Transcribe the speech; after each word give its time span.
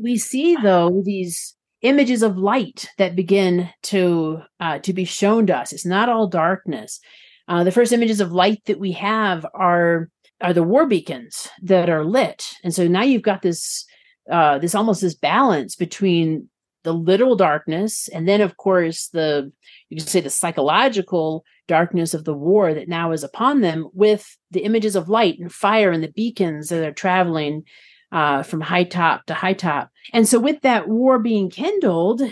we 0.00 0.16
see 0.16 0.56
though 0.56 1.02
these 1.04 1.54
images 1.82 2.22
of 2.22 2.36
light 2.36 2.88
that 2.98 3.16
begin 3.16 3.70
to 3.84 4.40
uh, 4.60 4.78
to 4.80 4.92
be 4.92 5.04
shown 5.04 5.46
to 5.46 5.56
us. 5.56 5.72
It's 5.72 5.86
not 5.86 6.08
all 6.08 6.26
darkness. 6.26 7.00
Uh, 7.46 7.64
the 7.64 7.72
first 7.72 7.92
images 7.92 8.20
of 8.20 8.32
light 8.32 8.62
that 8.66 8.80
we 8.80 8.92
have 8.92 9.46
are 9.54 10.10
are 10.40 10.52
the 10.52 10.62
war 10.62 10.86
beacons 10.86 11.48
that 11.62 11.88
are 11.88 12.04
lit, 12.04 12.46
and 12.62 12.74
so 12.74 12.86
now 12.86 13.02
you've 13.02 13.22
got 13.22 13.42
this 13.42 13.84
uh, 14.30 14.58
this 14.58 14.74
almost 14.74 15.00
this 15.00 15.14
balance 15.14 15.76
between 15.76 16.48
the 16.84 16.92
literal 16.92 17.34
darkness 17.34 18.08
and 18.08 18.28
then 18.28 18.40
of 18.40 18.56
course 18.56 19.08
the 19.08 19.50
you 19.88 19.96
can 19.96 20.06
say 20.06 20.20
the 20.20 20.30
psychological 20.30 21.44
darkness 21.66 22.14
of 22.14 22.24
the 22.24 22.32
war 22.34 22.72
that 22.72 22.88
now 22.88 23.10
is 23.10 23.24
upon 23.24 23.60
them 23.60 23.88
with 23.92 24.36
the 24.52 24.60
images 24.60 24.94
of 24.94 25.08
light 25.08 25.38
and 25.38 25.52
fire 25.52 25.90
and 25.90 26.02
the 26.02 26.12
beacons 26.12 26.68
that 26.68 26.86
are 26.86 26.92
traveling 26.92 27.64
uh, 28.12 28.42
from 28.42 28.60
high 28.60 28.84
top 28.84 29.26
to 29.26 29.34
high 29.34 29.52
top. 29.52 29.90
And 30.12 30.28
so, 30.28 30.38
with 30.38 30.60
that 30.62 30.88
war 30.88 31.18
being 31.18 31.50
kindled, 31.50 32.22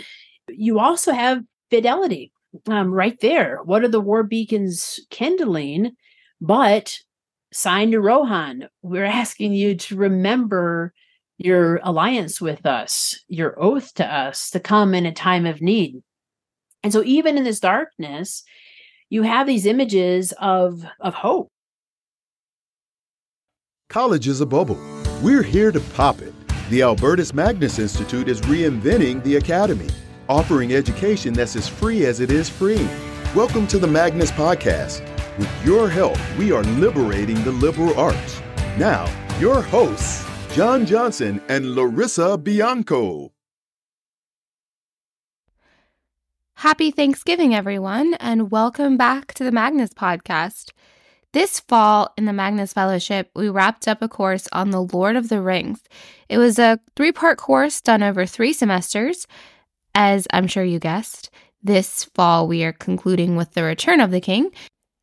you 0.49 0.79
also 0.79 1.11
have 1.11 1.43
fidelity 1.69 2.31
um, 2.67 2.91
right 2.91 3.19
there. 3.19 3.59
What 3.63 3.83
are 3.83 3.89
the 3.89 4.01
war 4.01 4.23
beacons 4.23 4.99
kindling? 5.09 5.95
But 6.41 6.97
sign 7.51 7.91
to 7.91 7.99
Rohan, 7.99 8.69
we're 8.81 9.05
asking 9.05 9.53
you 9.53 9.75
to 9.75 9.95
remember 9.95 10.93
your 11.37 11.79
alliance 11.83 12.41
with 12.41 12.65
us, 12.65 13.15
your 13.27 13.61
oath 13.61 13.93
to 13.95 14.05
us 14.05 14.49
to 14.51 14.59
come 14.59 14.95
in 14.95 15.05
a 15.05 15.11
time 15.11 15.45
of 15.45 15.61
need. 15.61 16.01
And 16.83 16.91
so, 16.91 17.03
even 17.03 17.37
in 17.37 17.43
this 17.43 17.59
darkness, 17.59 18.43
you 19.09 19.23
have 19.23 19.47
these 19.47 19.65
images 19.65 20.33
of, 20.39 20.83
of 20.99 21.13
hope. 21.13 21.51
College 23.89 24.27
is 24.27 24.41
a 24.41 24.45
bubble 24.45 24.96
we're 25.21 25.43
here 25.43 25.71
to 25.71 25.79
pop 25.79 26.21
it. 26.21 26.33
The 26.69 26.83
Albertus 26.83 27.33
Magnus 27.33 27.79
Institute 27.79 28.27
is 28.27 28.41
reinventing 28.41 29.23
the 29.23 29.37
academy, 29.37 29.89
offering 30.29 30.73
education 30.73 31.33
that's 31.33 31.55
as 31.55 31.67
free 31.67 32.05
as 32.05 32.19
it 32.19 32.29
is 32.29 32.49
free. 32.49 32.87
Welcome 33.33 33.65
to 33.67 33.79
the 33.79 33.87
Magnus 33.87 34.31
Podcast. 34.31 35.01
With 35.39 35.49
your 35.65 35.89
help, 35.89 36.17
we 36.37 36.51
are 36.51 36.63
liberating 36.63 37.43
the 37.43 37.51
liberal 37.51 37.97
arts. 37.99 38.41
Now, 38.77 39.05
your 39.39 39.61
hosts, 39.61 40.25
John 40.53 40.85
Johnson 40.85 41.41
and 41.49 41.73
Larissa 41.73 42.37
Bianco. 42.37 43.31
Happy 46.57 46.89
Thanksgiving, 46.89 47.53
everyone, 47.53 48.15
and 48.15 48.49
welcome 48.49 48.97
back 48.97 49.33
to 49.35 49.43
the 49.43 49.51
Magnus 49.51 49.93
Podcast. 49.93 50.71
This 51.33 51.59
fall 51.59 52.13
in 52.17 52.25
the 52.25 52.33
Magnus 52.33 52.73
Fellowship, 52.73 53.29
we 53.35 53.49
wrapped 53.49 53.87
up 53.87 54.01
a 54.01 54.07
course 54.07 54.47
on 54.53 54.71
the 54.71 54.81
Lord 54.81 55.15
of 55.15 55.29
the 55.29 55.41
Rings. 55.41 55.81
It 56.29 56.37
was 56.37 56.57
a 56.57 56.79
three 56.95 57.11
part 57.11 57.37
course 57.37 57.81
done 57.81 58.01
over 58.01 58.25
three 58.25 58.53
semesters. 58.53 59.27
As 59.93 60.27
I'm 60.31 60.47
sure 60.47 60.63
you 60.63 60.79
guessed, 60.79 61.29
this 61.61 62.05
fall 62.05 62.47
we 62.47 62.63
are 62.63 62.71
concluding 62.71 63.35
with 63.35 63.53
The 63.53 63.63
Return 63.63 63.99
of 63.99 64.11
the 64.11 64.21
King. 64.21 64.51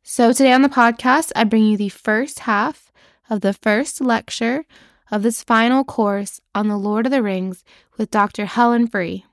So 0.03 0.33
today 0.33 0.51
on 0.51 0.61
the 0.61 0.69
podcast, 0.69 1.31
I 1.35 1.43
bring 1.43 1.65
you 1.65 1.77
the 1.77 1.89
first 1.89 2.39
half 2.39 2.91
of 3.29 3.41
the 3.41 3.53
first 3.53 4.01
lecture 4.01 4.65
of 5.11 5.21
this 5.21 5.43
final 5.43 5.83
course 5.83 6.41
on 6.55 6.67
the 6.67 6.77
Lord 6.77 7.05
of 7.05 7.11
the 7.11 7.21
Rings 7.23 7.63
with 7.97 8.11
Dr. 8.11 8.45
Helen 8.45 8.87
Freeh. 8.87 9.23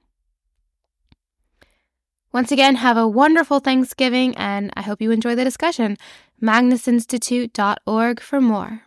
Once 2.33 2.51
again, 2.51 2.77
have 2.77 2.97
a 2.97 3.07
wonderful 3.07 3.61
Thanksgiving, 3.61 4.35
and 4.37 4.71
I 4.75 4.83
hope 4.83 5.03
you 5.03 5.11
enjoy 5.11 5.35
the 5.35 5.45
discussion 5.45 5.99
magnusinstitute.org 6.43 8.21
for 8.21 8.41
more. 8.41 8.83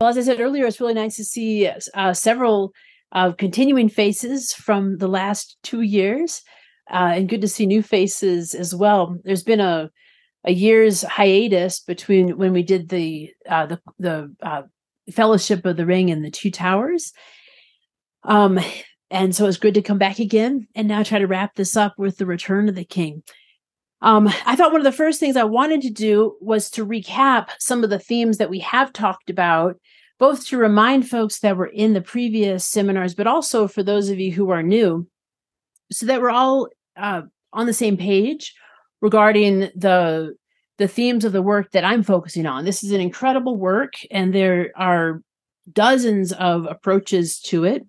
Well, 0.00 0.10
as 0.10 0.18
I 0.18 0.22
said 0.22 0.40
earlier, 0.40 0.66
it's 0.66 0.80
really 0.80 0.94
nice 0.94 1.16
to 1.16 1.24
see 1.24 1.70
uh, 1.94 2.12
several 2.12 2.72
uh, 3.12 3.32
continuing 3.32 3.88
faces 3.88 4.52
from 4.52 4.98
the 4.98 5.06
last 5.06 5.56
two 5.62 5.82
years, 5.82 6.42
uh, 6.90 7.12
and 7.14 7.28
good 7.28 7.40
to 7.42 7.48
see 7.48 7.66
new 7.66 7.82
faces 7.82 8.52
as 8.52 8.74
well. 8.74 9.16
There's 9.24 9.44
been 9.44 9.60
a 9.60 9.90
a 10.44 10.52
year's 10.52 11.02
hiatus 11.02 11.78
between 11.78 12.36
when 12.36 12.52
we 12.52 12.64
did 12.64 12.88
the 12.88 13.32
uh, 13.48 13.66
the 13.66 13.80
the 14.00 14.34
uh, 14.42 14.62
Fellowship 15.12 15.64
of 15.64 15.76
the 15.76 15.86
Ring 15.86 16.10
and 16.10 16.24
the 16.24 16.30
Two 16.30 16.50
Towers. 16.50 17.12
Um, 18.24 18.60
and 19.10 19.34
so 19.34 19.46
it's 19.46 19.58
good 19.58 19.74
to 19.74 19.82
come 19.82 19.98
back 19.98 20.18
again 20.18 20.68
and 20.74 20.88
now 20.88 21.02
try 21.02 21.18
to 21.18 21.26
wrap 21.26 21.54
this 21.54 21.76
up 21.76 21.94
with 21.98 22.16
the 22.16 22.26
return 22.26 22.68
of 22.68 22.74
the 22.74 22.84
king. 22.84 23.22
Um, 24.00 24.26
I 24.46 24.56
thought 24.56 24.72
one 24.72 24.80
of 24.80 24.84
the 24.84 24.92
first 24.92 25.20
things 25.20 25.36
I 25.36 25.44
wanted 25.44 25.82
to 25.82 25.90
do 25.90 26.36
was 26.40 26.70
to 26.70 26.86
recap 26.86 27.50
some 27.58 27.84
of 27.84 27.90
the 27.90 28.00
themes 28.00 28.38
that 28.38 28.50
we 28.50 28.58
have 28.58 28.92
talked 28.92 29.30
about, 29.30 29.76
both 30.18 30.46
to 30.46 30.56
remind 30.56 31.08
folks 31.08 31.38
that 31.40 31.56
were 31.56 31.66
in 31.66 31.92
the 31.92 32.00
previous 32.00 32.66
seminars, 32.66 33.14
but 33.14 33.28
also 33.28 33.68
for 33.68 33.82
those 33.82 34.08
of 34.08 34.18
you 34.18 34.32
who 34.32 34.50
are 34.50 34.62
new, 34.62 35.06
so 35.92 36.06
that 36.06 36.20
we're 36.20 36.30
all 36.30 36.68
uh, 36.96 37.22
on 37.52 37.66
the 37.66 37.72
same 37.72 37.96
page 37.96 38.54
regarding 39.00 39.70
the 39.76 40.34
the 40.78 40.88
themes 40.88 41.24
of 41.24 41.32
the 41.32 41.42
work 41.42 41.70
that 41.72 41.84
I'm 41.84 42.02
focusing 42.02 42.46
on. 42.46 42.64
This 42.64 42.82
is 42.82 42.90
an 42.90 43.00
incredible 43.00 43.56
work, 43.56 43.92
and 44.10 44.34
there 44.34 44.72
are 44.74 45.22
dozens 45.70 46.32
of 46.32 46.66
approaches 46.66 47.38
to 47.40 47.64
it. 47.64 47.86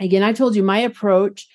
Again, 0.00 0.22
I 0.22 0.32
told 0.32 0.56
you 0.56 0.62
my 0.62 0.78
approach 0.78 1.46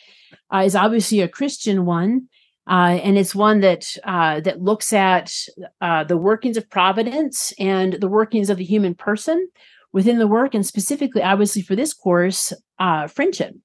uh, 0.54 0.64
is 0.66 0.76
obviously 0.76 1.22
a 1.22 1.28
Christian 1.28 1.86
one, 1.86 2.28
uh, 2.70 3.00
and 3.04 3.18
it's 3.18 3.36
one 3.36 3.60
that 3.62 3.86
uh, 4.04 4.40
that 4.42 4.62
looks 4.62 4.94
at 4.94 5.34
uh, 5.82 6.04
the 6.04 6.18
workings 6.18 6.58
of 6.58 6.70
providence 6.70 7.54
and 7.60 7.94
the 7.94 8.08
workings 8.08 8.50
of 8.50 8.58
the 8.58 8.64
human 8.64 8.96
person 8.96 9.48
within 9.92 10.20
the 10.20 10.28
work, 10.28 10.54
and 10.54 10.66
specifically, 10.66 11.22
obviously, 11.22 11.62
for 11.62 11.76
this 11.76 11.94
course, 11.94 12.54
uh, 12.78 13.08
friendship. 13.08 13.56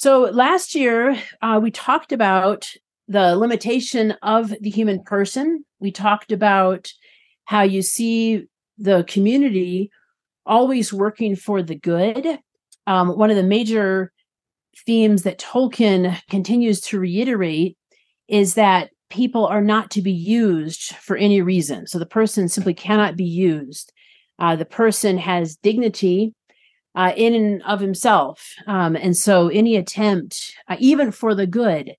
So 0.00 0.22
last 0.22 0.74
year 0.74 1.14
uh, 1.42 1.60
we 1.62 1.70
talked 1.70 2.10
about 2.10 2.66
the 3.06 3.36
limitation 3.36 4.12
of 4.22 4.54
the 4.60 4.70
human 4.70 5.02
person. 5.02 5.64
We 5.78 5.90
talked 5.90 6.32
about 6.32 6.90
how 7.44 7.62
you 7.62 7.82
see 7.82 8.46
the 8.78 9.04
community 9.04 9.90
always 10.46 10.90
working 10.90 11.36
for 11.36 11.62
the 11.62 11.74
good 11.74 12.38
um, 12.90 13.10
one 13.16 13.30
of 13.30 13.36
the 13.36 13.44
major 13.44 14.10
themes 14.84 15.22
that 15.22 15.38
Tolkien 15.38 16.20
continues 16.28 16.80
to 16.80 16.98
reiterate 16.98 17.78
is 18.26 18.54
that 18.54 18.90
people 19.10 19.46
are 19.46 19.60
not 19.60 19.92
to 19.92 20.02
be 20.02 20.10
used 20.10 20.96
for 20.96 21.16
any 21.16 21.40
reason. 21.40 21.86
So 21.86 22.00
the 22.00 22.06
person 22.06 22.48
simply 22.48 22.74
cannot 22.74 23.16
be 23.16 23.24
used. 23.24 23.92
Uh, 24.40 24.56
the 24.56 24.64
person 24.64 25.18
has 25.18 25.56
dignity 25.56 26.34
uh, 26.96 27.12
in 27.16 27.32
and 27.32 27.62
of 27.62 27.78
himself. 27.78 28.54
Um, 28.66 28.96
and 28.96 29.16
so 29.16 29.46
any 29.46 29.76
attempt, 29.76 30.52
uh, 30.66 30.76
even 30.80 31.12
for 31.12 31.32
the 31.32 31.46
good, 31.46 31.94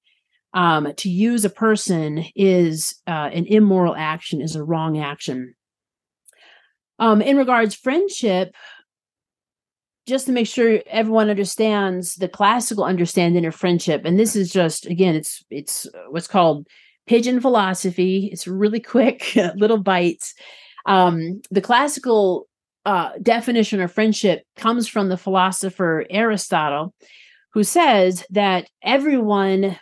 um, 0.53 0.94
to 0.97 1.09
use 1.09 1.46
a 1.46 1.50
person 1.50 2.25
is 2.35 3.00
uh, 3.08 3.29
an 3.31 3.46
immoral 3.46 3.96
action, 3.96 4.41
is 4.41 4.58
a 4.58 4.63
wrong 4.63 5.00
action. 5.00 5.53
Um, 7.00 7.22
in 7.22 7.38
regards 7.38 7.75
friendship, 7.75 8.53
just 10.07 10.25
to 10.25 10.31
make 10.31 10.47
sure 10.47 10.81
everyone 10.88 11.29
understands 11.29 12.16
the 12.16 12.28
classical 12.28 12.84
understanding 12.84 13.45
of 13.45 13.56
friendship. 13.56 14.03
And 14.06 14.19
this 14.19 14.35
is 14.35 14.51
just 14.51 14.85
again 14.85 15.16
it's 15.16 15.44
it's 15.50 15.88
what's 16.09 16.28
called 16.28 16.67
pigeon 17.07 17.39
philosophy. 17.39 18.29
It's 18.31 18.47
really 18.47 18.79
quick 18.79 19.35
little 19.56 19.78
bites. 19.78 20.34
Um, 20.85 21.41
the 21.51 21.61
classical 21.61 22.47
uh, 22.85 23.11
definition 23.22 23.79
of 23.81 23.91
friendship 23.91 24.44
comes 24.56 24.88
from 24.88 25.09
the 25.09 25.17
philosopher 25.17 26.06
aristotle 26.09 26.95
who 27.53 27.63
says 27.63 28.25
that 28.31 28.67
everyone 28.81 29.78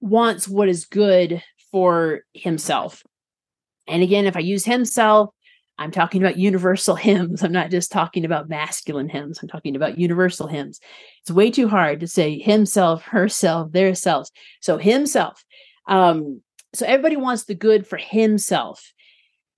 wants 0.00 0.48
what 0.48 0.68
is 0.68 0.86
good 0.86 1.42
for 1.70 2.20
himself. 2.32 3.02
And 3.86 4.02
again 4.02 4.26
if 4.26 4.36
i 4.36 4.40
use 4.40 4.64
himself 4.64 5.30
I'm 5.78 5.90
talking 5.90 6.22
about 6.22 6.36
universal 6.36 6.96
hymns. 6.96 7.42
I'm 7.42 7.52
not 7.52 7.70
just 7.70 7.92
talking 7.92 8.24
about 8.24 8.48
masculine 8.48 9.08
hymns. 9.08 9.38
I'm 9.40 9.48
talking 9.48 9.76
about 9.76 9.98
universal 9.98 10.48
hymns. 10.48 10.80
It's 11.22 11.30
way 11.30 11.50
too 11.50 11.68
hard 11.68 12.00
to 12.00 12.08
say 12.08 12.38
himself, 12.38 13.02
herself, 13.04 13.72
their 13.72 13.94
selves. 13.94 14.32
So 14.60 14.76
himself. 14.76 15.44
Um, 15.86 16.42
so 16.74 16.84
everybody 16.84 17.16
wants 17.16 17.44
the 17.44 17.54
good 17.54 17.86
for 17.86 17.96
himself. 17.96 18.92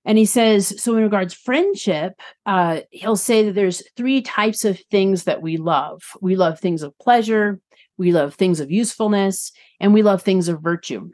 And 0.05 0.17
he 0.17 0.25
says, 0.25 0.82
so 0.82 0.96
in 0.96 1.02
regards 1.02 1.34
friendship, 1.34 2.14
uh, 2.46 2.81
he'll 2.90 3.17
say 3.17 3.44
that 3.44 3.52
there's 3.52 3.82
three 3.96 4.22
types 4.22 4.64
of 4.64 4.81
things 4.90 5.25
that 5.25 5.43
we 5.43 5.56
love. 5.56 6.02
We 6.22 6.37
love 6.37 6.58
things 6.58 6.82
of 6.82 6.99
pleasure, 6.99 7.61
we 7.99 8.12
love 8.12 8.34
things 8.34 8.61
of 8.61 8.70
usefulness, 8.70 9.52
and 9.78 9.93
we 9.93 10.02
love 10.02 10.22
things 10.22 10.49
of 10.49 10.62
virtue. 10.62 11.11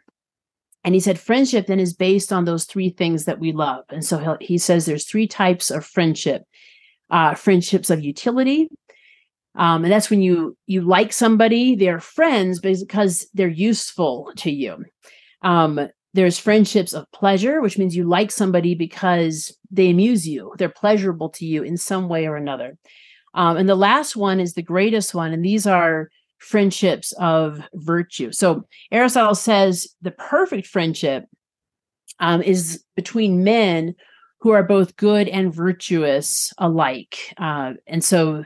And 0.86 0.94
he 0.94 1.00
said 1.00 1.18
friendship 1.18 1.66
then 1.66 1.80
is 1.80 1.92
based 1.92 2.32
on 2.32 2.44
those 2.44 2.64
three 2.64 2.90
things 2.90 3.24
that 3.24 3.40
we 3.40 3.52
love. 3.52 3.84
And 3.90 4.04
so 4.04 4.38
he 4.40 4.56
says 4.56 4.86
there's 4.86 5.04
three 5.04 5.26
types 5.26 5.70
of 5.70 5.84
friendship 5.84 6.44
uh, 7.10 7.34
friendships 7.34 7.90
of 7.90 8.02
utility. 8.02 8.68
Um, 9.56 9.84
and 9.84 9.92
that's 9.92 10.10
when 10.10 10.22
you 10.22 10.56
you 10.66 10.82
like 10.82 11.12
somebody, 11.12 11.74
they're 11.74 12.00
friends 12.00 12.60
because 12.60 13.26
they're 13.34 13.48
useful 13.48 14.32
to 14.36 14.50
you. 14.50 14.84
Um, 15.42 15.88
there's 16.14 16.38
friendships 16.38 16.92
of 16.92 17.10
pleasure, 17.12 17.60
which 17.60 17.78
means 17.78 17.96
you 17.96 18.04
like 18.04 18.30
somebody 18.30 18.74
because 18.74 19.56
they 19.70 19.90
amuse 19.90 20.26
you, 20.26 20.54
they're 20.56 20.68
pleasurable 20.68 21.30
to 21.30 21.44
you 21.44 21.62
in 21.62 21.76
some 21.76 22.08
way 22.08 22.26
or 22.26 22.36
another. 22.36 22.78
Um, 23.34 23.56
and 23.56 23.68
the 23.68 23.74
last 23.74 24.16
one 24.16 24.40
is 24.40 24.54
the 24.54 24.62
greatest 24.62 25.14
one, 25.14 25.32
and 25.32 25.44
these 25.44 25.66
are 25.66 26.10
friendships 26.38 27.12
of 27.12 27.60
virtue. 27.74 28.32
So 28.32 28.66
Aristotle 28.92 29.34
says 29.34 29.88
the 30.02 30.10
perfect 30.10 30.66
friendship 30.66 31.24
um, 32.20 32.42
is 32.42 32.84
between 32.94 33.44
men 33.44 33.94
who 34.40 34.50
are 34.50 34.62
both 34.62 34.96
good 34.96 35.28
and 35.28 35.54
virtuous 35.54 36.52
alike. 36.58 37.34
Uh, 37.38 37.74
and 37.86 38.04
so 38.04 38.44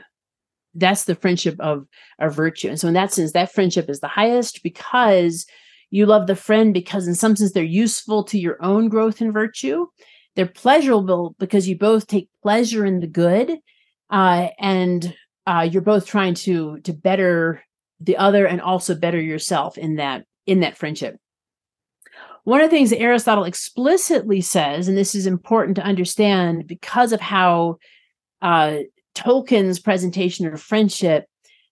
that's 0.73 1.03
the 1.03 1.15
friendship 1.15 1.55
of, 1.59 1.85
of 2.19 2.35
virtue. 2.35 2.69
And 2.69 2.79
so 2.79 2.87
in 2.87 2.93
that 2.93 3.13
sense, 3.13 3.33
that 3.33 3.51
friendship 3.51 3.89
is 3.89 3.99
the 3.99 4.07
highest 4.07 4.63
because 4.63 5.45
you 5.89 6.05
love 6.05 6.27
the 6.27 6.35
friend 6.35 6.73
because 6.73 7.07
in 7.07 7.15
some 7.15 7.35
sense 7.35 7.51
they're 7.51 7.63
useful 7.63 8.23
to 8.23 8.39
your 8.39 8.57
own 8.63 8.87
growth 8.87 9.21
in 9.21 9.31
virtue. 9.31 9.87
They're 10.35 10.45
pleasurable 10.45 11.35
because 11.39 11.67
you 11.67 11.77
both 11.77 12.07
take 12.07 12.29
pleasure 12.41 12.85
in 12.85 13.01
the 13.01 13.07
good. 13.07 13.57
Uh, 14.09 14.47
and 14.57 15.13
uh, 15.45 15.67
you're 15.69 15.81
both 15.81 16.05
trying 16.05 16.33
to 16.35 16.79
to 16.81 16.93
better 16.93 17.61
the 18.01 18.17
other 18.17 18.45
and 18.45 18.61
also 18.61 18.95
better 18.95 19.21
yourself 19.21 19.77
in 19.77 19.95
that 19.95 20.25
in 20.45 20.61
that 20.61 20.77
friendship 20.77 21.17
one 22.43 22.61
of 22.61 22.69
the 22.69 22.75
things 22.75 22.89
that 22.89 22.99
Aristotle 22.99 23.43
explicitly 23.43 24.41
says, 24.41 24.87
and 24.87 24.97
this 24.97 25.13
is 25.13 25.27
important 25.27 25.75
to 25.75 25.83
understand 25.83 26.67
because 26.67 27.13
of 27.13 27.21
how 27.21 27.77
uh, 28.41 28.77
Tolkien's 29.13 29.79
presentation 29.79 30.51
of 30.51 30.61
friendship 30.61 31.25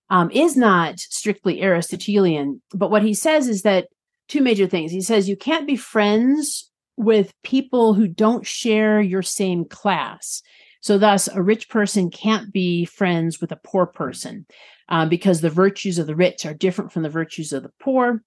um, 0.09 0.29
is 0.31 0.55
not 0.55 0.99
strictly 0.99 1.61
Aristotelian, 1.61 2.61
but 2.73 2.91
what 2.91 3.03
he 3.03 3.13
says 3.13 3.47
is 3.47 3.63
that 3.63 3.87
two 4.27 4.41
major 4.41 4.67
things. 4.67 4.91
He 4.91 5.01
says 5.01 5.29
you 5.29 5.37
can't 5.37 5.67
be 5.67 5.75
friends 5.75 6.69
with 6.97 7.33
people 7.43 7.93
who 7.93 8.07
don't 8.07 8.45
share 8.45 9.01
your 9.01 9.21
same 9.21 9.65
class. 9.65 10.41
So, 10.81 10.97
thus, 10.97 11.27
a 11.27 11.41
rich 11.41 11.69
person 11.69 12.09
can't 12.09 12.53
be 12.53 12.85
friends 12.85 13.41
with 13.41 13.51
a 13.51 13.59
poor 13.63 13.85
person 13.85 14.45
um, 14.89 15.07
because 15.07 15.41
the 15.41 15.49
virtues 15.49 15.97
of 15.97 16.07
the 16.07 16.15
rich 16.15 16.45
are 16.45 16.53
different 16.53 16.91
from 16.91 17.03
the 17.03 17.09
virtues 17.09 17.53
of 17.53 17.63
the 17.63 17.71
poor 17.79 18.21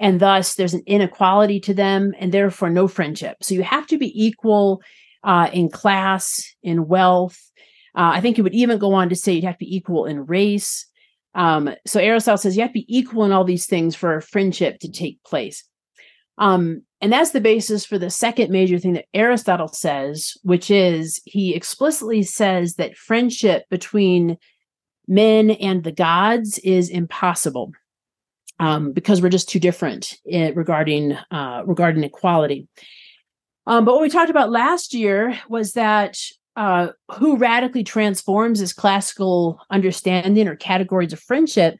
and 0.00 0.20
thus 0.20 0.54
there's 0.54 0.74
an 0.74 0.82
inequality 0.86 1.60
to 1.60 1.74
them 1.74 2.12
and 2.18 2.32
therefore 2.32 2.70
no 2.70 2.88
friendship. 2.88 3.36
So 3.42 3.54
you 3.54 3.62
have 3.62 3.86
to 3.88 3.98
be 3.98 4.12
equal 4.14 4.82
uh, 5.24 5.50
in 5.52 5.68
class 5.68 6.42
in 6.62 6.86
wealth. 6.86 7.38
Uh, 7.94 8.12
i 8.14 8.20
think 8.20 8.38
it 8.38 8.42
would 8.42 8.54
even 8.54 8.78
go 8.78 8.92
on 8.94 9.08
to 9.08 9.16
say 9.16 9.32
you'd 9.32 9.44
have 9.44 9.58
to 9.58 9.64
be 9.64 9.76
equal 9.76 10.06
in 10.06 10.26
race. 10.26 10.86
Um, 11.34 11.70
so 11.86 12.00
aristotle 12.00 12.38
says 12.38 12.56
you 12.56 12.62
have 12.62 12.70
to 12.70 12.80
be 12.80 12.86
equal 12.88 13.24
in 13.24 13.32
all 13.32 13.44
these 13.44 13.66
things 13.66 13.96
for 13.96 14.14
a 14.14 14.22
friendship 14.22 14.78
to 14.80 14.90
take 14.90 15.22
place. 15.24 15.64
Um, 16.38 16.82
and 17.00 17.12
that's 17.12 17.30
the 17.30 17.40
basis 17.40 17.84
for 17.84 17.98
the 17.98 18.10
second 18.10 18.50
major 18.50 18.78
thing 18.78 18.92
that 18.92 19.06
aristotle 19.14 19.68
says 19.68 20.34
which 20.42 20.70
is 20.70 21.20
he 21.24 21.54
explicitly 21.54 22.22
says 22.22 22.74
that 22.74 22.96
friendship 22.96 23.64
between 23.70 24.36
men 25.08 25.50
and 25.50 25.82
the 25.82 25.92
gods 25.92 26.58
is 26.58 26.90
impossible 26.90 27.72
um, 28.60 28.92
because 28.92 29.22
we're 29.22 29.28
just 29.28 29.48
too 29.48 29.60
different 29.60 30.18
in, 30.24 30.54
regarding 30.54 31.12
uh, 31.30 31.62
regarding 31.66 32.04
equality. 32.04 32.68
Um, 33.66 33.84
but 33.84 33.94
what 33.94 34.02
we 34.02 34.08
talked 34.08 34.30
about 34.30 34.50
last 34.50 34.94
year 34.94 35.38
was 35.48 35.72
that 35.72 36.18
uh, 36.56 36.88
who 37.12 37.36
radically 37.36 37.84
transforms 37.84 38.60
this 38.60 38.72
classical 38.72 39.60
understanding 39.70 40.48
or 40.48 40.56
categories 40.56 41.12
of 41.12 41.20
friendship, 41.20 41.78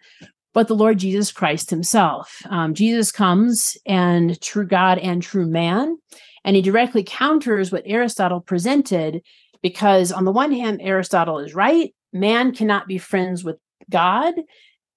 but 0.54 0.68
the 0.68 0.76
Lord 0.76 0.98
Jesus 0.98 1.32
Christ 1.32 1.70
Himself. 1.70 2.42
Um, 2.48 2.74
Jesus 2.74 3.10
comes 3.10 3.76
and 3.86 4.40
true 4.40 4.66
God 4.66 4.98
and 4.98 5.22
true 5.22 5.46
man, 5.46 5.98
and 6.44 6.54
He 6.54 6.62
directly 6.62 7.02
counters 7.02 7.72
what 7.72 7.82
Aristotle 7.86 8.40
presented. 8.40 9.22
Because 9.60 10.12
on 10.12 10.24
the 10.24 10.30
one 10.30 10.52
hand, 10.52 10.80
Aristotle 10.80 11.40
is 11.40 11.54
right; 11.54 11.92
man 12.12 12.54
cannot 12.54 12.86
be 12.86 12.98
friends 12.98 13.44
with 13.44 13.58
God 13.90 14.34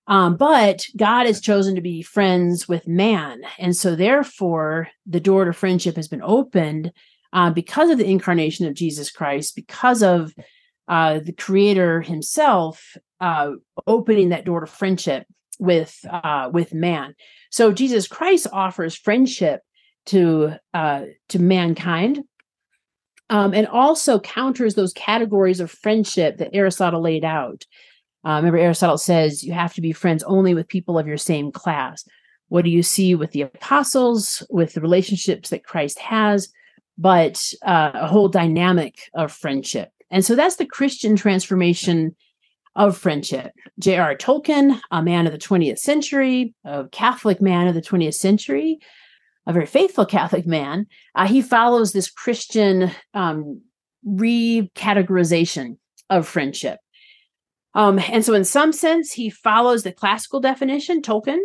um, 0.07 0.35
but 0.35 0.85
God 0.97 1.25
has 1.25 1.39
chosen 1.39 1.75
to 1.75 1.81
be 1.81 2.01
friends 2.01 2.67
with 2.67 2.87
man. 2.87 3.41
And 3.57 3.75
so, 3.75 3.95
therefore, 3.95 4.89
the 5.05 5.19
door 5.19 5.45
to 5.45 5.53
friendship 5.53 5.95
has 5.95 6.07
been 6.07 6.21
opened 6.23 6.91
uh, 7.33 7.51
because 7.51 7.89
of 7.89 7.97
the 7.97 8.09
incarnation 8.09 8.67
of 8.67 8.73
Jesus 8.73 9.11
Christ, 9.11 9.55
because 9.55 10.03
of 10.03 10.33
uh, 10.87 11.19
the 11.23 11.31
Creator 11.31 12.01
Himself 12.01 12.97
uh, 13.21 13.51
opening 13.87 14.29
that 14.29 14.43
door 14.43 14.59
to 14.59 14.67
friendship 14.67 15.25
with 15.59 15.97
uh, 16.09 16.49
with 16.51 16.73
man. 16.73 17.15
So 17.51 17.71
Jesus 17.71 18.07
Christ 18.07 18.47
offers 18.51 18.97
friendship 18.97 19.61
to 20.07 20.55
uh, 20.73 21.03
to 21.29 21.39
mankind, 21.39 22.23
um, 23.31 23.53
and 23.53 23.65
also 23.65 24.19
counters 24.19 24.75
those 24.75 24.93
categories 24.93 25.61
of 25.61 25.71
friendship 25.71 26.37
that 26.37 26.53
Aristotle 26.53 27.01
laid 27.01 27.23
out. 27.23 27.65
Uh, 28.25 28.35
remember, 28.35 28.57
Aristotle 28.57 28.97
says 28.97 29.41
you 29.41 29.53
have 29.53 29.73
to 29.73 29.81
be 29.81 29.93
friends 29.93 30.21
only 30.23 30.53
with 30.53 30.67
people 30.67 30.99
of 30.99 31.07
your 31.07 31.17
same 31.17 31.51
class. 31.51 32.03
What 32.49 32.65
do 32.65 32.69
you 32.69 32.83
see 32.83 33.15
with 33.15 33.31
the 33.31 33.43
apostles, 33.43 34.45
with 34.49 34.73
the 34.73 34.81
relationships 34.81 35.49
that 35.49 35.63
Christ 35.63 35.97
has, 35.99 36.49
but 36.97 37.41
uh, 37.65 37.91
a 37.93 38.07
whole 38.07 38.27
dynamic 38.27 39.09
of 39.15 39.31
friendship? 39.31 39.89
And 40.11 40.25
so 40.25 40.35
that's 40.35 40.57
the 40.57 40.65
Christian 40.65 41.15
transformation 41.15 42.13
of 42.75 42.97
friendship. 42.97 43.53
J.R. 43.79 44.13
Tolkien, 44.15 44.77
a 44.91 45.01
man 45.01 45.25
of 45.25 45.31
the 45.31 45.39
20th 45.39 45.79
century, 45.79 46.53
a 46.65 46.85
Catholic 46.91 47.41
man 47.41 47.67
of 47.67 47.75
the 47.75 47.81
20th 47.81 48.15
century, 48.15 48.79
a 49.51 49.53
very 49.53 49.65
faithful 49.65 50.05
Catholic 50.05 50.47
man, 50.47 50.87
uh, 51.15 51.27
he 51.27 51.41
follows 51.41 51.91
this 51.91 52.09
Christian 52.09 52.91
um, 53.13 53.61
recategorization 54.07 55.77
of 56.09 56.27
friendship. 56.27 56.79
Um, 57.73 57.99
and 57.99 58.25
so, 58.25 58.33
in 58.33 58.43
some 58.43 58.73
sense, 58.73 59.13
he 59.13 59.29
follows 59.29 59.83
the 59.83 59.91
classical 59.91 60.39
definition, 60.39 61.01
Tolkien, 61.01 61.39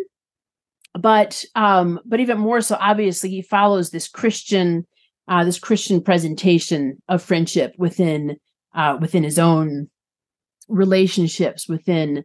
but 0.99 1.45
um, 1.55 2.01
but 2.05 2.21
even 2.21 2.39
more 2.39 2.61
so, 2.61 2.77
obviously, 2.81 3.31
he 3.31 3.43
follows 3.43 3.91
this 3.91 4.09
Christian 4.09 4.87
uh, 5.29 5.45
this 5.45 5.59
Christian 5.59 6.01
presentation 6.01 7.01
of 7.09 7.23
friendship 7.23 7.75
within 7.79 8.37
uh, 8.75 8.99
within 9.01 9.23
his 9.23 9.39
own 9.39 9.89
relationships 10.69 11.69
within 11.69 12.25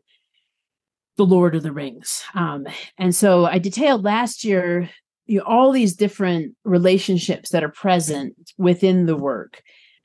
the 1.18 1.26
Lord 1.26 1.54
of 1.54 1.62
the 1.62 1.72
Rings. 1.72 2.24
Um, 2.34 2.66
and 2.98 3.14
so, 3.14 3.46
I 3.46 3.60
detailed 3.60 4.04
last 4.04 4.44
year 4.44 4.90
you 5.32 5.38
know, 5.38 5.46
all 5.46 5.72
these 5.72 5.96
different 5.96 6.54
relationships 6.66 7.52
that 7.52 7.64
are 7.64 7.72
present 7.72 8.36
within 8.58 9.06
the 9.06 9.16
work. 9.16 9.64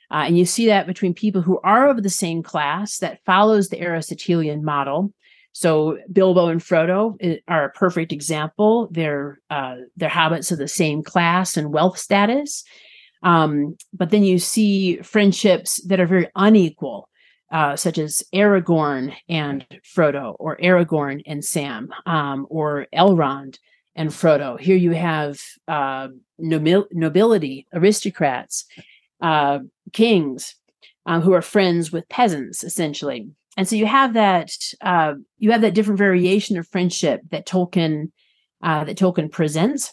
Uh, 0.08 0.22
and 0.26 0.38
you 0.38 0.46
see 0.46 0.66
that 0.66 0.86
between 0.86 1.12
people 1.12 1.42
who 1.42 1.58
are 1.64 1.88
of 1.88 2.04
the 2.04 2.10
same 2.10 2.44
class 2.44 2.98
that 2.98 3.18
follows 3.26 3.68
the 3.68 3.82
Aristotelian 3.82 4.64
model. 4.64 5.12
So 5.50 5.98
Bilbo 6.12 6.46
and 6.46 6.60
Frodo 6.60 7.16
eh, 7.20 7.38
are 7.48 7.64
a 7.64 7.70
perfect 7.70 8.12
example. 8.12 8.86
Their 8.92 9.40
uh, 9.50 9.78
habits 10.00 10.52
of 10.52 10.58
the 10.58 10.68
same 10.68 11.02
class 11.02 11.56
and 11.56 11.72
wealth 11.72 11.98
status. 11.98 12.62
Um, 13.24 13.76
but 13.92 14.10
then 14.10 14.22
you 14.22 14.38
see 14.38 14.98
friendships 14.98 15.82
that 15.88 15.98
are 15.98 16.06
very 16.06 16.28
unequal, 16.36 17.08
uh, 17.50 17.74
such 17.74 17.98
as 17.98 18.22
Aragorn 18.32 19.12
and 19.28 19.66
Frodo, 19.82 20.36
or 20.38 20.56
Aragorn 20.58 21.22
and 21.26 21.44
Sam, 21.44 21.88
um, 22.04 22.46
or 22.48 22.86
Elrond 22.94 23.58
and 23.96 24.10
Frodo. 24.10 24.60
Here 24.60 24.76
you 24.76 24.92
have 24.92 25.40
uh, 25.66 26.08
nobil- 26.40 26.86
nobility, 26.92 27.66
aristocrats, 27.72 28.64
uh, 29.20 29.60
kings 29.92 30.54
um, 31.06 31.22
who 31.22 31.32
are 31.32 31.42
friends 31.42 31.90
with 31.90 32.08
peasants, 32.08 32.62
essentially. 32.62 33.28
And 33.56 33.66
so 33.66 33.74
you 33.74 33.86
have 33.86 34.12
that 34.12 34.50
uh, 34.82 35.14
you 35.38 35.50
have 35.50 35.62
that 35.62 35.74
different 35.74 35.98
variation 35.98 36.58
of 36.58 36.68
friendship 36.68 37.22
that 37.30 37.46
Tolkien 37.46 38.12
uh, 38.62 38.84
that 38.84 38.98
Tolkien 38.98 39.30
presents. 39.30 39.92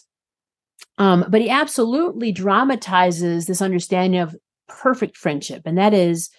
Um, 0.98 1.24
but 1.28 1.40
he 1.40 1.50
absolutely 1.50 2.30
dramatizes 2.30 3.46
this 3.46 3.62
understanding 3.62 4.20
of 4.20 4.36
perfect 4.68 5.16
friendship, 5.16 5.62
and 5.64 5.78
that 5.78 5.94
is 5.94 6.30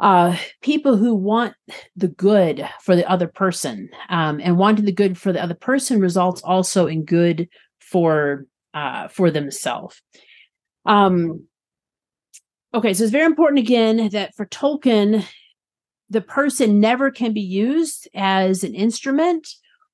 uh, 0.00 0.36
people 0.60 0.96
who 0.96 1.14
want 1.14 1.54
the 1.96 2.08
good 2.08 2.68
for 2.82 2.96
the 2.96 3.08
other 3.08 3.28
person, 3.28 3.88
um, 4.08 4.40
and 4.42 4.58
wanting 4.58 4.84
the 4.84 4.92
good 4.92 5.16
for 5.16 5.32
the 5.32 5.42
other 5.42 5.54
person 5.54 6.00
results 6.00 6.42
also 6.42 6.86
in 6.86 7.04
good 7.04 7.48
for 7.80 8.46
uh, 8.74 9.08
for 9.08 9.30
themselves. 9.30 10.00
Um, 10.84 11.46
Okay, 12.74 12.92
so 12.92 13.04
it's 13.04 13.12
very 13.12 13.24
important 13.24 13.60
again 13.60 14.08
that 14.08 14.34
for 14.34 14.46
Tolkien, 14.46 15.24
the 16.10 16.20
person 16.20 16.80
never 16.80 17.12
can 17.12 17.32
be 17.32 17.40
used 17.40 18.08
as 18.16 18.64
an 18.64 18.74
instrument 18.74 19.48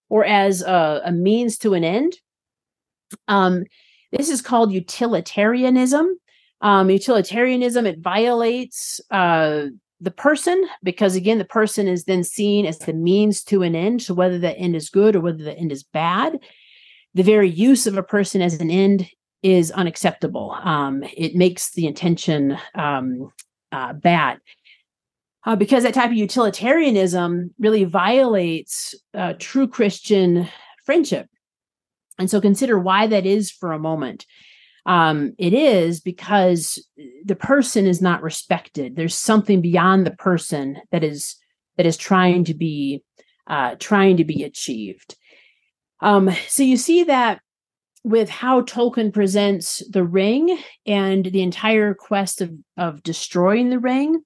or 0.09 0.25
as 0.25 0.63
a, 0.63 1.03
a 1.05 1.13
means 1.13 1.59
to 1.59 1.75
an 1.75 1.85
end. 1.85 2.15
Um, 3.29 3.65
this 4.13 4.31
is 4.31 4.41
called 4.41 4.73
utilitarianism. 4.73 6.19
Um, 6.63 6.89
utilitarianism 6.89 7.85
it 7.85 7.99
violates 7.99 8.99
uh, 9.11 9.67
the 10.01 10.11
person 10.11 10.65
because 10.83 11.15
again, 11.15 11.39
the 11.39 11.45
person 11.45 11.87
is 11.87 12.05
then 12.05 12.25
seen 12.25 12.67
as 12.67 12.79
the 12.79 12.93
means 12.93 13.43
to 13.45 13.63
an 13.63 13.75
end. 13.75 14.03
So 14.03 14.15
whether 14.15 14.39
the 14.39 14.57
end 14.57 14.75
is 14.75 14.89
good 14.89 15.15
or 15.15 15.21
whether 15.21 15.45
the 15.45 15.57
end 15.57 15.73
is 15.73 15.83
bad, 15.83 16.39
the 17.15 17.23
very 17.23 17.49
use 17.49 17.87
of 17.87 17.97
a 17.97 18.03
person 18.03 18.41
as 18.41 18.61
an 18.61 18.71
end 18.71 19.09
is 19.43 19.71
unacceptable. 19.71 20.53
Um, 20.63 21.05
it 21.17 21.35
makes 21.35 21.73
the 21.73 21.87
intention 21.87 22.59
um, 22.75 23.33
uh, 23.73 23.93
bad. 23.93 24.39
Uh, 25.47 25.57
because 25.57 25.85
that 25.85 25.95
type 25.95 26.11
of 26.11 26.17
utilitarianism 26.17 27.55
really 27.59 27.85
violates 27.85 28.95
uh, 29.15 29.33
true 29.39 29.67
Christian 29.67 30.47
friendship. 30.85 31.29
And 32.19 32.31
so 32.31 32.43
consider 32.43 32.79
why 32.79 33.07
that 33.07 33.25
is 33.25 33.51
for 33.51 33.73
a 33.73 33.79
moment. 33.79 34.27
Um, 34.87 35.35
it 35.39 35.53
is 35.53 36.01
because 36.01 36.85
the 37.25 37.37
person 37.37 37.87
is 37.87 38.01
not 38.01 38.23
respected. 38.23 38.97
There's 38.97 39.15
something 39.15 39.61
beyond 39.61 40.07
the 40.07 40.13
person 40.13 40.79
that 40.91 41.05
is 41.05 41.37
that 41.77 41.87
is 41.87 41.97
trying 41.97 42.45
to 42.45 42.55
be 42.55 43.03
uh, 43.47 43.77
trying 43.79 44.17
to 44.19 44.25
be 44.25 44.45
achieved. 44.45 45.17
Um, 46.01 46.31
so 46.49 46.63
you 46.63 46.77
see 46.77 47.05
that 47.05 47.41
with 48.05 48.31
how 48.31 48.63
Tolkien 48.63 49.13
presents 49.13 49.83
the 49.91 50.05
ring 50.05 50.59
and 50.87 51.27
the 51.27 51.43
entire 51.43 51.95
quest 51.95 52.41
of, 52.41 52.53
of 52.77 53.03
destroying 53.03 53.69
the 53.69 53.79
ring. 53.79 54.23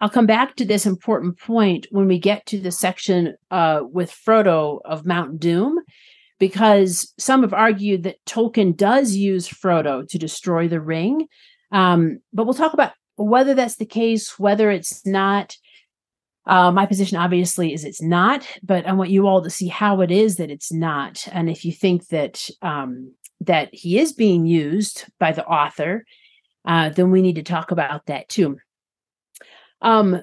I'll 0.00 0.10
come 0.10 0.26
back 0.26 0.56
to 0.56 0.64
this 0.64 0.86
important 0.86 1.38
point 1.38 1.86
when 1.90 2.06
we 2.06 2.18
get 2.18 2.44
to 2.46 2.60
the 2.60 2.70
section 2.70 3.36
uh, 3.50 3.82
with 3.90 4.10
Frodo 4.10 4.80
of 4.84 5.06
Mount 5.06 5.40
Doom, 5.40 5.78
because 6.38 7.12
some 7.18 7.42
have 7.42 7.54
argued 7.54 8.02
that 8.04 8.24
Tolkien 8.26 8.76
does 8.76 9.14
use 9.14 9.48
Frodo 9.48 10.06
to 10.08 10.18
destroy 10.18 10.68
the 10.68 10.80
ring. 10.80 11.28
Um, 11.70 12.18
but 12.32 12.44
we'll 12.44 12.54
talk 12.54 12.74
about 12.74 12.92
whether 13.16 13.54
that's 13.54 13.76
the 13.76 13.86
case, 13.86 14.38
whether 14.38 14.70
it's 14.70 15.06
not. 15.06 15.56
Uh, 16.46 16.70
my 16.70 16.84
position 16.84 17.16
obviously 17.16 17.72
is 17.72 17.84
it's 17.84 18.02
not, 18.02 18.46
but 18.62 18.86
I 18.86 18.92
want 18.92 19.08
you 19.08 19.26
all 19.26 19.42
to 19.42 19.48
see 19.48 19.68
how 19.68 20.02
it 20.02 20.10
is 20.10 20.36
that 20.36 20.50
it's 20.50 20.70
not. 20.70 21.26
And 21.32 21.48
if 21.48 21.64
you 21.64 21.72
think 21.72 22.08
that 22.08 22.50
um, 22.60 23.14
that 23.40 23.70
he 23.72 23.98
is 23.98 24.12
being 24.12 24.44
used 24.44 25.06
by 25.18 25.32
the 25.32 25.46
author, 25.46 26.04
uh, 26.66 26.90
then 26.90 27.10
we 27.10 27.22
need 27.22 27.36
to 27.36 27.42
talk 27.42 27.70
about 27.70 28.06
that 28.06 28.28
too. 28.28 28.58
Um, 29.80 30.22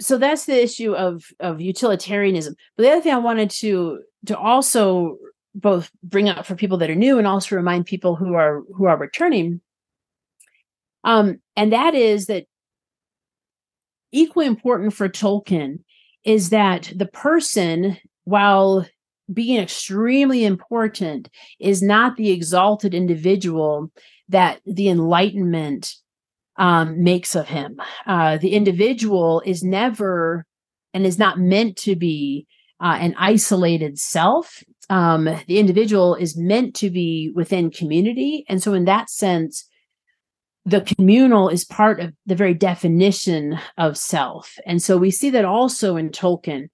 so 0.00 0.18
that's 0.18 0.46
the 0.46 0.62
issue 0.62 0.94
of 0.94 1.24
of 1.40 1.60
utilitarianism. 1.60 2.54
But 2.76 2.82
the 2.84 2.90
other 2.90 3.00
thing 3.00 3.14
I 3.14 3.18
wanted 3.18 3.50
to 3.50 4.00
to 4.26 4.38
also 4.38 5.18
both 5.54 5.90
bring 6.02 6.28
up 6.28 6.46
for 6.46 6.54
people 6.54 6.78
that 6.78 6.90
are 6.90 6.94
new 6.94 7.18
and 7.18 7.26
also 7.26 7.56
remind 7.56 7.86
people 7.86 8.16
who 8.16 8.34
are 8.34 8.62
who 8.74 8.84
are 8.86 8.96
returning 8.96 9.60
um 11.02 11.40
and 11.56 11.72
that 11.72 11.94
is 11.94 12.26
that 12.26 12.46
equally 14.12 14.46
important 14.46 14.94
for 14.94 15.08
Tolkien 15.08 15.80
is 16.24 16.50
that 16.50 16.92
the 16.94 17.06
person, 17.06 17.96
while 18.24 18.86
being 19.32 19.60
extremely 19.60 20.44
important, 20.44 21.28
is 21.58 21.82
not 21.82 22.16
the 22.16 22.30
exalted 22.30 22.94
individual 22.94 23.90
that 24.28 24.60
the 24.66 24.88
Enlightenment 24.88 25.94
um, 26.60 27.02
makes 27.02 27.34
of 27.34 27.48
him. 27.48 27.80
Uh, 28.06 28.36
the 28.36 28.52
individual 28.52 29.42
is 29.44 29.64
never 29.64 30.46
and 30.92 31.06
is 31.06 31.18
not 31.18 31.40
meant 31.40 31.76
to 31.78 31.96
be 31.96 32.46
uh, 32.80 32.98
an 33.00 33.14
isolated 33.18 33.98
self. 33.98 34.62
Um, 34.90 35.24
the 35.46 35.58
individual 35.58 36.14
is 36.14 36.36
meant 36.36 36.74
to 36.76 36.90
be 36.90 37.32
within 37.34 37.70
community. 37.70 38.44
And 38.48 38.62
so, 38.62 38.74
in 38.74 38.84
that 38.84 39.08
sense, 39.08 39.66
the 40.66 40.82
communal 40.82 41.48
is 41.48 41.64
part 41.64 41.98
of 41.98 42.12
the 42.26 42.34
very 42.34 42.54
definition 42.54 43.58
of 43.78 43.96
self. 43.96 44.58
And 44.66 44.82
so 44.82 44.98
we 44.98 45.10
see 45.10 45.30
that 45.30 45.46
also 45.46 45.96
in 45.96 46.10
Tolkien. 46.10 46.68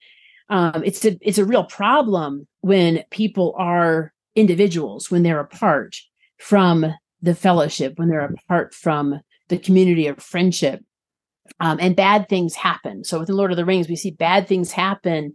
Um, 0.48 0.82
it's 0.84 1.04
a 1.04 1.16
it's 1.20 1.38
a 1.38 1.44
real 1.44 1.64
problem 1.64 2.48
when 2.60 3.04
people 3.10 3.54
are 3.56 4.12
individuals, 4.34 5.10
when 5.10 5.22
they're 5.22 5.40
apart 5.40 5.96
from 6.38 6.86
the 7.22 7.34
fellowship, 7.34 7.94
when 7.96 8.08
they're 8.08 8.20
apart 8.20 8.74
from 8.74 9.20
the 9.48 9.58
community 9.58 10.06
of 10.06 10.22
friendship. 10.22 10.80
Um, 11.60 11.78
and 11.80 11.94
bad 11.94 12.28
things 12.28 12.54
happen. 12.54 13.04
So 13.04 13.20
with 13.20 13.28
the 13.28 13.34
Lord 13.34 13.52
of 13.52 13.56
the 13.56 13.64
Rings, 13.64 13.88
we 13.88 13.96
see 13.96 14.10
bad 14.10 14.48
things 14.48 14.72
happen 14.72 15.34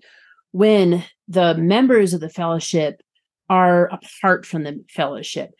when 0.51 1.03
the 1.27 1.55
members 1.55 2.13
of 2.13 2.19
the 2.19 2.29
fellowship 2.29 3.01
are 3.49 3.87
apart 3.87 4.45
from 4.45 4.63
the 4.63 4.83
fellowship. 4.89 5.51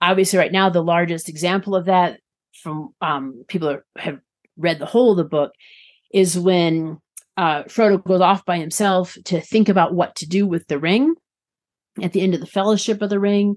Obviously, 0.00 0.38
right 0.38 0.52
now, 0.52 0.68
the 0.68 0.82
largest 0.82 1.28
example 1.28 1.76
of 1.76 1.86
that 1.86 2.18
from 2.62 2.92
um, 3.00 3.44
people 3.48 3.68
who 3.72 3.78
have 3.96 4.18
read 4.56 4.78
the 4.80 4.86
whole 4.86 5.12
of 5.12 5.16
the 5.16 5.24
book 5.24 5.52
is 6.12 6.38
when 6.38 6.98
uh, 7.36 7.62
Frodo 7.64 8.02
goes 8.04 8.20
off 8.20 8.44
by 8.44 8.58
himself 8.58 9.16
to 9.26 9.40
think 9.40 9.68
about 9.68 9.94
what 9.94 10.16
to 10.16 10.28
do 10.28 10.46
with 10.46 10.66
the 10.66 10.78
ring 10.78 11.14
at 12.02 12.12
the 12.12 12.20
end 12.20 12.34
of 12.34 12.40
the 12.40 12.46
Fellowship 12.46 13.02
of 13.02 13.10
the 13.10 13.20
Ring. 13.20 13.56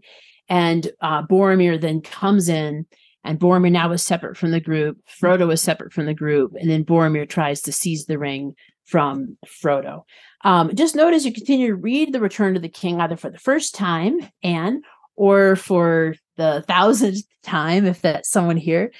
And 0.49 0.89
uh, 1.01 1.23
Boromir 1.23 1.79
then 1.79 2.01
comes 2.01 2.49
in, 2.49 2.85
and 3.27 3.39
Boromir 3.39 3.71
now 3.71 3.91
is 3.91 4.01
separate 4.01 4.37
from 4.37 4.51
the 4.51 4.59
group. 4.59 4.97
Frodo 5.21 5.51
is 5.51 5.61
separate 5.61 5.93
from 5.93 6.05
the 6.05 6.13
group, 6.13 6.53
and 6.59 6.69
then 6.69 6.85
Boromir 6.85 7.27
tries 7.27 7.61
to 7.61 7.71
seize 7.71 8.05
the 8.05 8.17
ring 8.17 8.55
from 8.85 9.37
Frodo. 9.45 10.03
Um, 10.43 10.73
just 10.73 10.95
note 10.95 11.13
as 11.13 11.25
you 11.25 11.33
continue 11.33 11.67
to 11.67 11.75
read 11.75 12.13
The 12.13 12.21
Return 12.21 12.55
of 12.55 12.61
the 12.61 12.69
King, 12.69 13.01
either 13.01 13.17
for 13.17 13.29
the 13.29 13.37
first 13.37 13.75
time 13.75 14.19
and 14.41 14.83
or 15.15 15.55
for 15.55 16.15
the 16.37 16.63
thousandth 16.67 17.23
time, 17.43 17.85
if 17.85 18.01
that's 18.01 18.29
someone 18.29 18.57
here, 18.57 18.91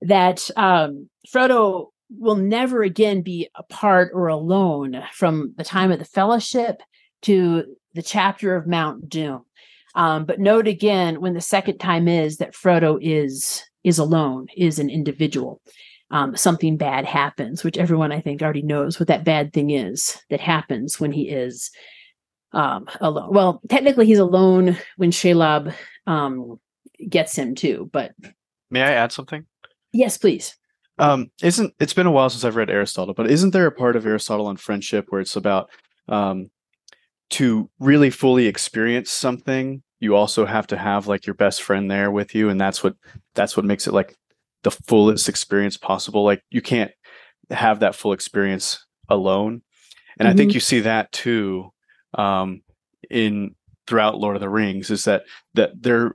that 0.00 0.48
um, 0.56 1.08
Frodo 1.28 1.88
will 2.10 2.36
never 2.36 2.82
again 2.82 3.22
be 3.22 3.48
apart 3.54 4.12
or 4.14 4.28
alone 4.28 5.02
from 5.12 5.52
the 5.56 5.64
time 5.64 5.90
of 5.90 5.98
the 5.98 6.04
fellowship 6.04 6.80
to 7.22 7.64
the 7.94 8.02
chapter 8.02 8.56
of 8.56 8.66
Mount 8.66 9.08
Doom. 9.08 9.44
Um, 9.94 10.24
but 10.24 10.40
note 10.40 10.66
again 10.66 11.20
when 11.20 11.34
the 11.34 11.40
second 11.40 11.78
time 11.78 12.08
is 12.08 12.38
that 12.38 12.54
Frodo 12.54 12.98
is 13.00 13.62
is 13.84 13.98
alone, 13.98 14.48
is 14.56 14.78
an 14.78 14.90
individual. 14.90 15.60
Um, 16.10 16.36
something 16.36 16.76
bad 16.76 17.04
happens, 17.04 17.64
which 17.64 17.78
everyone 17.78 18.12
I 18.12 18.20
think 18.20 18.42
already 18.42 18.62
knows 18.62 18.98
what 18.98 19.08
that 19.08 19.24
bad 19.24 19.52
thing 19.52 19.70
is 19.70 20.18
that 20.30 20.40
happens 20.40 21.00
when 21.00 21.12
he 21.12 21.28
is 21.28 21.70
um, 22.52 22.86
alone. 23.00 23.32
Well, 23.32 23.60
technically, 23.68 24.06
he's 24.06 24.18
alone 24.18 24.76
when 24.96 25.10
Shelob 25.10 25.74
um, 26.06 26.60
gets 27.08 27.36
him 27.36 27.54
too. 27.54 27.90
But 27.92 28.12
may 28.70 28.82
I 28.82 28.92
add 28.92 29.12
something? 29.12 29.46
Yes, 29.92 30.18
please. 30.18 30.56
Um, 30.98 31.30
isn't 31.42 31.74
it's 31.80 31.94
been 31.94 32.06
a 32.06 32.12
while 32.12 32.30
since 32.30 32.44
I've 32.44 32.56
read 32.56 32.70
Aristotle, 32.70 33.14
but 33.14 33.30
isn't 33.30 33.50
there 33.50 33.66
a 33.66 33.72
part 33.72 33.96
of 33.96 34.06
Aristotle 34.06 34.46
on 34.46 34.56
friendship 34.56 35.06
where 35.08 35.20
it's 35.20 35.36
about 35.36 35.70
um, 36.08 36.50
to 37.30 37.68
really 37.80 38.10
fully 38.10 38.46
experience 38.46 39.10
something? 39.10 39.82
You 40.00 40.16
also 40.16 40.44
have 40.44 40.66
to 40.68 40.76
have 40.76 41.06
like 41.06 41.26
your 41.26 41.34
best 41.34 41.62
friend 41.62 41.90
there 41.90 42.10
with 42.10 42.34
you, 42.34 42.48
and 42.48 42.60
that's 42.60 42.82
what 42.82 42.94
that's 43.34 43.56
what 43.56 43.66
makes 43.66 43.86
it 43.86 43.94
like 43.94 44.16
the 44.62 44.70
fullest 44.70 45.28
experience 45.28 45.76
possible. 45.76 46.24
Like 46.24 46.42
you 46.50 46.62
can't 46.62 46.90
have 47.50 47.80
that 47.80 47.94
full 47.94 48.12
experience 48.12 48.84
alone, 49.08 49.62
and 50.18 50.26
mm-hmm. 50.26 50.34
I 50.34 50.36
think 50.36 50.50
mm-hmm. 50.50 50.56
you 50.56 50.60
see 50.60 50.80
that 50.80 51.12
too 51.12 51.70
um, 52.14 52.62
in 53.10 53.54
throughout 53.86 54.18
Lord 54.18 54.36
of 54.36 54.40
the 54.40 54.48
Rings 54.48 54.90
is 54.90 55.04
that 55.04 55.24
that 55.54 55.70
they're 55.80 56.14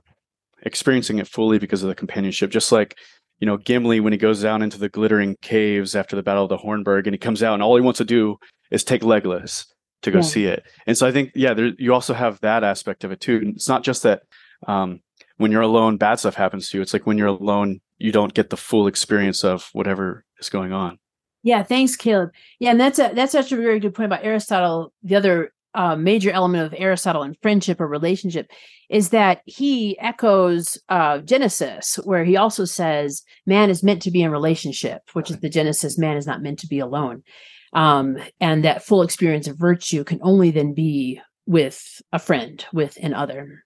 experiencing 0.62 1.18
it 1.18 1.28
fully 1.28 1.58
because 1.58 1.82
of 1.82 1.88
the 1.88 1.94
companionship. 1.94 2.50
Just 2.50 2.72
like 2.72 2.96
you 3.38 3.46
know 3.46 3.56
Gimli 3.56 4.00
when 4.00 4.12
he 4.12 4.18
goes 4.18 4.42
down 4.42 4.62
into 4.62 4.78
the 4.78 4.88
glittering 4.88 5.36
caves 5.42 5.96
after 5.96 6.16
the 6.16 6.22
Battle 6.22 6.44
of 6.44 6.50
the 6.50 6.58
Hornburg, 6.58 7.06
and 7.06 7.14
he 7.14 7.18
comes 7.18 7.42
out 7.42 7.54
and 7.54 7.62
all 7.62 7.76
he 7.76 7.82
wants 7.82 7.98
to 7.98 8.04
do 8.04 8.36
is 8.70 8.84
take 8.84 9.02
Legolas 9.02 9.66
to 10.02 10.10
go 10.10 10.18
yeah. 10.18 10.24
see 10.24 10.44
it. 10.46 10.64
And 10.86 10.96
so 10.96 11.06
I 11.06 11.12
think 11.12 11.32
yeah, 11.34 11.54
there, 11.54 11.72
you 11.78 11.92
also 11.92 12.14
have 12.14 12.40
that 12.40 12.64
aspect 12.64 13.04
of 13.04 13.12
it 13.12 13.20
too. 13.20 13.36
And 13.36 13.56
it's 13.56 13.68
not 13.68 13.82
just 13.82 14.02
that 14.02 14.22
um, 14.66 15.00
when 15.36 15.52
you're 15.52 15.62
alone, 15.62 15.96
bad 15.96 16.18
stuff 16.18 16.34
happens 16.34 16.70
to 16.70 16.78
you. 16.78 16.82
It's 16.82 16.92
like 16.92 17.06
when 17.06 17.18
you're 17.18 17.28
alone, 17.28 17.80
you 17.98 18.12
don't 18.12 18.34
get 18.34 18.50
the 18.50 18.56
full 18.56 18.86
experience 18.86 19.44
of 19.44 19.68
whatever 19.72 20.24
is 20.38 20.48
going 20.48 20.72
on. 20.72 20.98
Yeah, 21.42 21.62
thanks, 21.62 21.96
Caleb. 21.96 22.32
Yeah, 22.58 22.72
and 22.72 22.80
that's 22.80 22.98
a 22.98 23.12
that's 23.14 23.32
such 23.32 23.52
a 23.52 23.56
very 23.56 23.80
good 23.80 23.94
point 23.94 24.06
about 24.06 24.24
Aristotle. 24.24 24.92
The 25.02 25.16
other 25.16 25.52
uh, 25.74 25.96
major 25.96 26.30
element 26.30 26.66
of 26.66 26.78
Aristotle 26.78 27.22
and 27.22 27.36
friendship 27.40 27.80
or 27.80 27.86
relationship 27.86 28.50
is 28.88 29.10
that 29.10 29.40
he 29.44 29.98
echoes 30.00 30.78
uh, 30.88 31.18
Genesis, 31.18 31.96
where 32.04 32.24
he 32.24 32.36
also 32.36 32.64
says 32.64 33.22
man 33.46 33.70
is 33.70 33.82
meant 33.82 34.02
to 34.02 34.10
be 34.10 34.22
in 34.22 34.30
relationship, 34.30 35.02
which 35.12 35.30
is 35.30 35.38
the 35.38 35.48
Genesis 35.48 35.96
man 35.96 36.16
is 36.16 36.26
not 36.26 36.42
meant 36.42 36.58
to 36.58 36.66
be 36.66 36.80
alone. 36.80 37.22
Um, 37.72 38.18
and 38.40 38.64
that 38.64 38.84
full 38.84 39.02
experience 39.02 39.46
of 39.46 39.56
virtue 39.56 40.02
can 40.04 40.18
only 40.22 40.50
then 40.50 40.74
be 40.74 41.20
with 41.46 42.02
a 42.12 42.18
friend, 42.18 42.64
with 42.72 42.98
an 43.00 43.14
other. 43.14 43.64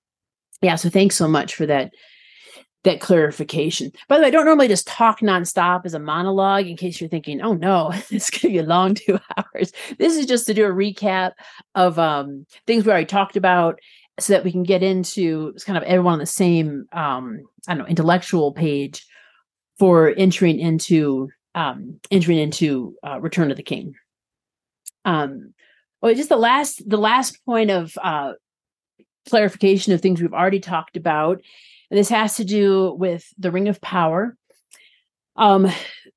Yeah, 0.63 0.77
so 0.77 0.91
thanks 0.91 1.17
so 1.17 1.29
much 1.29 1.55
for 1.55 1.67
that 1.67 1.93
that 2.85 3.01
clarification. 3.01 3.91
By 4.09 4.17
the 4.17 4.23
way, 4.23 4.29
I 4.29 4.31
don't 4.31 4.45
normally 4.45 4.69
just 4.69 4.87
talk 4.87 5.21
nonstop 5.21 5.87
as 5.87 5.95
a 5.95 5.99
monologue 5.99 6.67
in 6.67 6.77
case 6.77 7.01
you're 7.01 7.09
thinking, 7.09 7.41
oh 7.41 7.55
no, 7.55 7.93
this 8.11 8.31
could 8.31 8.53
be 8.53 8.59
a 8.59 8.63
long 8.63 8.95
two 8.95 9.19
hours. 9.37 9.73
This 9.99 10.17
is 10.17 10.27
just 10.27 10.47
to 10.47 10.55
do 10.55 10.67
a 10.67 10.71
recap 10.71 11.33
of 11.75 11.99
um, 11.99 12.47
things 12.67 12.85
we 12.85 12.93
already 12.93 13.07
talked 13.07 13.37
about 13.37 13.81
so 14.21 14.33
that 14.33 14.45
we 14.45 14.53
can 14.53 14.63
get 14.63 14.83
into 14.83 15.55
kind 15.65 15.77
of 15.77 15.83
everyone 15.85 16.15
on 16.15 16.19
the 16.21 16.27
same, 16.27 16.87
um, 16.93 17.41
I 17.67 17.75
don't 17.75 17.79
know, 17.79 17.87
intellectual 17.87 18.53
page 18.53 19.05
for 19.79 20.15
entering 20.17 20.61
into 20.61 21.31
um, 21.55 22.01
entering 22.11 22.39
into 22.39 22.97
uh, 23.07 23.21
Return 23.21 23.51
of 23.51 23.57
the 23.57 23.63
King. 23.63 23.95
Um, 25.05 25.55
well, 26.01 26.15
just 26.15 26.29
the 26.29 26.37
last 26.37 26.83
the 26.89 26.99
last 26.99 27.45
point 27.47 27.71
of 27.71 27.97
uh, 28.03 28.33
clarification 29.29 29.93
of 29.93 30.01
things 30.01 30.21
we've 30.21 30.35
already 30.35 30.61
talked 30.61 30.97
about. 30.97 31.41
And 31.91 31.99
this 31.99 32.09
has 32.09 32.37
to 32.37 32.45
do 32.45 32.93
with 32.93 33.27
the 33.39 33.51
Ring 33.51 33.69
of 33.69 33.81
Power. 33.81 34.37
Um, 35.37 35.69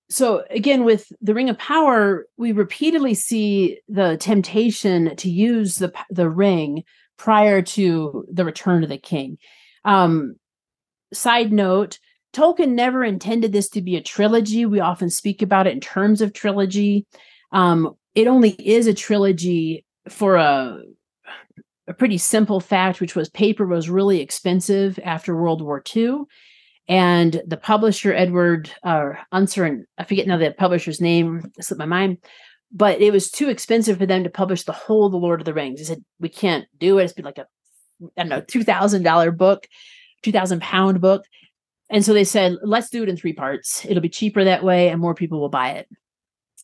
so 0.10 0.44
again, 0.50 0.84
with 0.84 1.12
the 1.22 1.34
Ring 1.34 1.50
of 1.50 1.58
Power, 1.58 2.28
we 2.38 2.52
repeatedly 2.52 3.14
see 3.14 3.80
the 3.88 4.18
temptation 4.18 5.16
to 5.18 5.30
use 5.30 5.76
the 5.78 5.94
the 6.10 6.30
ring 6.30 6.84
prior 7.18 7.62
to 7.62 8.26
the 8.32 8.46
return 8.46 8.84
of 8.84 8.90
the 8.90 8.98
king. 8.98 9.38
Um, 9.84 10.36
side 11.14 11.52
note: 11.52 12.00
Tolkien 12.38 12.74
never 12.74 13.04
intended 13.04 13.52
this 13.52 13.68
to 13.70 13.82
be 13.82 13.96
a 13.96 14.02
trilogy. 14.02 14.66
We 14.66 14.80
often 14.80 15.10
speak 15.10 15.42
about 15.42 15.66
it 15.66 15.74
in 15.74 15.80
terms 15.80 16.22
of 16.22 16.34
trilogy. 16.34 17.08
Um, 17.52 17.96
it 18.14 18.28
only 18.28 18.52
is 18.52 18.86
a 18.86 18.94
trilogy 18.94 19.86
for 20.08 20.36
a 20.36 20.82
a 21.88 21.94
pretty 21.94 22.18
simple 22.18 22.60
fact, 22.60 23.00
which 23.00 23.16
was 23.16 23.30
paper 23.30 23.66
was 23.66 23.90
really 23.90 24.20
expensive 24.20 25.00
after 25.04 25.36
World 25.36 25.62
War 25.62 25.82
II. 25.96 26.20
And 26.90 27.42
the 27.48 27.58
publisher, 27.58 28.14
Edward 28.14 28.70
uh, 28.84 29.12
Unser, 29.32 29.66
and 29.66 29.86
I 29.98 30.04
forget 30.04 30.28
now 30.28 30.38
the 30.38 30.52
publisher's 30.52 31.02
name, 31.02 31.52
slipped 31.60 31.80
my 31.80 31.86
mind, 31.86 32.18
but 32.72 33.02
it 33.02 33.12
was 33.12 33.32
too 33.32 33.50
expensive 33.50 33.98
for 33.98 34.06
them 34.06 34.24
to 34.26 34.30
publish 34.30 34.64
the 34.64 34.74
whole 34.74 35.10
The 35.10 35.18
Lord 35.18 35.42
of 35.42 35.46
the 35.46 35.54
Rings. 35.54 35.80
They 35.80 35.86
said, 35.86 36.04
we 36.20 36.30
can't 36.30 36.66
do 36.78 37.00
it. 37.00 37.06
It's 37.06 37.14
been 37.14 37.26
like 37.26 37.38
a, 37.38 37.48
I 38.18 38.24
don't 38.24 38.30
know, 38.30 38.42
$2,000 38.42 39.38
book, 39.38 39.68
2,000 40.24 40.62
pound 40.62 41.02
book. 41.02 41.24
And 41.90 42.04
so 42.04 42.14
they 42.14 42.24
said, 42.24 42.58
let's 42.64 42.90
do 42.90 43.04
it 43.04 43.10
in 43.10 43.18
three 43.18 43.34
parts. 43.34 43.86
It'll 43.86 44.02
be 44.02 44.10
cheaper 44.10 44.44
that 44.44 44.64
way 44.64 44.90
and 44.90 45.00
more 45.00 45.16
people 45.16 45.40
will 45.40 45.50
buy 45.50 45.72
it. 45.72 45.88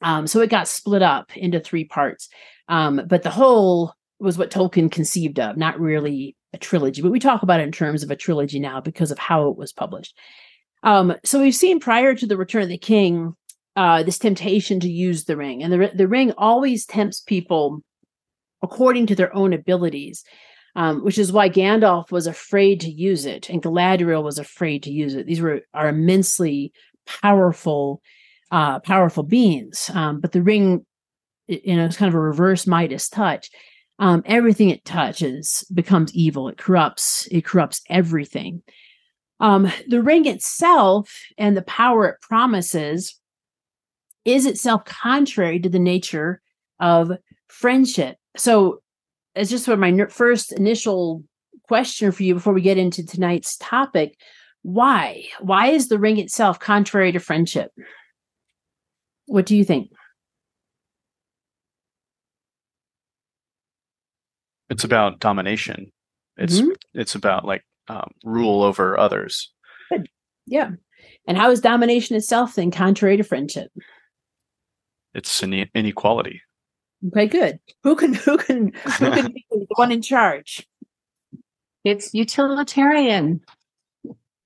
Um, 0.01 0.27
so 0.27 0.41
it 0.41 0.49
got 0.49 0.67
split 0.67 1.01
up 1.01 1.35
into 1.37 1.59
three 1.59 1.85
parts. 1.85 2.29
Um, 2.67 3.01
but 3.07 3.23
the 3.23 3.29
whole 3.29 3.93
was 4.19 4.37
what 4.37 4.51
Tolkien 4.51 4.91
conceived 4.91 5.39
of, 5.39 5.57
not 5.57 5.79
really 5.79 6.35
a 6.53 6.57
trilogy, 6.57 7.01
but 7.01 7.11
we 7.11 7.19
talk 7.19 7.43
about 7.43 7.59
it 7.59 7.63
in 7.63 7.71
terms 7.71 8.03
of 8.03 8.11
a 8.11 8.15
trilogy 8.15 8.59
now 8.59 8.81
because 8.81 9.11
of 9.11 9.19
how 9.19 9.49
it 9.49 9.57
was 9.57 9.73
published. 9.73 10.17
Um, 10.83 11.15
so 11.23 11.41
we've 11.41 11.55
seen 11.55 11.79
prior 11.79 12.13
to 12.15 12.25
the 12.25 12.37
Return 12.37 12.63
of 12.63 12.69
the 12.69 12.77
King 12.77 13.35
uh, 13.75 14.03
this 14.03 14.19
temptation 14.19 14.79
to 14.81 14.89
use 14.89 15.23
the 15.23 15.37
ring, 15.37 15.63
and 15.63 15.73
the 15.73 15.91
the 15.95 16.07
ring 16.07 16.31
always 16.37 16.85
tempts 16.85 17.21
people 17.21 17.81
according 18.61 19.07
to 19.07 19.15
their 19.15 19.35
own 19.35 19.51
abilities, 19.51 20.23
um, 20.75 21.03
which 21.03 21.17
is 21.17 21.31
why 21.31 21.49
Gandalf 21.49 22.11
was 22.11 22.27
afraid 22.27 22.79
to 22.81 22.91
use 22.91 23.25
it, 23.25 23.49
and 23.49 23.61
Galadriel 23.61 24.23
was 24.23 24.39
afraid 24.39 24.83
to 24.83 24.91
use 24.91 25.15
it. 25.15 25.25
These 25.25 25.41
were 25.41 25.61
are 25.73 25.89
immensely 25.89 26.73
powerful, 27.05 28.01
uh, 28.51 28.79
powerful 28.79 29.23
beings, 29.23 29.89
um, 29.93 30.19
but 30.19 30.31
the 30.31 30.41
ring, 30.41 30.85
you 31.47 31.75
know, 31.75 31.85
it's 31.85 31.97
kind 31.97 32.09
of 32.09 32.15
a 32.15 32.19
reverse 32.19 32.65
Midas 32.65 33.09
touch 33.09 33.49
um, 33.99 34.23
everything 34.25 34.69
it 34.69 34.85
touches 34.85 35.63
becomes 35.73 36.13
evil. 36.13 36.49
It 36.49 36.57
corrupts. 36.57 37.27
It 37.31 37.45
corrupts 37.45 37.81
everything. 37.89 38.61
Um, 39.39 39.71
the 39.87 40.01
ring 40.01 40.25
itself 40.25 41.23
and 41.37 41.55
the 41.55 41.63
power 41.63 42.07
it 42.07 42.21
promises 42.21 43.19
is 44.25 44.45
itself 44.45 44.85
contrary 44.85 45.59
to 45.59 45.69
the 45.69 45.79
nature 45.79 46.41
of 46.79 47.11
friendship. 47.47 48.17
So, 48.37 48.81
it's 49.35 49.49
just 49.49 49.65
for 49.65 49.77
my 49.77 50.05
first 50.09 50.51
initial 50.51 51.23
question 51.67 52.11
for 52.11 52.23
you 52.23 52.35
before 52.35 52.53
we 52.53 52.61
get 52.61 52.77
into 52.77 53.05
tonight's 53.05 53.57
topic. 53.57 54.17
Why? 54.61 55.25
Why 55.39 55.67
is 55.67 55.89
the 55.89 55.99
ring 55.99 56.19
itself 56.19 56.59
contrary 56.59 57.11
to 57.11 57.19
friendship? 57.19 57.71
What 59.25 59.45
do 59.45 59.55
you 59.55 59.63
think? 59.63 59.89
it's 64.73 64.83
about 64.83 65.19
domination. 65.19 65.91
It's 66.35 66.59
mm-hmm. 66.59 66.71
it's 66.95 67.13
about 67.13 67.45
like 67.45 67.63
um, 67.87 68.11
rule 68.25 68.63
over 68.63 68.99
others. 68.99 69.51
Good. 69.91 70.09
Yeah. 70.47 70.71
And 71.27 71.37
how 71.37 71.51
is 71.51 71.61
domination 71.61 72.15
itself 72.15 72.55
then 72.55 72.71
contrary 72.71 73.17
to 73.17 73.23
friendship? 73.23 73.71
It's 75.13 75.43
an 75.43 75.53
inequality. 75.75 76.41
Okay, 77.07 77.27
good. 77.27 77.59
Who 77.83 77.95
can 77.95 78.13
who 78.13 78.37
can 78.37 78.71
who 78.73 79.11
can 79.11 79.31
be 79.33 79.45
the 79.49 79.65
one 79.75 79.91
in 79.91 80.01
charge? 80.01 80.67
It's 81.83 82.13
utilitarian. 82.13 83.41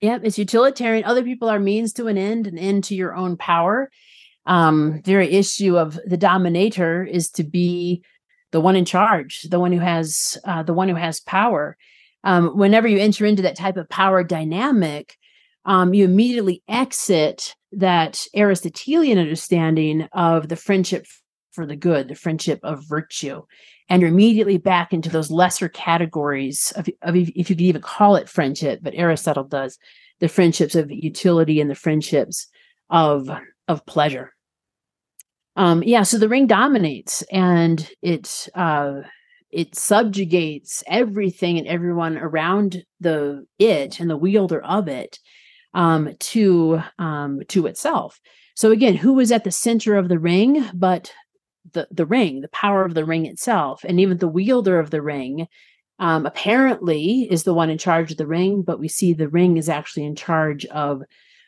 Yep, 0.02 0.22
it's 0.24 0.38
utilitarian. 0.38 1.06
Other 1.06 1.24
people 1.24 1.50
are 1.50 1.60
means 1.60 1.94
to 1.94 2.08
an 2.08 2.18
end, 2.18 2.48
an 2.48 2.58
end 2.58 2.84
to 2.86 2.96
your 2.96 3.16
own 3.16 3.38
power. 3.38 3.90
Um, 4.46 5.02
very 5.04 5.30
issue 5.32 5.78
of 5.78 6.00
the 6.06 6.18
dominator 6.18 7.04
is 7.04 7.30
to 7.32 7.44
be 7.44 8.04
the 8.52 8.62
one 8.62 8.76
in 8.76 8.86
charge, 8.86 9.42
the 9.44 9.60
one 9.60 9.72
who 9.72 9.80
has 9.80 10.38
uh, 10.46 10.64
the 10.64 10.74
one 10.74 10.90
who 10.90 10.96
has 10.96 11.20
power. 11.20 11.78
Um, 12.24 12.58
whenever 12.58 12.88
you 12.88 12.98
enter 12.98 13.26
into 13.26 13.44
that 13.44 13.56
type 13.56 13.78
of 13.78 13.90
power 13.90 14.24
dynamic, 14.24 15.16
um, 15.66 15.94
you 15.94 16.06
immediately 16.06 16.64
exit 16.68 17.56
that 17.74 18.26
Aristotelian 18.36 19.20
understanding 19.20 20.08
of 20.14 20.48
the 20.48 20.56
friendship 20.56 21.06
for 21.58 21.66
the 21.66 21.76
good, 21.76 22.08
the 22.08 22.16
friendship 22.16 22.60
of 22.62 22.88
virtue, 22.88 23.42
and 23.90 24.02
you're 24.02 24.12
immediately 24.12 24.60
back 24.60 24.94
into 24.94 25.10
those 25.10 25.32
lesser 25.32 25.68
categories 25.68 26.72
of, 26.76 26.88
of 27.02 27.16
if 27.16 27.36
you 27.36 27.44
could 27.44 27.60
even 27.60 27.82
call 27.82 28.16
it 28.16 28.30
friendship, 28.30 28.80
but 28.84 28.94
Aristotle 28.96 29.44
does 29.44 29.80
the 30.20 30.28
friendships 30.28 30.76
of 30.76 30.92
utility 30.92 31.60
and 31.60 31.70
the 31.70 31.76
friendships 31.76 32.48
of 32.90 33.30
of 33.68 33.86
pleasure. 33.86 34.34
Um 35.56 35.84
yeah 35.84 36.04
so 36.04 36.18
the 36.18 36.30
ring 36.30 36.48
dominates 36.48 37.24
and 37.32 37.90
it 38.02 38.48
uh 38.56 39.02
it 39.50 39.76
subjugates 39.76 40.84
everything 40.88 41.58
and 41.58 41.68
everyone 41.68 42.18
around 42.18 42.84
the 43.00 43.46
it 43.58 44.00
and 44.00 44.10
the 44.10 44.18
wielder 44.18 44.62
of 44.62 44.88
it 44.88 45.20
um 45.74 46.14
to 46.20 46.82
um 47.00 47.42
to 47.48 47.66
itself. 47.68 48.20
So 48.56 48.72
again 48.72 48.96
who 48.96 49.20
is 49.20 49.32
at 49.32 49.44
the 49.44 49.52
center 49.52 49.96
of 49.96 50.10
the 50.10 50.20
ring 50.20 50.70
but 50.74 51.12
the 51.74 51.88
the 51.92 52.06
ring 52.06 52.42
the 52.42 52.50
power 52.50 52.86
of 52.86 52.94
the 52.94 53.06
ring 53.06 53.26
itself 53.26 53.84
and 53.84 54.00
even 54.00 54.18
the 54.18 54.28
wielder 54.28 54.80
of 54.80 54.90
the 54.90 55.02
ring 55.02 55.48
um, 56.00 56.26
apparently 56.26 57.28
is 57.32 57.44
the 57.44 57.54
one 57.54 57.70
in 57.70 57.78
charge 57.78 58.12
of 58.12 58.18
the 58.18 58.28
ring 58.28 58.62
but 58.62 58.80
we 58.80 58.88
see 58.88 59.14
the 59.14 59.30
ring 59.30 59.58
is 59.58 59.70
actually 59.70 60.06
in 60.06 60.16
charge 60.16 60.66
of 60.68 61.02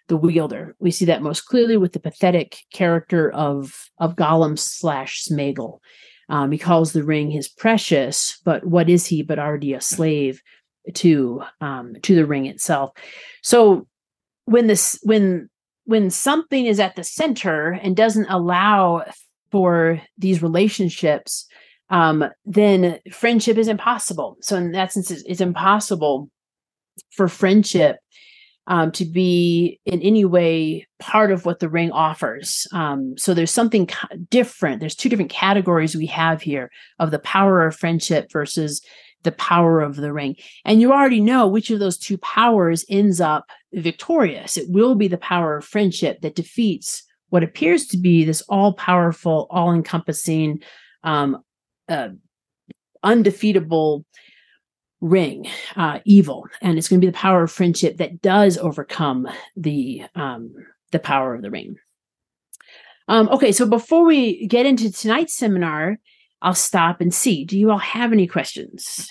the 0.09 0.17
wielder. 0.17 0.75
We 0.79 0.91
see 0.91 1.05
that 1.05 1.21
most 1.21 1.41
clearly 1.41 1.77
with 1.77 1.93
the 1.93 1.99
pathetic 1.99 2.57
character 2.73 3.31
of 3.31 3.89
of 3.99 4.17
Gollum 4.17 4.59
slash 4.59 5.23
Smeagol. 5.23 5.79
Um, 6.27 6.51
he 6.51 6.57
calls 6.57 6.91
the 6.91 7.03
ring 7.03 7.31
his 7.31 7.47
precious, 7.47 8.39
but 8.43 8.65
what 8.65 8.89
is 8.89 9.05
he 9.05 9.23
but 9.23 9.39
already 9.39 9.73
a 9.73 9.81
slave 9.81 10.41
to 10.95 11.43
um, 11.61 11.95
to 12.03 12.15
the 12.15 12.25
ring 12.25 12.47
itself? 12.47 12.91
So 13.41 13.87
when 14.45 14.67
this 14.67 14.99
when 15.03 15.49
when 15.85 16.09
something 16.09 16.65
is 16.65 16.79
at 16.79 16.95
the 16.95 17.03
center 17.03 17.71
and 17.71 17.95
doesn't 17.95 18.29
allow 18.29 19.05
for 19.51 20.01
these 20.17 20.41
relationships, 20.41 21.45
um, 21.89 22.25
then 22.45 22.99
friendship 23.11 23.57
is 23.57 23.67
impossible. 23.67 24.37
So 24.41 24.55
in 24.57 24.71
that 24.73 24.91
sense, 24.91 25.11
it's, 25.11 25.23
it's 25.23 25.41
impossible 25.41 26.29
for 27.11 27.27
friendship 27.27 27.97
um, 28.67 28.91
to 28.91 29.05
be 29.05 29.79
in 29.85 30.01
any 30.01 30.25
way 30.25 30.87
part 30.99 31.31
of 31.31 31.45
what 31.45 31.59
the 31.59 31.69
ring 31.69 31.91
offers. 31.91 32.67
Um, 32.71 33.15
so 33.17 33.33
there's 33.33 33.51
something 33.51 33.89
different. 34.29 34.79
There's 34.79 34.95
two 34.95 35.09
different 35.09 35.31
categories 35.31 35.95
we 35.95 36.05
have 36.05 36.41
here 36.43 36.69
of 36.99 37.09
the 37.09 37.19
power 37.19 37.65
of 37.65 37.75
friendship 37.75 38.31
versus 38.31 38.81
the 39.23 39.31
power 39.33 39.81
of 39.81 39.95
the 39.95 40.13
ring. 40.13 40.35
And 40.65 40.79
you 40.79 40.93
already 40.93 41.19
know 41.19 41.47
which 41.47 41.71
of 41.71 41.79
those 41.79 41.97
two 41.97 42.17
powers 42.19 42.85
ends 42.89 43.19
up 43.19 43.45
victorious. 43.73 44.55
It 44.55 44.69
will 44.69 44.95
be 44.95 45.07
the 45.07 45.17
power 45.17 45.57
of 45.57 45.65
friendship 45.65 46.21
that 46.21 46.35
defeats 46.35 47.03
what 47.29 47.43
appears 47.43 47.85
to 47.87 47.97
be 47.97 48.23
this 48.23 48.41
all 48.49 48.73
powerful, 48.73 49.47
all 49.49 49.71
encompassing, 49.73 50.61
um, 51.03 51.43
uh, 51.87 52.09
undefeatable 53.03 54.05
ring 55.01 55.47
uh, 55.75 55.99
evil. 56.05 56.45
And 56.61 56.77
it's 56.77 56.87
going 56.87 56.99
to 56.99 57.05
be 57.05 57.11
the 57.11 57.17
power 57.17 57.43
of 57.43 57.51
friendship 57.51 57.97
that 57.97 58.21
does 58.21 58.57
overcome 58.57 59.27
the 59.55 60.03
um, 60.15 60.53
the 60.91 60.99
power 60.99 61.35
of 61.35 61.41
the 61.41 61.51
ring. 61.51 61.75
Um, 63.07 63.29
okay 63.29 63.51
so 63.51 63.65
before 63.65 64.05
we 64.05 64.45
get 64.47 64.65
into 64.65 64.91
tonight's 64.91 65.35
seminar 65.35 65.97
i'll 66.41 66.53
stop 66.53 67.01
and 67.01 67.13
see. 67.13 67.43
Do 67.43 67.57
you 67.57 67.71
all 67.71 67.79
have 67.79 68.11
any 68.11 68.27
questions? 68.27 69.09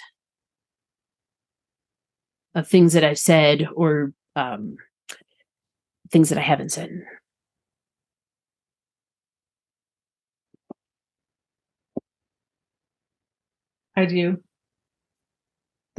Of 2.55 2.69
things 2.69 2.93
that 2.93 3.05
i've 3.05 3.19
said 3.19 3.69
or 3.75 4.13
um, 4.37 4.77
things 6.11 6.29
that 6.29 6.39
i 6.39 6.43
haven't 6.43 6.71
said 6.73 6.91
i 13.99 14.05
do 14.05 14.39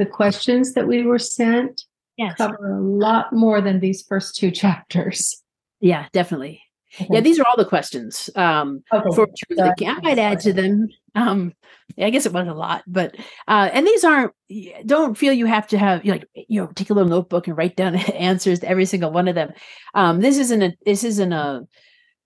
the 0.00 0.06
questions 0.06 0.72
that 0.72 0.88
we 0.88 1.02
were 1.02 1.18
sent 1.18 1.84
yes. 2.16 2.36
cover 2.36 2.72
a 2.72 2.80
lot 2.80 3.32
more 3.32 3.60
than 3.60 3.80
these 3.80 4.02
first 4.02 4.36
two 4.36 4.50
chapters. 4.62 5.42
Yeah, 5.80 6.06
definitely. 6.12 6.62
Okay. 7.00 7.06
Yeah, 7.08 7.20
these 7.20 7.38
are 7.38 7.46
all 7.46 7.56
the 7.56 7.64
questions 7.68 8.28
um, 8.34 8.82
okay. 8.92 9.14
for 9.14 9.26
truth. 9.26 9.60
I 9.60 10.00
might 10.00 10.18
add 10.18 10.40
to 10.40 10.52
them. 10.52 10.88
Um, 11.14 11.54
I 11.96 12.10
guess 12.10 12.26
it 12.26 12.32
was 12.32 12.48
a 12.48 12.52
lot, 12.52 12.82
but 12.84 13.14
uh, 13.46 13.70
and 13.72 13.86
these 13.86 14.02
aren't. 14.02 14.32
Don't 14.86 15.16
feel 15.16 15.32
you 15.32 15.46
have 15.46 15.68
to 15.68 15.78
have 15.78 16.04
you 16.04 16.10
like 16.10 16.26
you 16.34 16.60
know 16.60 16.66
take 16.74 16.90
a 16.90 16.94
little 16.94 17.08
notebook 17.08 17.46
and 17.46 17.56
write 17.56 17.76
down 17.76 17.94
answers 18.14 18.58
to 18.60 18.68
every 18.68 18.86
single 18.86 19.12
one 19.12 19.28
of 19.28 19.36
them. 19.36 19.52
Um, 19.94 20.20
this 20.20 20.36
isn't 20.38 20.62
a 20.62 20.72
this 20.84 21.04
isn't 21.04 21.32
a 21.32 21.62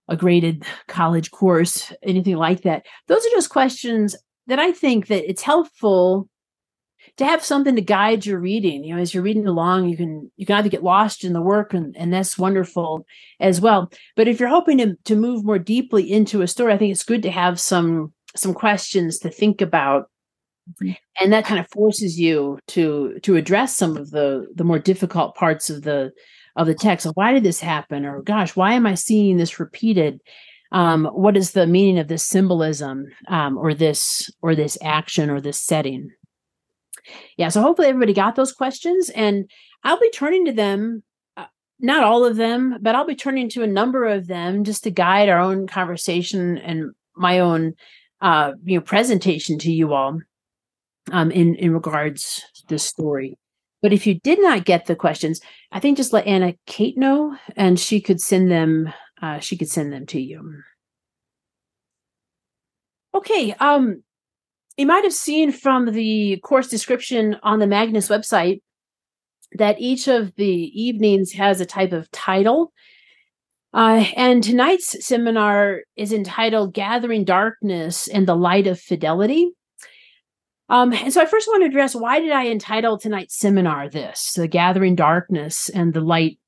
a 0.08 0.16
graded 0.16 0.64
college 0.88 1.30
course, 1.30 1.92
anything 2.02 2.36
like 2.36 2.62
that. 2.62 2.86
Those 3.06 3.24
are 3.26 3.30
just 3.30 3.50
questions 3.50 4.16
that 4.46 4.58
I 4.58 4.72
think 4.72 5.06
that 5.08 5.28
it's 5.28 5.42
helpful 5.42 6.28
to 7.16 7.24
have 7.24 7.44
something 7.44 7.76
to 7.76 7.82
guide 7.82 8.26
your 8.26 8.38
reading. 8.38 8.84
You 8.84 8.94
know 8.94 9.00
as 9.00 9.14
you're 9.14 9.22
reading 9.22 9.46
along 9.46 9.88
you 9.88 9.96
can 9.96 10.30
you 10.36 10.46
can 10.46 10.56
either 10.56 10.68
get 10.68 10.82
lost 10.82 11.24
in 11.24 11.32
the 11.32 11.42
work 11.42 11.74
and, 11.74 11.96
and 11.96 12.12
that's 12.12 12.38
wonderful 12.38 13.06
as 13.40 13.60
well. 13.60 13.90
But 14.16 14.28
if 14.28 14.40
you're 14.40 14.48
hoping 14.48 14.78
to, 14.78 14.96
to 15.04 15.16
move 15.16 15.44
more 15.44 15.58
deeply 15.58 16.10
into 16.10 16.42
a 16.42 16.48
story 16.48 16.72
i 16.72 16.78
think 16.78 16.92
it's 16.92 17.04
good 17.04 17.22
to 17.22 17.30
have 17.30 17.60
some 17.60 18.12
some 18.36 18.54
questions 18.54 19.18
to 19.20 19.30
think 19.30 19.60
about. 19.60 20.10
Mm-hmm. 20.82 20.92
and 21.20 21.30
that 21.34 21.44
kind 21.44 21.60
of 21.60 21.68
forces 21.68 22.18
you 22.18 22.58
to 22.68 23.18
to 23.22 23.36
address 23.36 23.76
some 23.76 23.98
of 23.98 24.10
the 24.10 24.46
the 24.54 24.64
more 24.64 24.78
difficult 24.78 25.34
parts 25.34 25.68
of 25.68 25.82
the 25.82 26.10
of 26.56 26.66
the 26.66 26.74
text. 26.74 27.06
Why 27.12 27.34
did 27.34 27.42
this 27.42 27.60
happen? 27.60 28.06
Or 28.06 28.22
gosh 28.22 28.56
why 28.56 28.72
am 28.72 28.86
i 28.86 28.94
seeing 28.94 29.36
this 29.36 29.60
repeated 29.60 30.22
um, 30.74 31.06
what 31.06 31.36
is 31.36 31.52
the 31.52 31.66
meaning 31.66 31.98
of 31.98 32.08
this 32.08 32.26
symbolism 32.26 33.06
um, 33.28 33.56
or 33.56 33.72
this 33.72 34.30
or 34.42 34.54
this 34.54 34.76
action 34.82 35.30
or 35.30 35.40
this 35.40 35.62
setting 35.62 36.10
yeah, 37.36 37.48
so 37.48 37.60
hopefully 37.60 37.88
everybody 37.88 38.12
got 38.12 38.36
those 38.36 38.52
questions, 38.52 39.10
and 39.10 39.50
I'll 39.82 40.00
be 40.00 40.10
turning 40.10 40.44
to 40.46 40.52
them. 40.52 41.02
Uh, 41.36 41.46
not 41.80 42.04
all 42.04 42.24
of 42.24 42.36
them, 42.36 42.78
but 42.80 42.94
I'll 42.94 43.06
be 43.06 43.16
turning 43.16 43.48
to 43.50 43.62
a 43.62 43.68
number 43.68 44.06
of 44.06 44.26
them 44.26 44.64
just 44.64 44.84
to 44.84 44.90
guide 44.90 45.28
our 45.28 45.38
own 45.38 45.66
conversation 45.66 46.58
and 46.58 46.92
my 47.16 47.38
own, 47.38 47.74
uh, 48.20 48.52
you 48.64 48.78
know, 48.78 48.82
presentation 48.82 49.58
to 49.60 49.72
you 49.72 49.92
all, 49.92 50.20
um, 51.12 51.30
in 51.30 51.54
in 51.56 51.72
regards 51.72 52.42
to 52.56 52.62
this 52.68 52.84
story. 52.84 53.36
But 53.82 53.92
if 53.92 54.06
you 54.06 54.14
did 54.20 54.40
not 54.40 54.64
get 54.64 54.86
the 54.86 54.96
questions, 54.96 55.40
I 55.70 55.80
think 55.80 55.98
just 55.98 56.12
let 56.12 56.26
Anna 56.26 56.54
Kate 56.66 56.96
know, 56.96 57.36
and 57.56 57.78
she 57.78 58.00
could 58.00 58.20
send 58.20 58.50
them. 58.50 58.92
Uh, 59.20 59.38
she 59.38 59.56
could 59.56 59.68
send 59.68 59.92
them 59.92 60.06
to 60.06 60.20
you. 60.20 60.62
Okay. 63.14 63.54
Um, 63.54 64.02
you 64.76 64.86
might 64.86 65.04
have 65.04 65.12
seen 65.12 65.52
from 65.52 65.92
the 65.92 66.38
course 66.42 66.68
description 66.68 67.36
on 67.42 67.60
the 67.60 67.66
Magnus 67.66 68.08
website 68.08 68.60
that 69.52 69.80
each 69.80 70.08
of 70.08 70.34
the 70.34 70.44
evenings 70.44 71.32
has 71.32 71.60
a 71.60 71.66
type 71.66 71.92
of 71.92 72.10
title. 72.10 72.72
Uh, 73.72 74.04
and 74.16 74.42
tonight's 74.42 75.04
seminar 75.04 75.82
is 75.96 76.12
entitled 76.12 76.74
Gathering 76.74 77.24
Darkness 77.24 78.08
and 78.08 78.26
the 78.26 78.36
Light 78.36 78.66
of 78.66 78.80
Fidelity. 78.80 79.50
Um, 80.68 80.92
and 80.92 81.12
so 81.12 81.20
I 81.20 81.26
first 81.26 81.46
want 81.48 81.62
to 81.62 81.68
address 81.68 81.94
why 81.94 82.20
did 82.20 82.32
I 82.32 82.46
entitle 82.46 82.98
tonight's 82.98 83.36
seminar 83.36 83.88
this, 83.88 84.32
The 84.32 84.48
Gathering 84.48 84.94
Darkness 84.94 85.68
and 85.68 85.92
the 85.92 86.00
Light 86.00 86.38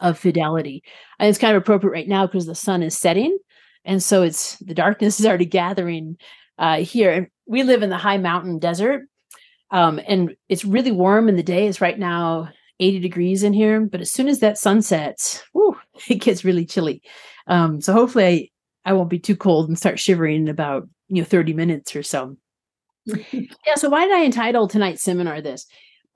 of 0.00 0.18
Fidelity? 0.18 0.82
And 1.18 1.28
it's 1.28 1.38
kind 1.38 1.56
of 1.56 1.62
appropriate 1.62 1.92
right 1.92 2.08
now 2.08 2.26
because 2.26 2.46
the 2.46 2.54
sun 2.54 2.82
is 2.82 2.96
setting. 2.96 3.38
And 3.84 4.02
so 4.02 4.22
it's 4.22 4.56
the 4.58 4.74
darkness 4.74 5.20
is 5.20 5.26
already 5.26 5.46
gathering 5.46 6.16
uh, 6.58 6.78
here 6.78 7.30
we 7.46 7.62
live 7.62 7.82
in 7.82 7.90
the 7.90 7.98
high 7.98 8.18
mountain 8.18 8.58
desert 8.58 9.02
um, 9.70 10.00
and 10.06 10.34
it's 10.48 10.64
really 10.64 10.92
warm 10.92 11.28
in 11.28 11.36
the 11.36 11.42
day 11.42 11.66
it's 11.66 11.80
right 11.80 11.98
now 11.98 12.48
80 12.80 13.00
degrees 13.00 13.42
in 13.42 13.52
here 13.52 13.80
but 13.80 14.00
as 14.00 14.10
soon 14.10 14.28
as 14.28 14.40
that 14.40 14.58
sun 14.58 14.82
sets 14.82 15.42
whew, 15.52 15.76
it 16.08 16.16
gets 16.16 16.44
really 16.44 16.64
chilly 16.64 17.02
um, 17.46 17.80
so 17.80 17.92
hopefully 17.92 18.52
I, 18.84 18.90
I 18.90 18.92
won't 18.94 19.10
be 19.10 19.18
too 19.18 19.36
cold 19.36 19.68
and 19.68 19.78
start 19.78 19.98
shivering 19.98 20.42
in 20.42 20.48
about 20.48 20.88
you 21.08 21.22
know 21.22 21.26
30 21.26 21.52
minutes 21.52 21.94
or 21.94 22.02
so 22.02 22.36
yeah 23.06 23.74
so 23.76 23.88
why 23.88 24.06
did 24.06 24.16
i 24.16 24.24
entitle 24.24 24.66
tonight's 24.66 25.02
seminar 25.02 25.40
this 25.40 25.66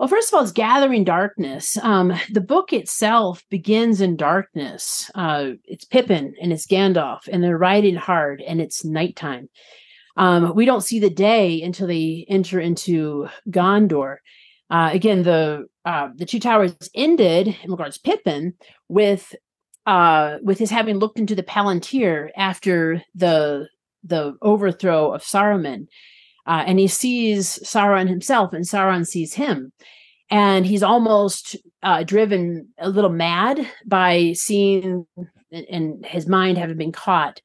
well 0.01 0.09
first 0.09 0.29
of 0.29 0.35
all 0.35 0.43
it's 0.43 0.51
gathering 0.51 1.05
darkness. 1.05 1.77
Um, 1.83 2.15
the 2.31 2.41
book 2.41 2.73
itself 2.73 3.45
begins 3.51 4.01
in 4.01 4.17
darkness. 4.17 5.11
Uh, 5.15 5.51
it's 5.65 5.85
pippin 5.85 6.35
and 6.41 6.55
it's 6.55 6.67
gandalf 6.67 7.29
and 7.31 7.45
they're 7.45 7.59
riding 7.59 7.97
hard 7.97 8.41
and 8.41 8.63
it's 8.63 8.83
nighttime. 8.83 9.51
Um, 10.17 10.55
we 10.55 10.65
don't 10.65 10.81
see 10.81 11.01
the 11.01 11.11
day 11.11 11.61
until 11.61 11.87
they 11.87 12.25
enter 12.31 12.59
into 12.59 13.29
Gondor. 13.51 14.17
Uh, 14.71 14.89
again, 14.91 15.23
the 15.23 15.67
uh, 15.85 16.09
the 16.17 16.25
two 16.25 16.41
towers 16.41 16.75
ended 16.95 17.55
in 17.63 17.71
regards 17.71 17.99
to 17.99 18.03
Pippin 18.03 18.55
with 18.89 19.35
uh, 19.85 20.39
with 20.43 20.59
his 20.59 20.71
having 20.71 20.97
looked 20.97 21.19
into 21.19 21.35
the 21.35 21.43
Palantir 21.43 22.31
after 22.37 23.03
the 23.15 23.69
the 24.03 24.35
overthrow 24.41 25.13
of 25.13 25.23
Saruman, 25.23 25.89
uh, 26.51 26.65
and 26.67 26.81
he 26.81 26.89
sees 26.89 27.61
Sauron 27.63 28.09
himself, 28.09 28.53
and 28.53 28.65
Sauron 28.65 29.07
sees 29.07 29.35
him, 29.35 29.73
and 30.31 30.67
he's 30.67 30.83
almost 30.83 31.55
uh, 31.85 32.03
driven 32.03 32.67
a 32.77 32.89
little 32.89 33.11
mad 33.11 33.65
by 33.87 34.33
seeing 34.33 35.07
and 35.53 36.05
his 36.05 36.27
mind 36.27 36.59
having 36.59 36.77
been 36.77 36.91
caught 36.91 37.41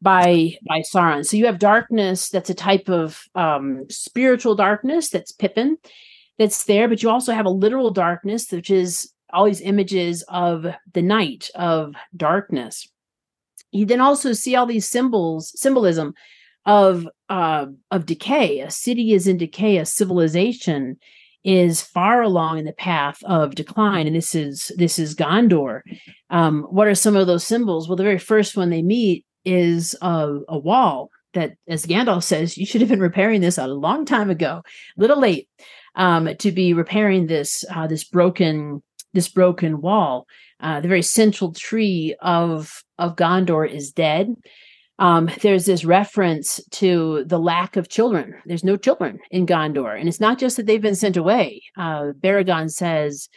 by 0.00 0.56
by 0.66 0.80
Sauron. 0.80 1.26
So 1.26 1.36
you 1.36 1.44
have 1.44 1.58
darkness 1.58 2.30
that's 2.30 2.48
a 2.48 2.54
type 2.54 2.88
of 2.88 3.24
um, 3.34 3.84
spiritual 3.90 4.54
darkness 4.54 5.10
that's 5.10 5.32
Pippin 5.32 5.76
that's 6.38 6.64
there, 6.64 6.88
but 6.88 7.02
you 7.02 7.10
also 7.10 7.34
have 7.34 7.44
a 7.44 7.50
literal 7.50 7.90
darkness, 7.90 8.50
which 8.50 8.70
is 8.70 9.12
all 9.34 9.44
these 9.44 9.60
images 9.60 10.24
of 10.28 10.64
the 10.94 11.02
night 11.02 11.50
of 11.56 11.94
darkness. 12.16 12.88
You 13.70 13.84
then 13.84 14.00
also 14.00 14.32
see 14.32 14.56
all 14.56 14.64
these 14.64 14.88
symbols, 14.88 15.52
symbolism 15.60 16.14
of 16.66 17.08
uh, 17.28 17.66
of 17.90 18.06
decay. 18.06 18.60
A 18.60 18.70
city 18.70 19.14
is 19.14 19.26
in 19.26 19.38
decay. 19.38 19.78
A 19.78 19.86
civilization 19.86 20.98
is 21.44 21.80
far 21.80 22.22
along 22.22 22.58
in 22.58 22.64
the 22.64 22.72
path 22.72 23.22
of 23.24 23.54
decline, 23.54 24.06
and 24.06 24.16
this 24.16 24.34
is 24.34 24.72
this 24.76 24.98
is 24.98 25.14
Gondor. 25.14 25.80
Um, 26.28 26.64
what 26.64 26.88
are 26.88 26.94
some 26.94 27.16
of 27.16 27.28
those 27.28 27.44
symbols? 27.44 27.88
Well, 27.88 27.96
the 27.96 28.02
very 28.02 28.18
first 28.18 28.56
one 28.56 28.70
they 28.70 28.82
meet 28.82 29.24
is 29.44 29.94
a, 30.02 30.40
a 30.48 30.58
wall 30.58 31.08
that, 31.34 31.52
as 31.68 31.86
Gandalf 31.86 32.24
says, 32.24 32.58
you 32.58 32.66
should 32.66 32.80
have 32.80 32.90
been 32.90 33.00
repairing 33.00 33.40
this 33.40 33.58
a 33.58 33.68
long 33.68 34.04
time 34.04 34.28
ago. 34.28 34.62
A 34.98 35.00
little 35.00 35.20
late 35.20 35.48
um, 35.94 36.28
to 36.38 36.50
be 36.50 36.74
repairing 36.74 37.28
this 37.28 37.64
uh, 37.70 37.86
this 37.86 38.02
broken 38.02 38.82
this 39.14 39.28
broken 39.28 39.80
wall. 39.80 40.26
Uh, 40.58 40.80
the 40.80 40.88
very 40.88 41.02
central 41.02 41.52
tree 41.52 42.16
of 42.20 42.82
of 42.98 43.14
Gondor 43.14 43.70
is 43.70 43.92
dead. 43.92 44.34
Um, 44.98 45.30
there's 45.42 45.66
this 45.66 45.84
reference 45.84 46.60
to 46.72 47.24
the 47.26 47.38
lack 47.38 47.76
of 47.76 47.88
children. 47.88 48.34
There's 48.46 48.64
no 48.64 48.76
children 48.76 49.18
in 49.30 49.46
Gondor, 49.46 49.98
and 49.98 50.08
it's 50.08 50.20
not 50.20 50.38
just 50.38 50.56
that 50.56 50.66
they've 50.66 50.80
been 50.80 50.94
sent 50.94 51.16
away. 51.16 51.62
Uh, 51.76 52.12
Beregond 52.18 52.70
says 52.70 53.28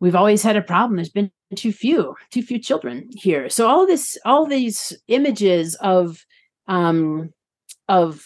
we've 0.00 0.14
always 0.14 0.42
had 0.42 0.56
a 0.56 0.62
problem. 0.62 0.96
There's 0.96 1.08
been 1.08 1.30
too 1.56 1.72
few, 1.72 2.14
too 2.30 2.42
few 2.42 2.58
children 2.58 3.08
here. 3.12 3.48
So 3.48 3.66
all 3.66 3.86
this, 3.86 4.18
all 4.24 4.44
these 4.44 4.92
images 5.08 5.74
of, 5.76 6.24
um, 6.68 7.30
of 7.88 8.22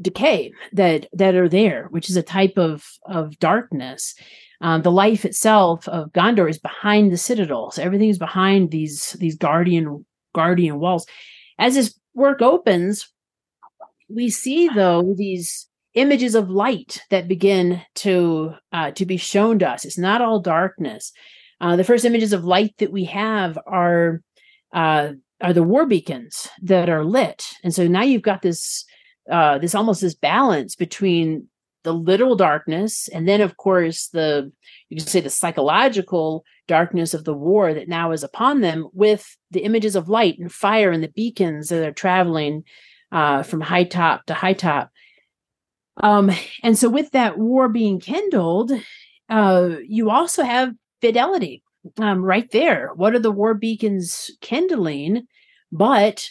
decay 0.00 0.52
that 0.72 1.06
that 1.12 1.34
are 1.34 1.48
there, 1.48 1.88
which 1.90 2.08
is 2.08 2.16
a 2.16 2.22
type 2.22 2.56
of 2.56 2.84
of 3.06 3.38
darkness. 3.38 4.14
Um, 4.60 4.82
the 4.82 4.92
life 4.92 5.24
itself 5.24 5.86
of 5.88 6.12
Gondor 6.12 6.50
is 6.50 6.58
behind 6.58 7.12
the 7.12 7.16
citadel, 7.16 7.70
so 7.70 7.82
everything 7.82 8.08
is 8.08 8.18
behind 8.18 8.70
these 8.70 9.12
these 9.14 9.36
guardian 9.36 10.04
guardian 10.34 10.78
walls. 10.78 11.06
As 11.58 11.74
this 11.74 11.98
work 12.14 12.42
opens, 12.42 13.08
we 14.08 14.30
see 14.30 14.68
though 14.68 15.14
these 15.16 15.68
images 15.94 16.34
of 16.34 16.50
light 16.50 17.02
that 17.10 17.28
begin 17.28 17.82
to 17.96 18.52
uh, 18.72 18.90
to 18.92 19.04
be 19.04 19.16
shown 19.16 19.58
to 19.58 19.68
us. 19.68 19.84
It's 19.84 19.98
not 19.98 20.22
all 20.22 20.40
darkness. 20.40 21.12
Uh, 21.60 21.76
the 21.76 21.84
first 21.84 22.04
images 22.04 22.32
of 22.32 22.44
light 22.44 22.74
that 22.78 22.92
we 22.92 23.04
have 23.04 23.58
are 23.66 24.22
uh, 24.72 25.12
are 25.40 25.52
the 25.52 25.62
war 25.62 25.86
beacons 25.86 26.48
that 26.62 26.88
are 26.88 27.04
lit, 27.04 27.44
and 27.64 27.74
so 27.74 27.86
now 27.86 28.02
you've 28.02 28.22
got 28.22 28.42
this 28.42 28.84
uh, 29.30 29.58
this 29.58 29.74
almost 29.74 30.00
this 30.00 30.14
balance 30.14 30.76
between 30.76 31.48
the 31.84 31.92
literal 31.92 32.34
darkness 32.34 33.08
and 33.08 33.28
then 33.28 33.40
of 33.40 33.56
course 33.56 34.08
the 34.08 34.50
you 34.88 34.96
can 34.96 35.06
say 35.06 35.20
the 35.20 35.30
psychological 35.30 36.44
darkness 36.68 37.14
of 37.14 37.24
the 37.24 37.34
war 37.34 37.74
that 37.74 37.88
now 37.88 38.12
is 38.12 38.22
upon 38.22 38.60
them 38.60 38.88
with 38.92 39.36
the 39.50 39.64
images 39.64 39.96
of 39.96 40.08
light 40.08 40.38
and 40.38 40.52
fire 40.52 40.92
and 40.92 41.02
the 41.02 41.08
beacons 41.08 41.68
that 41.70 41.86
are 41.86 41.92
traveling 41.92 42.62
uh, 43.10 43.42
from 43.42 43.60
high 43.60 43.84
top 43.84 44.24
to 44.26 44.34
high 44.34 44.52
top 44.52 44.90
um, 46.00 46.30
and 46.62 46.78
so, 46.78 46.88
with 46.88 47.10
that 47.12 47.38
war 47.38 47.68
being 47.68 48.00
kindled, 48.00 48.72
uh, 49.28 49.70
you 49.86 50.10
also 50.10 50.42
have 50.42 50.74
fidelity 51.00 51.62
um, 51.98 52.24
right 52.24 52.50
there. 52.50 52.90
What 52.94 53.14
are 53.14 53.18
the 53.18 53.32
war 53.32 53.54
beacons 53.54 54.30
kindling? 54.40 55.26
But 55.72 56.28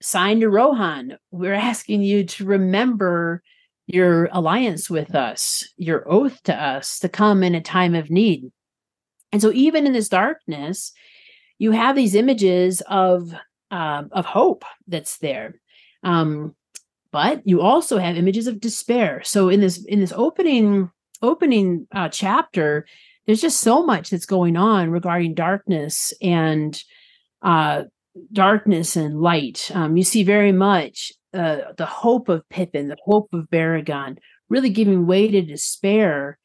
signed 0.00 0.42
to 0.42 0.48
Rohan, 0.48 1.18
we're 1.30 1.54
asking 1.54 2.02
you 2.02 2.24
to 2.24 2.44
remember 2.44 3.42
your 3.86 4.28
alliance 4.32 4.90
with 4.90 5.14
us, 5.14 5.64
your 5.76 6.08
oath 6.10 6.42
to 6.44 6.54
us 6.54 6.98
to 7.00 7.08
come 7.08 7.42
in 7.42 7.54
a 7.54 7.60
time 7.60 7.94
of 7.94 8.10
need. 8.10 8.50
And 9.36 9.42
so, 9.42 9.52
even 9.52 9.86
in 9.86 9.92
this 9.92 10.08
darkness, 10.08 10.92
you 11.58 11.72
have 11.72 11.94
these 11.94 12.14
images 12.14 12.80
of 12.88 13.34
uh, 13.70 14.04
of 14.10 14.24
hope 14.24 14.64
that's 14.88 15.18
there. 15.18 15.60
Um, 16.02 16.54
but 17.12 17.46
you 17.46 17.60
also 17.60 17.98
have 17.98 18.16
images 18.16 18.46
of 18.46 18.60
despair. 18.62 19.20
So 19.24 19.50
in 19.50 19.60
this 19.60 19.84
in 19.84 20.00
this 20.00 20.14
opening 20.16 20.90
opening 21.20 21.86
uh, 21.94 22.08
chapter, 22.08 22.86
there's 23.26 23.42
just 23.42 23.60
so 23.60 23.84
much 23.84 24.08
that's 24.08 24.24
going 24.24 24.56
on 24.56 24.90
regarding 24.90 25.34
darkness 25.34 26.14
and 26.22 26.82
uh, 27.42 27.82
darkness 28.32 28.96
and 28.96 29.20
light. 29.20 29.70
Um, 29.74 29.98
you 29.98 30.02
see 30.02 30.22
very 30.22 30.52
much 30.52 31.12
uh, 31.34 31.74
the 31.76 31.84
hope 31.84 32.30
of 32.30 32.48
Pippin, 32.48 32.88
the 32.88 32.96
hope 33.04 33.28
of 33.34 33.50
Beregond, 33.50 34.16
really 34.48 34.70
giving 34.70 35.06
way 35.06 35.28
to 35.28 35.42
despair 35.42 36.38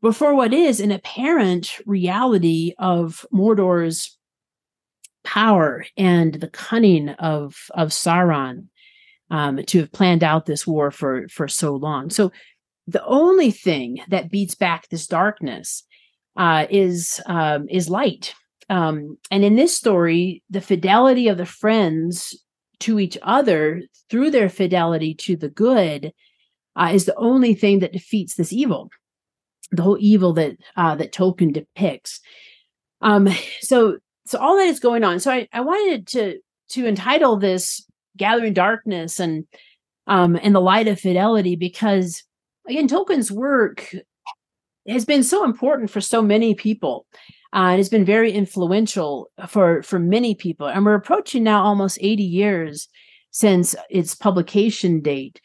before 0.00 0.34
what 0.34 0.52
is 0.52 0.80
an 0.80 0.92
apparent 0.92 1.78
reality 1.86 2.72
of 2.78 3.26
Mordor's 3.32 4.16
power 5.24 5.84
and 5.96 6.34
the 6.34 6.48
cunning 6.48 7.10
of 7.10 7.56
of 7.74 7.88
Sauron 7.88 8.68
um, 9.30 9.62
to 9.64 9.80
have 9.80 9.92
planned 9.92 10.24
out 10.24 10.46
this 10.46 10.66
war 10.66 10.90
for 10.90 11.28
for 11.28 11.48
so 11.48 11.74
long. 11.74 12.10
So 12.10 12.32
the 12.86 13.04
only 13.04 13.50
thing 13.50 14.00
that 14.08 14.30
beats 14.30 14.54
back 14.54 14.88
this 14.88 15.06
darkness 15.06 15.84
uh, 16.36 16.66
is 16.70 17.20
um, 17.26 17.68
is 17.68 17.90
light. 17.90 18.34
Um, 18.70 19.18
and 19.30 19.44
in 19.44 19.56
this 19.56 19.76
story, 19.76 20.42
the 20.50 20.60
fidelity 20.60 21.28
of 21.28 21.38
the 21.38 21.46
friends 21.46 22.42
to 22.80 22.98
each 22.98 23.18
other 23.22 23.82
through 24.08 24.30
their 24.30 24.48
fidelity 24.48 25.14
to 25.14 25.36
the 25.36 25.48
good 25.48 26.12
uh, 26.76 26.90
is 26.92 27.06
the 27.06 27.16
only 27.16 27.54
thing 27.54 27.80
that 27.80 27.92
defeats 27.92 28.34
this 28.34 28.52
evil, 28.52 28.90
the 29.70 29.82
whole 29.82 29.98
evil 30.00 30.32
that 30.34 30.56
uh, 30.76 30.94
that 30.96 31.12
Tolkien 31.12 31.52
depicts. 31.52 32.20
Um, 33.00 33.28
so 33.60 33.98
so 34.26 34.38
all 34.38 34.56
that 34.56 34.68
is 34.68 34.80
going 34.80 35.04
on. 35.04 35.20
So 35.20 35.32
I, 35.32 35.48
I 35.52 35.60
wanted 35.60 36.06
to 36.08 36.38
to 36.70 36.86
entitle 36.86 37.36
this 37.36 37.84
"Gathering 38.16 38.54
Darkness" 38.54 39.20
and 39.20 39.46
um, 40.06 40.38
and 40.42 40.54
the 40.54 40.60
light 40.60 40.88
of 40.88 41.00
fidelity 41.00 41.56
because 41.56 42.22
again, 42.68 42.88
Tolkien's 42.88 43.32
work 43.32 43.94
has 44.88 45.04
been 45.04 45.22
so 45.22 45.44
important 45.44 45.90
for 45.90 46.00
so 46.00 46.22
many 46.22 46.54
people. 46.54 47.06
Uh, 47.52 47.72
it 47.74 47.78
has 47.78 47.88
been 47.88 48.04
very 48.04 48.30
influential 48.30 49.30
for 49.48 49.82
for 49.82 49.98
many 49.98 50.34
people, 50.34 50.66
and 50.66 50.84
we're 50.84 50.94
approaching 50.94 51.42
now 51.42 51.62
almost 51.62 51.98
80 52.00 52.22
years 52.22 52.88
since 53.30 53.74
its 53.90 54.14
publication 54.14 55.00
date. 55.00 55.40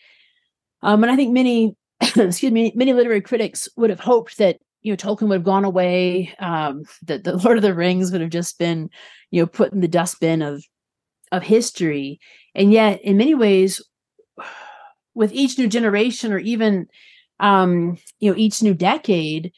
Um, 0.81 1.03
and 1.03 1.11
I 1.11 1.15
think 1.15 1.31
many, 1.31 1.75
excuse 2.15 2.51
me, 2.51 2.71
many 2.75 2.93
literary 2.93 3.21
critics 3.21 3.69
would 3.77 3.89
have 3.89 3.99
hoped 3.99 4.37
that 4.37 4.59
you 4.81 4.91
know 4.91 4.97
Tolkien 4.97 5.27
would 5.29 5.35
have 5.35 5.43
gone 5.43 5.65
away, 5.65 6.33
um, 6.39 6.83
that 7.03 7.23
the 7.23 7.37
Lord 7.43 7.57
of 7.57 7.63
the 7.63 7.73
Rings 7.73 8.11
would 8.11 8.21
have 8.21 8.29
just 8.29 8.59
been, 8.59 8.89
you 9.31 9.41
know, 9.41 9.47
put 9.47 9.73
in 9.73 9.81
the 9.81 9.87
dustbin 9.87 10.41
of 10.41 10.63
of 11.31 11.43
history. 11.43 12.19
And 12.55 12.71
yet, 12.71 13.01
in 13.01 13.17
many 13.17 13.35
ways, 13.35 13.81
with 15.15 15.31
each 15.33 15.57
new 15.57 15.67
generation, 15.67 16.31
or 16.31 16.39
even 16.39 16.87
um, 17.39 17.97
you 18.19 18.31
know, 18.31 18.37
each 18.37 18.61
new 18.61 18.73
decade, 18.73 19.51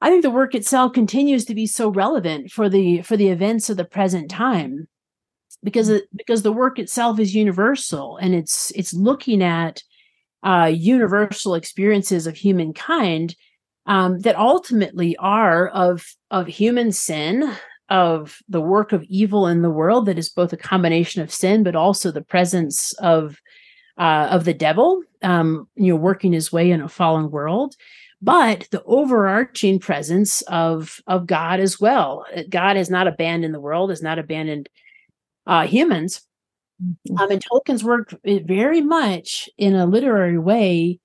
I 0.00 0.10
think 0.10 0.22
the 0.22 0.30
work 0.30 0.54
itself 0.54 0.92
continues 0.92 1.44
to 1.46 1.54
be 1.54 1.66
so 1.66 1.88
relevant 1.88 2.50
for 2.50 2.68
the 2.68 3.02
for 3.02 3.16
the 3.16 3.28
events 3.28 3.68
of 3.68 3.76
the 3.76 3.84
present 3.84 4.30
time 4.30 4.88
because 5.62 5.88
it, 5.88 6.04
because 6.14 6.42
the 6.42 6.52
work 6.52 6.78
itself 6.78 7.18
is 7.18 7.34
universal 7.34 8.16
and 8.18 8.34
it's 8.34 8.70
it's 8.72 8.94
looking 8.94 9.42
at 9.42 9.82
uh, 10.42 10.70
universal 10.72 11.54
experiences 11.54 12.26
of 12.26 12.36
humankind 12.36 13.34
um, 13.86 14.20
that 14.20 14.36
ultimately 14.36 15.16
are 15.16 15.68
of 15.68 16.04
of 16.30 16.46
human 16.46 16.92
sin 16.92 17.50
of 17.88 18.38
the 18.48 18.60
work 18.60 18.92
of 18.92 19.02
evil 19.04 19.46
in 19.46 19.62
the 19.62 19.70
world 19.70 20.06
that 20.06 20.18
is 20.18 20.28
both 20.28 20.52
a 20.52 20.58
combination 20.58 21.22
of 21.22 21.32
sin 21.32 21.62
but 21.62 21.74
also 21.74 22.10
the 22.10 22.22
presence 22.22 22.92
of 22.94 23.40
uh, 23.98 24.28
of 24.30 24.44
the 24.44 24.54
devil, 24.54 25.02
um, 25.22 25.68
you 25.74 25.92
know, 25.92 25.98
working 25.98 26.32
his 26.32 26.52
way 26.52 26.70
in 26.70 26.80
a 26.80 26.88
fallen 26.88 27.30
world, 27.30 27.74
but 28.22 28.68
the 28.70 28.82
overarching 28.84 29.78
presence 29.78 30.42
of 30.42 31.00
of 31.06 31.26
God 31.26 31.60
as 31.60 31.80
well. 31.80 32.24
God 32.48 32.76
has 32.76 32.90
not 32.90 33.08
abandoned 33.08 33.54
the 33.54 33.60
world, 33.60 33.90
has 33.90 34.02
not 34.02 34.18
abandoned 34.18 34.68
uh, 35.46 35.66
humans. 35.66 36.22
Mm-hmm. 36.82 37.18
Um, 37.18 37.30
and 37.30 37.44
Tolkien's 37.44 37.84
work 37.84 38.14
very 38.24 38.80
much 38.80 39.48
in 39.58 39.74
a 39.74 39.86
literary 39.86 40.38
way 40.38 41.00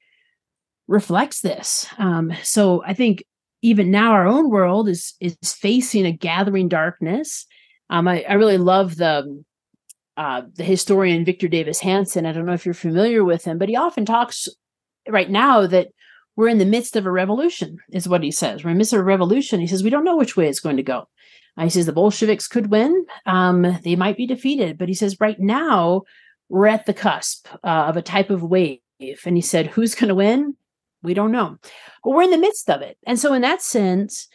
reflects 0.88 1.42
this. 1.42 1.88
Um, 1.98 2.34
so 2.44 2.84
I 2.86 2.94
think 2.94 3.24
even 3.62 3.90
now 3.90 4.12
our 4.12 4.28
own 4.28 4.50
world 4.50 4.90
is 4.90 5.14
is 5.20 5.38
facing 5.44 6.06
a 6.06 6.12
gathering 6.12 6.68
darkness. 6.68 7.46
Um, 7.90 8.08
I, 8.08 8.24
I 8.28 8.34
really 8.34 8.58
love 8.58 8.98
the 8.98 9.44
uh, 10.18 10.44
the 10.54 10.64
historian 10.64 11.26
Victor 11.26 11.48
Davis 11.48 11.80
Hanson. 11.80 12.26
I 12.26 12.34
don't 12.34 12.46
know 12.46 12.54
if 12.54 12.66
you're 12.66 12.74
familiar 12.76 13.24
with 13.24 13.44
him, 13.44 13.58
but 13.58 13.70
he 13.70 13.76
often 13.76 14.06
talks 14.06 14.48
right 15.08 15.30
now 15.30 15.66
that 15.66 15.88
we're 16.36 16.48
in 16.48 16.58
the 16.58 16.66
midst 16.66 16.96
of 16.96 17.06
a 17.06 17.12
revolution, 17.12 17.78
is 17.92 18.08
what 18.08 18.24
he 18.24 18.32
says. 18.32 18.64
We're 18.64 18.72
in 18.72 18.78
the 18.78 18.80
midst 18.80 18.94
of 18.94 19.00
a 19.00 19.04
revolution. 19.04 19.60
He 19.60 19.68
says, 19.68 19.84
we 19.84 19.90
don't 19.90 20.04
know 20.04 20.18
which 20.18 20.36
way 20.36 20.48
it's 20.48 20.60
going 20.60 20.78
to 20.78 20.84
go. 20.84 21.08
Uh, 21.58 21.64
he 21.64 21.70
says 21.70 21.86
the 21.86 21.94
Bolsheviks 21.94 22.48
could 22.48 22.72
win. 22.72 23.06
Um, 23.26 23.78
they 23.84 23.96
might 23.96 24.18
be 24.18 24.26
defeated. 24.26 24.78
But 24.78 24.88
he 24.88 24.96
says, 24.96 25.20
right 25.20 25.40
now, 25.40 26.04
we're 26.50 26.68
at 26.68 26.86
the 26.86 26.94
cusp 26.94 27.48
uh, 27.64 27.86
of 27.88 27.98
a 27.98 28.02
type 28.02 28.30
of 28.30 28.44
wave. 28.44 28.80
And 29.26 29.36
he 29.36 29.42
said, 29.42 29.68
who's 29.68 29.96
going 29.96 30.10
to 30.10 30.16
win? 30.16 30.56
We 31.04 31.14
don't 31.14 31.32
know. 31.32 31.58
But 32.04 32.12
we're 32.12 32.24
in 32.24 32.32
the 32.32 32.38
midst 32.38 32.70
of 32.70 32.82
it. 32.82 32.98
And 33.06 33.20
so, 33.20 33.34
in 33.34 33.42
that 33.42 33.62
sense, 33.62 34.28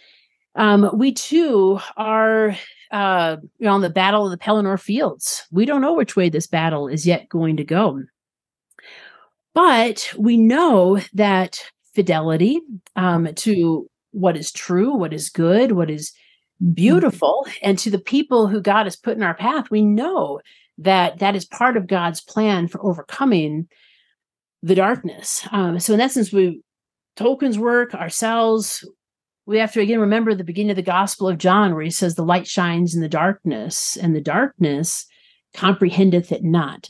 um, 0.55 0.91
we 0.95 1.13
too 1.13 1.81
are 1.97 2.55
uh, 2.91 3.37
you 3.59 3.67
know, 3.67 3.75
on 3.75 3.81
the 3.81 3.91
Battle 3.91 4.25
of 4.25 4.31
the 4.31 4.45
Pelennor 4.45 4.81
Fields. 4.81 5.45
We 5.51 5.65
don't 5.65 5.81
know 5.81 5.95
which 5.95 6.17
way 6.17 6.29
this 6.29 6.47
battle 6.47 6.89
is 6.89 7.07
yet 7.07 7.29
going 7.29 7.57
to 7.57 7.65
go. 7.65 8.03
But 9.55 10.13
we 10.17 10.37
know 10.37 11.01
that 11.15 11.61
fidelity 11.99 12.61
um, 12.95 13.29
to 13.35 13.91
what 14.13 14.37
is 14.37 14.53
true, 14.53 14.95
what 14.95 15.13
is 15.13 15.31
good, 15.31 15.73
what 15.73 15.91
is 15.91 16.13
beautiful, 16.73 17.45
and 17.61 17.77
to 17.77 17.91
the 17.91 17.99
people 17.99 18.47
who 18.47 18.61
God 18.61 18.87
has 18.87 18.95
put 18.95 19.17
in 19.17 19.23
our 19.25 19.35
path, 19.35 19.69
we 19.69 19.83
know 19.83 20.39
that 20.79 21.19
that 21.19 21.35
is 21.35 21.45
part 21.45 21.77
of 21.77 21.89
God's 21.89 22.21
plan 22.21 22.69
for 22.69 22.81
overcoming 22.87 23.67
the 24.63 24.77
darkness. 24.77 25.45
Um, 25.51 25.81
so, 25.81 25.93
in 25.93 25.99
that 25.99 26.13
sense, 26.13 26.33
we 26.33 26.63
Tolkien's 27.17 27.59
work, 27.59 27.97
ourselves, 27.97 28.89
we 29.45 29.59
have 29.59 29.73
to 29.73 29.81
again 29.81 29.99
remember 29.99 30.37
the 30.37 30.45
beginning 30.45 30.71
of 30.71 30.77
the 30.77 30.83
Gospel 30.83 31.29
of 31.29 31.39
John, 31.39 31.75
where 31.75 31.83
he 31.83 31.91
says, 31.91 32.15
The 32.15 32.23
light 32.23 32.47
shines 32.47 32.95
in 32.95 33.01
the 33.01 33.09
darkness, 33.09 33.97
and 33.97 34.15
the 34.15 34.21
darkness 34.21 35.05
comprehendeth 35.53 36.31
it 36.31 36.45
not. 36.45 36.89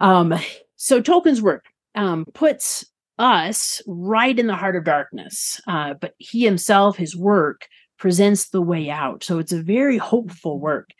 Um, 0.00 0.34
so 0.76 1.02
Tolkien's 1.02 1.42
work 1.42 1.66
um, 1.94 2.24
puts 2.32 2.86
us 3.18 3.82
right 3.86 4.38
in 4.38 4.46
the 4.46 4.56
heart 4.56 4.76
of 4.76 4.84
darkness, 4.84 5.60
uh, 5.66 5.94
but 5.94 6.14
he 6.18 6.44
himself, 6.44 6.96
his 6.96 7.16
work, 7.16 7.66
presents 7.98 8.50
the 8.50 8.62
way 8.62 8.90
out. 8.90 9.24
So 9.24 9.38
it's 9.38 9.52
a 9.52 9.62
very 9.62 9.98
hopeful 9.98 10.58
work. 10.58 10.90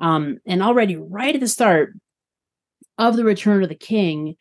Um, 0.00 0.38
and 0.46 0.62
already, 0.62 0.96
right 0.96 1.34
at 1.34 1.40
the 1.40 1.48
start 1.48 1.94
of 2.98 3.16
the 3.16 3.24
Return 3.24 3.62
of 3.62 3.68
the 3.68 3.74
King, 3.74 4.36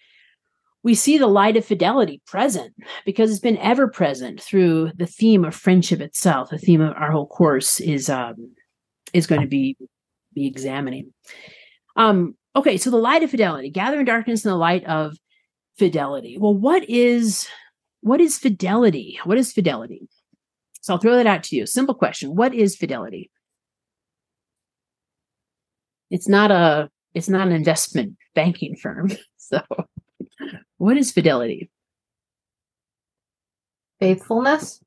we 0.83 0.93
see 0.95 1.17
the 1.17 1.27
light 1.27 1.57
of 1.57 1.65
fidelity 1.65 2.21
present 2.27 2.73
because 3.05 3.31
it's 3.31 3.39
been 3.39 3.57
ever 3.57 3.87
present 3.87 4.39
through 4.39 4.91
the 4.95 5.07
theme 5.07 5.43
of 5.43 5.55
friendship 5.55 5.99
itself. 5.99 6.49
The 6.49 6.59
theme 6.59 6.81
of 6.81 6.93
our 6.95 7.11
whole 7.11 7.27
course 7.27 7.79
is 7.79 8.09
um, 8.09 8.55
is 9.11 9.27
going 9.27 9.41
to 9.41 9.47
be 9.47 9.77
be 10.33 10.45
examining. 10.45 11.11
Um, 11.95 12.35
okay, 12.55 12.77
so 12.77 12.91
the 12.91 12.97
light 12.97 13.23
of 13.23 13.31
fidelity, 13.31 13.69
gathering 13.71 14.05
darkness 14.05 14.45
in 14.45 14.51
the 14.51 14.57
light 14.57 14.85
of 14.85 15.17
fidelity. 15.77 16.37
Well, 16.37 16.53
what 16.53 16.87
is 16.89 17.47
what 18.01 18.21
is 18.21 18.37
fidelity? 18.37 19.19
What 19.23 19.37
is 19.37 19.51
fidelity? 19.51 20.07
So 20.81 20.93
I'll 20.93 20.99
throw 20.99 21.15
that 21.15 21.27
out 21.27 21.43
to 21.45 21.55
you. 21.55 21.65
Simple 21.65 21.95
question: 21.95 22.35
What 22.35 22.53
is 22.53 22.75
fidelity? 22.75 23.31
It's 26.09 26.27
not 26.27 26.51
a 26.51 26.89
it's 27.13 27.29
not 27.29 27.47
an 27.47 27.53
investment 27.53 28.17
banking 28.33 28.75
firm. 28.75 29.11
So 29.37 29.61
what 30.77 30.97
is 30.97 31.11
fidelity? 31.11 31.69
Faithfulness. 33.99 34.81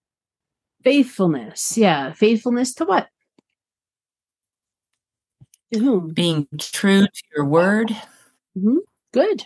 Faithfulness. 0.83 1.79
Yeah. 1.79 2.13
Faithfulness 2.13 2.75
to 2.75 2.85
what? 2.85 3.07
To 5.73 5.79
whom? 5.79 6.13
Being 6.13 6.49
true 6.59 7.03
to 7.03 7.23
your 7.37 7.45
word. 7.45 7.91
Mm-hmm. 8.57 8.79
Good. 9.13 9.45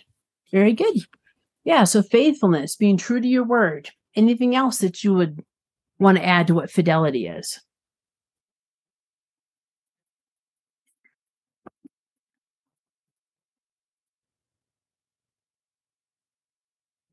Very 0.50 0.72
good. 0.72 0.96
Yeah. 1.64 1.84
So 1.84 2.02
faithfulness, 2.02 2.76
being 2.76 2.96
true 2.96 3.20
to 3.20 3.28
your 3.28 3.44
word. 3.44 3.90
Anything 4.14 4.54
else 4.54 4.78
that 4.78 5.02
you 5.04 5.14
would 5.14 5.42
want 5.98 6.18
to 6.18 6.24
add 6.24 6.46
to 6.48 6.54
what 6.54 6.70
fidelity 6.70 7.26
is? 7.26 7.60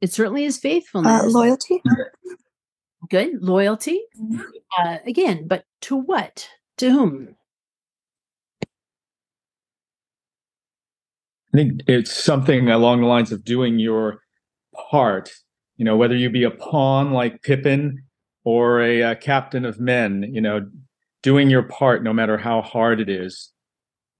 It 0.01 0.13
certainly 0.13 0.45
is 0.45 0.57
uh, 0.57 0.61
faithfulness. 0.61 1.23
Uh, 1.23 1.27
loyalty. 1.27 1.81
Good. 3.09 3.41
Loyalty. 3.41 4.01
Mm-hmm. 4.19 4.41
Uh, 4.77 4.97
again, 5.05 5.47
but 5.47 5.65
to 5.81 5.95
what? 5.97 6.49
To 6.77 6.89
whom? 6.89 7.35
I 11.53 11.57
think 11.57 11.81
it's 11.87 12.13
something 12.13 12.69
along 12.69 13.01
the 13.01 13.07
lines 13.07 13.31
of 13.31 13.43
doing 13.43 13.79
your 13.79 14.21
part. 14.89 15.29
You 15.77 15.85
know, 15.85 15.95
whether 15.95 16.15
you 16.15 16.29
be 16.29 16.43
a 16.43 16.51
pawn 16.51 17.11
like 17.11 17.41
Pippin 17.41 18.03
or 18.43 18.81
a, 18.81 19.01
a 19.01 19.15
captain 19.15 19.65
of 19.65 19.79
men, 19.79 20.29
you 20.33 20.41
know, 20.41 20.69
doing 21.23 21.49
your 21.49 21.63
part 21.63 22.03
no 22.03 22.13
matter 22.13 22.37
how 22.37 22.61
hard 22.61 22.99
it 22.99 23.09
is. 23.09 23.51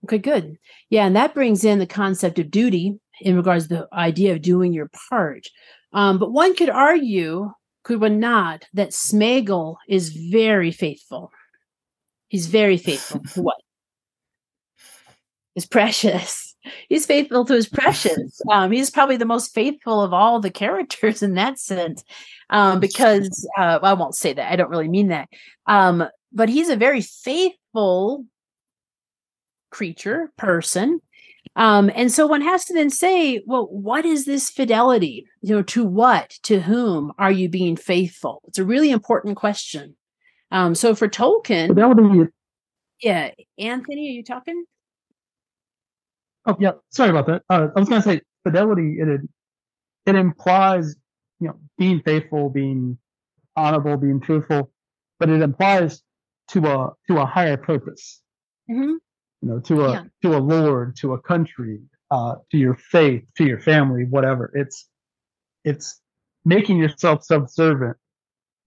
Okay, 0.05 0.17
good. 0.17 0.57
Yeah, 0.89 1.05
and 1.05 1.15
that 1.15 1.33
brings 1.33 1.65
in 1.65 1.79
the 1.79 1.85
concept 1.85 2.39
of 2.39 2.51
duty 2.51 2.99
in 3.21 3.35
regards 3.35 3.67
to 3.67 3.75
the 3.75 3.87
idea 3.93 4.33
of 4.33 4.41
doing 4.41 4.71
your 4.73 4.89
part. 5.09 5.45
Um, 5.91 6.19
but 6.19 6.31
one 6.31 6.55
could 6.55 6.69
argue, 6.69 7.51
could 7.83 7.99
one 7.99 8.19
not, 8.19 8.65
that 8.73 8.91
Smeagol 8.91 9.75
is 9.87 10.09
very 10.09 10.71
faithful. 10.71 11.31
He's 12.29 12.47
very 12.47 12.77
faithful 12.77 13.21
to 13.33 13.41
what? 13.41 13.57
His 15.55 15.65
precious. 15.65 16.48
He's 16.87 17.05
faithful 17.05 17.45
to 17.45 17.53
his 17.53 17.67
precious. 17.69 18.41
Um, 18.51 18.71
he's 18.71 18.89
probably 18.89 19.17
the 19.17 19.25
most 19.25 19.53
faithful 19.53 20.01
of 20.01 20.13
all 20.13 20.39
the 20.39 20.51
characters 20.51 21.23
in 21.23 21.35
that 21.35 21.59
sense. 21.59 22.03
Um, 22.49 22.79
because 22.79 23.47
uh, 23.57 23.79
I 23.81 23.93
won't 23.93 24.15
say 24.15 24.33
that. 24.33 24.51
I 24.51 24.55
don't 24.55 24.71
really 24.71 24.87
mean 24.87 25.09
that. 25.09 25.29
Um, 25.67 26.05
but 26.33 26.49
he's 26.49 26.69
a 26.69 26.75
very 26.75 27.01
faithful 27.01 28.25
creature, 29.69 30.31
person. 30.37 30.99
Um, 31.55 31.91
and 31.95 32.11
so 32.11 32.25
one 32.25 32.41
has 32.41 32.65
to 32.65 32.73
then 32.73 32.89
say, 32.89 33.41
well, 33.45 33.67
what 33.67 34.05
is 34.05 34.25
this 34.25 34.49
fidelity? 34.49 35.25
You 35.41 35.57
know, 35.57 35.61
to 35.63 35.85
what, 35.85 36.29
to 36.43 36.61
whom 36.61 37.11
are 37.17 37.31
you 37.31 37.49
being 37.49 37.75
faithful? 37.75 38.41
It's 38.47 38.59
a 38.59 38.65
really 38.65 38.91
important 38.91 39.37
question. 39.37 39.95
Um, 40.51 40.73
so 40.73 40.95
for 40.95 41.07
Tolkien, 41.07 41.67
fidelity. 41.67 42.31
Yeah, 43.01 43.31
Anthony, 43.57 44.09
are 44.09 44.13
you 44.13 44.23
talking? 44.23 44.65
Oh 46.49 46.57
yeah, 46.59 46.71
sorry 46.89 47.11
about 47.11 47.27
that. 47.27 47.43
Uh, 47.47 47.67
I 47.75 47.79
was 47.79 47.87
going 47.87 48.01
to 48.01 48.09
say 48.09 48.21
fidelity. 48.43 48.97
It 48.99 49.21
it 50.07 50.15
implies 50.15 50.95
you 51.39 51.49
know 51.49 51.59
being 51.77 52.01
faithful, 52.01 52.49
being 52.49 52.97
honorable, 53.55 53.97
being 53.97 54.19
truthful, 54.19 54.71
but 55.19 55.29
it 55.29 55.43
implies 55.43 56.01
to 56.49 56.65
a 56.65 56.89
to 57.07 57.19
a 57.19 57.25
higher 57.25 57.57
purpose. 57.57 58.19
Mm-hmm. 58.69 58.93
You 59.41 59.47
know, 59.47 59.59
to 59.59 59.85
a 59.85 59.91
yeah. 59.91 60.03
to 60.23 60.37
a 60.37 60.39
lord, 60.39 60.95
to 61.01 61.13
a 61.13 61.21
country, 61.21 61.81
uh, 62.09 62.35
to 62.49 62.57
your 62.57 62.73
faith, 62.73 63.25
to 63.37 63.45
your 63.45 63.59
family, 63.59 64.05
whatever. 64.09 64.51
It's 64.55 64.89
it's 65.63 66.01
making 66.45 66.77
yourself 66.77 67.23
subservient 67.25 67.97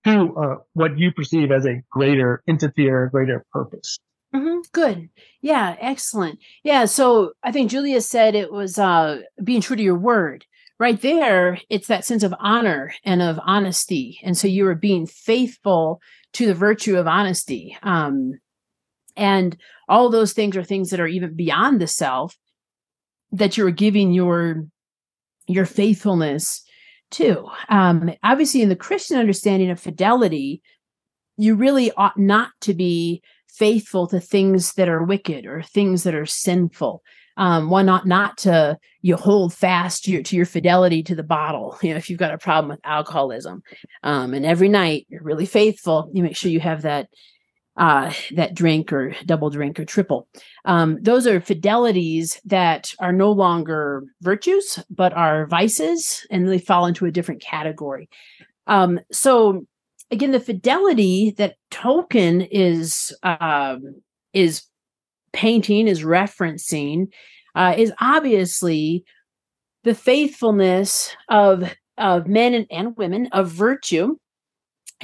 to 0.05 0.37
uh, 0.37 0.57
what 0.75 0.97
you 0.99 1.11
perceive 1.11 1.51
as 1.51 1.66
a 1.66 1.83
greater 1.90 2.45
entity 2.49 2.88
or 2.88 3.05
a 3.07 3.11
greater 3.11 3.45
purpose. 3.53 3.99
Mm-hmm. 4.35 4.61
Good. 4.73 5.11
Yeah. 5.40 5.77
Excellent. 5.81 6.38
Yeah. 6.62 6.87
So 6.87 7.33
I 7.42 7.53
think 7.53 7.71
Julia 7.71 8.01
said 8.01 8.35
it 8.35 8.53
was 8.53 8.79
uh, 8.79 9.21
being 9.42 9.61
true 9.61 9.77
to 9.77 9.83
your 9.83 9.99
word. 9.99 10.47
Right 10.79 11.01
there, 11.01 11.61
it's 11.68 11.87
that 11.87 12.05
sense 12.05 12.25
of 12.25 12.35
honor 12.40 12.92
and 13.05 13.23
of 13.23 13.38
honesty. 13.45 14.18
And 14.25 14.37
so 14.37 14.49
you 14.49 14.66
are 14.66 14.75
being 14.75 15.07
faithful 15.07 16.01
to 16.33 16.47
the 16.47 16.55
virtue 16.55 16.97
of 16.97 17.07
honesty. 17.07 17.77
Um, 17.83 18.40
and 19.16 19.57
all 19.88 20.09
those 20.09 20.33
things 20.33 20.57
are 20.57 20.64
things 20.64 20.90
that 20.90 20.99
are 20.99 21.07
even 21.07 21.37
beyond 21.37 21.81
the 21.81 21.87
self 21.87 22.37
that 23.33 23.57
you're 23.57 23.71
giving 23.71 24.12
your 24.12 24.66
your 25.47 25.66
faithfulness 25.66 26.62
to. 27.12 27.47
Um, 27.68 28.12
obviously, 28.23 28.62
in 28.62 28.68
the 28.68 28.77
Christian 28.77 29.18
understanding 29.18 29.71
of 29.71 29.81
fidelity, 29.81 30.62
you 31.37 31.55
really 31.55 31.92
ought 31.92 32.18
not 32.18 32.51
to 32.62 32.75
be 32.75 33.23
faithful 33.53 34.07
to 34.09 34.21
things 34.21 34.73
that 34.75 34.88
are 34.88 35.03
wicked 35.03 35.47
or 35.47 35.62
things 35.62 36.03
that 36.05 36.15
are 36.15 36.27
sinful. 36.27 37.03
Um, 37.37 37.71
one 37.71 37.88
ought 37.88 38.07
not 38.07 38.37
to 38.38 38.79
you 39.01 39.17
hold 39.17 39.55
fast 39.55 40.05
to 40.05 40.11
your, 40.11 40.23
to 40.23 40.37
your 40.37 40.45
fidelity 40.47 41.03
to 41.05 41.15
the 41.15 41.23
bottle. 41.23 41.79
You 41.83 41.91
know, 41.91 41.97
if 41.97 42.11
you've 42.11 42.19
got 42.19 42.35
a 42.35 42.38
problem 42.38 42.71
with 42.71 42.81
alcoholism, 42.85 43.62
um, 44.03 44.35
and 44.35 44.45
every 44.45 44.69
night 44.69 45.07
you're 45.09 45.23
really 45.23 45.47
faithful, 45.47 46.11
you 46.12 46.23
make 46.23 46.37
sure 46.37 46.51
you 46.51 46.61
have 46.61 46.83
that 46.83 47.09
uh, 47.77 48.12
that 48.33 48.55
drink 48.55 48.93
or 48.93 49.15
double 49.25 49.49
drink 49.49 49.81
or 49.81 49.85
triple. 49.87 50.29
Um, 50.67 50.99
those 51.01 51.27
are 51.27 51.41
fidelities 51.41 52.38
that 52.45 52.93
are 52.99 53.12
no 53.12 53.33
longer 53.33 54.05
virtues, 54.21 54.79
but 54.91 55.15
are 55.15 55.47
vices, 55.47 56.27
and 56.31 56.47
they 56.47 56.59
fall 56.59 56.85
into 56.85 57.07
a 57.07 57.11
different 57.11 57.41
category. 57.41 58.11
Um, 58.67 59.01
so 59.11 59.67
again, 60.12 60.31
the 60.31 60.40
fidelity 60.40 61.35
that 61.38 61.57
Tolkien 61.70 62.46
is 62.51 63.16
um, 63.22 64.03
is 64.33 64.62
painting, 65.33 65.88
is 65.88 66.03
referencing, 66.03 67.09
uh, 67.55 67.75
is 67.77 67.92
obviously 68.01 69.05
the 69.83 69.94
faithfulness 69.94 71.16
of 71.29 71.75
of 71.98 72.27
men 72.27 72.55
and, 72.55 72.66
and 72.70 72.96
women 72.96 73.29
of 73.33 73.48
virtue 73.48 74.16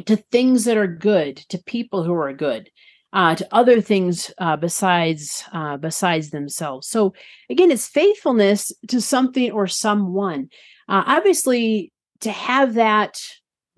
to 0.07 0.17
things 0.17 0.65
that 0.65 0.77
are 0.77 0.87
good, 0.87 1.39
to 1.49 1.59
people 1.65 2.05
who 2.05 2.13
are 2.13 2.33
good, 2.33 2.71
uh, 3.13 3.35
to 3.35 3.49
other 3.51 3.81
things 3.81 4.31
uh, 4.39 4.57
besides 4.57 5.43
uh, 5.53 5.77
besides 5.79 6.31
themselves. 6.31 6.87
So 6.87 7.15
again, 7.51 7.71
it's 7.71 7.89
faithfulness 7.89 8.71
to 8.89 9.01
something 9.01 9.51
or 9.51 9.67
someone. 9.67 10.51
Uh, 10.89 11.03
obviously, 11.07 11.93
to 12.21 12.31
have 12.31 12.75
that 12.75 13.19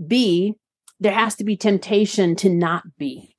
be 0.05 0.55
there 1.01 1.13
has 1.13 1.35
to 1.37 1.45
be 1.45 1.57
temptation 1.57 2.37
to 2.37 2.49
not 2.49 2.85
be. 2.99 3.35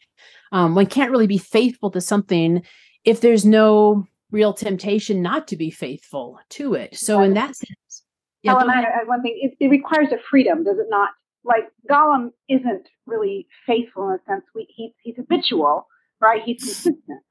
Um, 0.51 0.75
one 0.75 0.87
can't 0.87 1.11
really 1.11 1.27
be 1.27 1.37
faithful 1.37 1.91
to 1.91 2.01
something 2.01 2.63
if 3.05 3.21
there's 3.21 3.45
no 3.45 4.05
real 4.31 4.53
temptation 4.53 5.21
not 5.21 5.47
to 5.49 5.55
be 5.55 5.69
faithful 5.69 6.39
to 6.49 6.73
it. 6.73 6.97
So, 6.97 7.21
in 7.21 7.33
that 7.35 7.55
sense, 7.55 8.03
yeah, 8.43 8.53
Helen, 8.53 8.69
I, 8.69 8.81
I, 8.81 9.03
one 9.05 9.21
thing, 9.21 9.37
it, 9.41 9.63
it, 9.63 9.69
requires 9.69 10.07
a 10.11 10.17
freedom, 10.29 10.63
does 10.63 10.77
it 10.79 10.87
not? 10.89 11.09
Like 11.43 11.71
Gollum 11.89 12.31
isn't 12.49 12.87
really 13.05 13.47
faithful 13.65 14.09
in 14.09 14.15
a 14.15 14.31
sense. 14.31 14.43
We, 14.53 14.67
he, 14.75 14.93
he's 15.03 15.15
habitual, 15.15 15.87
right? 16.19 16.41
He's 16.43 16.59
consistent. 16.59 17.23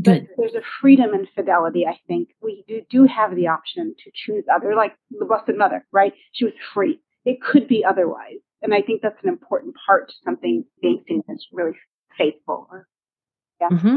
But 0.00 0.22
there's 0.36 0.54
a 0.54 0.62
freedom 0.80 1.12
and 1.12 1.26
fidelity, 1.34 1.84
I 1.84 1.98
think. 2.06 2.28
We 2.40 2.64
do, 2.68 2.82
do 2.88 3.04
have 3.04 3.34
the 3.34 3.48
option 3.48 3.94
to 4.04 4.10
choose 4.14 4.44
other, 4.52 4.76
like 4.76 4.94
the 5.10 5.24
Blessed 5.24 5.56
Mother, 5.56 5.84
right? 5.90 6.12
She 6.32 6.44
was 6.44 6.54
free. 6.72 7.00
It 7.24 7.42
could 7.42 7.66
be 7.66 7.84
otherwise 7.84 8.38
and 8.62 8.74
I 8.74 8.82
think 8.82 9.02
that's 9.02 9.22
an 9.22 9.28
important 9.28 9.74
part 9.86 10.08
to 10.08 10.14
something 10.24 10.64
being 10.82 11.02
seen 11.08 11.22
as 11.30 11.44
really 11.52 11.76
faithful. 12.16 12.68
Yeah. 13.60 13.68
Mm-hmm. 13.68 13.96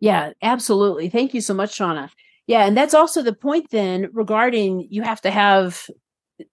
Yeah, 0.00 0.32
absolutely. 0.42 1.08
Thank 1.08 1.34
you 1.34 1.40
so 1.40 1.54
much, 1.54 1.78
Shauna. 1.78 2.10
Yeah, 2.46 2.64
and 2.64 2.76
that's 2.76 2.94
also 2.94 3.22
the 3.22 3.34
point 3.34 3.70
then 3.70 4.08
regarding 4.12 4.86
you 4.90 5.02
have 5.02 5.20
to 5.22 5.30
have 5.30 5.88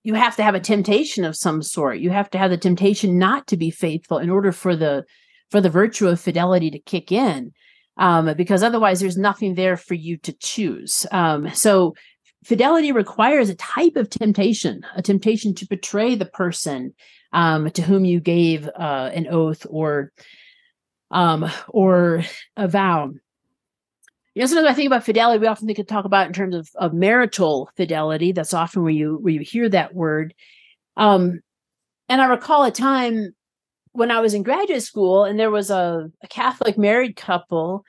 you 0.04 0.14
have 0.14 0.36
to 0.38 0.44
have 0.44 0.56
a 0.56 0.60
temptation 0.60 1.26
of 1.26 1.36
some 1.36 1.62
sort. 1.62 2.00
You 2.00 2.10
have 2.10 2.30
to 2.32 2.38
have 2.38 2.50
the 2.50 2.58
temptation 2.58 3.20
not 3.20 3.48
to 3.48 3.58
be 3.58 3.70
faithful 3.70 4.18
in 4.18 4.30
order 4.30 4.52
for 4.52 4.76
the 4.76 5.06
for 5.52 5.62
the 5.62 5.70
virtue 5.70 6.08
of 6.08 6.20
fidelity 6.20 6.72
to 6.72 6.80
kick 6.80 7.12
in. 7.12 7.52
Um, 7.98 8.34
because 8.36 8.64
otherwise 8.64 9.00
there's 9.00 9.18
nothing 9.18 9.54
there 9.54 9.78
for 9.78 9.94
you 9.94 10.18
to 10.18 10.34
choose. 10.34 11.06
Um, 11.12 11.54
so 11.54 11.94
fidelity 12.44 12.92
requires 12.92 13.50
a 13.50 13.56
type 13.56 13.96
of 13.96 14.10
temptation, 14.10 14.86
a 14.96 15.02
temptation 15.02 15.54
to 15.56 15.68
betray 15.68 16.16
the 16.16 16.26
person 16.26 16.94
um, 17.32 17.70
to 17.72 17.82
whom 17.82 18.06
you 18.06 18.20
gave 18.20 18.68
uh, 18.68 19.10
an 19.14 19.28
oath 19.28 19.66
or 19.70 20.12
um, 21.12 21.50
or 21.68 22.24
a 22.58 22.68
vow. 22.68 23.12
You 24.36 24.42
know, 24.42 24.48
sometimes 24.48 24.68
I 24.68 24.74
think 24.74 24.88
about 24.88 25.04
fidelity, 25.04 25.40
we 25.40 25.48
often 25.48 25.68
think 25.68 25.78
of 25.78 25.86
talk 25.86 26.06
about 26.06 26.26
in 26.26 26.34
terms 26.34 26.56
of, 26.56 26.70
of 26.76 26.94
marital 26.94 27.70
fidelity. 27.78 28.32
That's 28.32 28.54
often 28.54 28.82
where 28.82 28.92
you 28.92 29.18
where 29.18 29.34
you 29.34 29.42
hear 29.42 29.70
that 29.70 29.94
word. 29.94 30.34
Um, 30.98 31.42
and 32.10 32.22
I 32.22 32.26
recall 32.26 32.64
a 32.64 32.72
time 32.72 33.36
when 33.92 34.10
I 34.10 34.22
was 34.22 34.34
in 34.34 34.44
graduate 34.44 34.84
school, 34.84 35.24
and 35.24 35.40
there 35.40 35.52
was 35.52 35.70
a, 35.70 36.10
a 36.24 36.28
Catholic 36.28 36.78
married 36.78 37.16
couple 37.16 37.86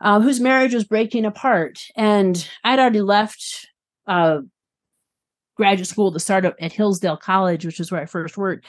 uh, 0.00 0.20
whose 0.20 0.38
marriage 0.38 0.74
was 0.74 0.84
breaking 0.84 1.24
apart, 1.24 1.82
and 1.96 2.46
I'd 2.62 2.78
already 2.78 3.00
left 3.00 3.69
uh, 4.06 4.40
graduate 5.56 5.88
school 5.88 6.12
to 6.12 6.18
start 6.18 6.44
at 6.44 6.72
Hillsdale 6.72 7.16
College, 7.16 7.66
which 7.66 7.80
is 7.80 7.92
where 7.92 8.00
I 8.00 8.06
first 8.06 8.36
worked. 8.36 8.66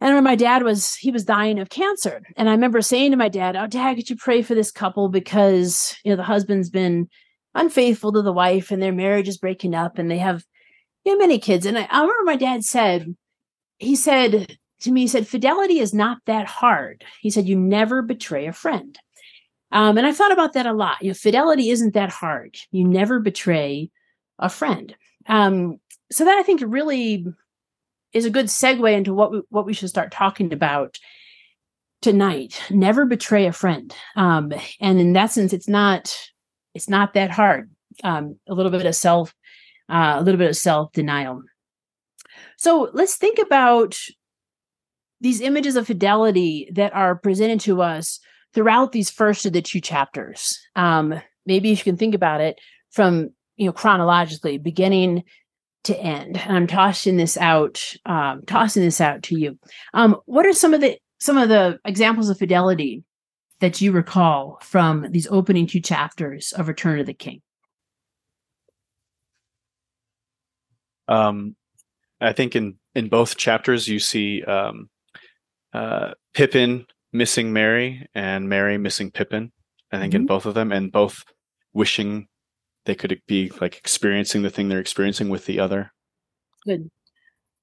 And 0.00 0.14
when 0.14 0.24
my 0.24 0.34
dad 0.34 0.62
was, 0.62 0.94
he 0.94 1.10
was 1.10 1.24
dying 1.24 1.58
of 1.58 1.68
cancer. 1.68 2.22
And 2.36 2.48
I 2.48 2.52
remember 2.52 2.80
saying 2.80 3.10
to 3.10 3.16
my 3.16 3.28
dad, 3.28 3.54
Oh, 3.54 3.66
dad, 3.66 3.96
could 3.96 4.08
you 4.08 4.16
pray 4.16 4.42
for 4.42 4.54
this 4.54 4.70
couple? 4.70 5.08
Because, 5.08 5.94
you 6.04 6.10
know, 6.10 6.16
the 6.16 6.22
husband's 6.22 6.70
been 6.70 7.08
unfaithful 7.54 8.12
to 8.12 8.22
the 8.22 8.32
wife 8.32 8.70
and 8.70 8.82
their 8.82 8.92
marriage 8.92 9.28
is 9.28 9.36
breaking 9.36 9.74
up 9.74 9.98
and 9.98 10.10
they 10.10 10.18
have, 10.18 10.44
you 11.04 11.12
know, 11.12 11.18
many 11.18 11.38
kids. 11.38 11.66
And 11.66 11.76
I, 11.76 11.86
I 11.90 12.00
remember 12.00 12.24
my 12.24 12.36
dad 12.36 12.64
said, 12.64 13.14
he 13.78 13.94
said 13.94 14.56
to 14.80 14.90
me, 14.90 15.02
he 15.02 15.08
said, 15.08 15.28
fidelity 15.28 15.78
is 15.78 15.92
not 15.92 16.18
that 16.26 16.46
hard. 16.46 17.04
He 17.20 17.30
said, 17.30 17.46
you 17.46 17.56
never 17.56 18.00
betray 18.00 18.46
a 18.46 18.52
friend. 18.52 18.98
Um, 19.72 19.98
and 19.98 20.06
I 20.06 20.12
thought 20.12 20.32
about 20.32 20.54
that 20.54 20.66
a 20.66 20.72
lot. 20.72 21.02
You 21.02 21.08
know, 21.08 21.14
fidelity 21.14 21.70
isn't 21.70 21.94
that 21.94 22.10
hard. 22.10 22.56
You 22.72 22.88
never 22.88 23.20
betray 23.20 23.90
a 24.40 24.48
friend. 24.48 24.94
Um, 25.28 25.76
so 26.10 26.24
that 26.24 26.36
I 26.38 26.42
think 26.42 26.62
really 26.64 27.24
is 28.12 28.24
a 28.24 28.30
good 28.30 28.46
segue 28.46 28.92
into 28.92 29.14
what 29.14 29.30
we, 29.30 29.42
what 29.50 29.66
we 29.66 29.72
should 29.72 29.88
start 29.88 30.10
talking 30.10 30.52
about 30.52 30.98
tonight. 32.02 32.60
Never 32.70 33.06
betray 33.06 33.46
a 33.46 33.52
friend. 33.52 33.94
Um, 34.16 34.52
and 34.80 34.98
in 34.98 35.12
that 35.12 35.30
sense, 35.30 35.52
it's 35.52 35.68
not 35.68 36.14
it's 36.74 36.88
not 36.88 37.14
that 37.14 37.30
hard. 37.30 37.70
um, 38.04 38.38
a 38.48 38.54
little 38.54 38.70
bit 38.72 38.86
of 38.86 38.94
self, 38.94 39.34
uh, 39.88 40.16
a 40.18 40.22
little 40.22 40.38
bit 40.38 40.50
of 40.50 40.56
self 40.56 40.92
denial. 40.92 41.42
So 42.56 42.90
let's 42.92 43.16
think 43.16 43.38
about 43.38 43.98
these 45.20 45.40
images 45.40 45.76
of 45.76 45.86
fidelity 45.86 46.70
that 46.74 46.94
are 46.94 47.14
presented 47.16 47.60
to 47.60 47.82
us 47.82 48.20
throughout 48.54 48.92
these 48.92 49.10
first 49.10 49.46
of 49.46 49.52
the 49.52 49.62
two 49.62 49.80
chapters. 49.80 50.58
Um, 50.76 51.20
maybe 51.46 51.68
you 51.68 51.76
can 51.76 51.96
think 51.96 52.14
about 52.14 52.40
it 52.40 52.58
from 52.90 53.30
you 53.60 53.66
know 53.66 53.72
chronologically, 53.72 54.56
beginning 54.56 55.22
to 55.84 55.96
end. 55.98 56.38
And 56.38 56.56
I'm 56.56 56.66
tossing 56.66 57.18
this 57.18 57.36
out, 57.36 57.94
um, 58.06 58.42
tossing 58.46 58.82
this 58.82 59.02
out 59.02 59.22
to 59.24 59.38
you. 59.38 59.58
Um, 59.92 60.16
what 60.24 60.46
are 60.46 60.54
some 60.54 60.72
of 60.72 60.80
the 60.80 60.98
some 61.18 61.36
of 61.36 61.50
the 61.50 61.78
examples 61.84 62.30
of 62.30 62.38
fidelity 62.38 63.04
that 63.60 63.82
you 63.82 63.92
recall 63.92 64.58
from 64.62 65.06
these 65.10 65.28
opening 65.30 65.66
two 65.66 65.80
chapters 65.80 66.52
of 66.52 66.68
Return 66.68 66.98
of 67.00 67.06
the 67.06 67.12
King? 67.12 67.42
Um, 71.06 71.54
I 72.18 72.32
think 72.32 72.56
in 72.56 72.78
in 72.94 73.10
both 73.10 73.36
chapters 73.36 73.86
you 73.86 73.98
see 73.98 74.42
um, 74.42 74.88
uh, 75.74 76.12
Pippin 76.32 76.86
missing 77.12 77.52
Merry 77.52 78.08
and 78.14 78.48
Merry 78.48 78.78
missing 78.78 79.10
Pippin. 79.10 79.52
I 79.92 79.98
think 79.98 80.14
mm-hmm. 80.14 80.22
in 80.22 80.26
both 80.26 80.46
of 80.46 80.54
them, 80.54 80.72
and 80.72 80.90
both 80.90 81.24
wishing 81.74 82.26
they 82.86 82.94
could 82.94 83.20
be 83.26 83.50
like 83.60 83.76
experiencing 83.76 84.42
the 84.42 84.50
thing 84.50 84.68
they're 84.68 84.80
experiencing 84.80 85.28
with 85.28 85.46
the 85.46 85.60
other. 85.60 85.92
Good. 86.66 86.90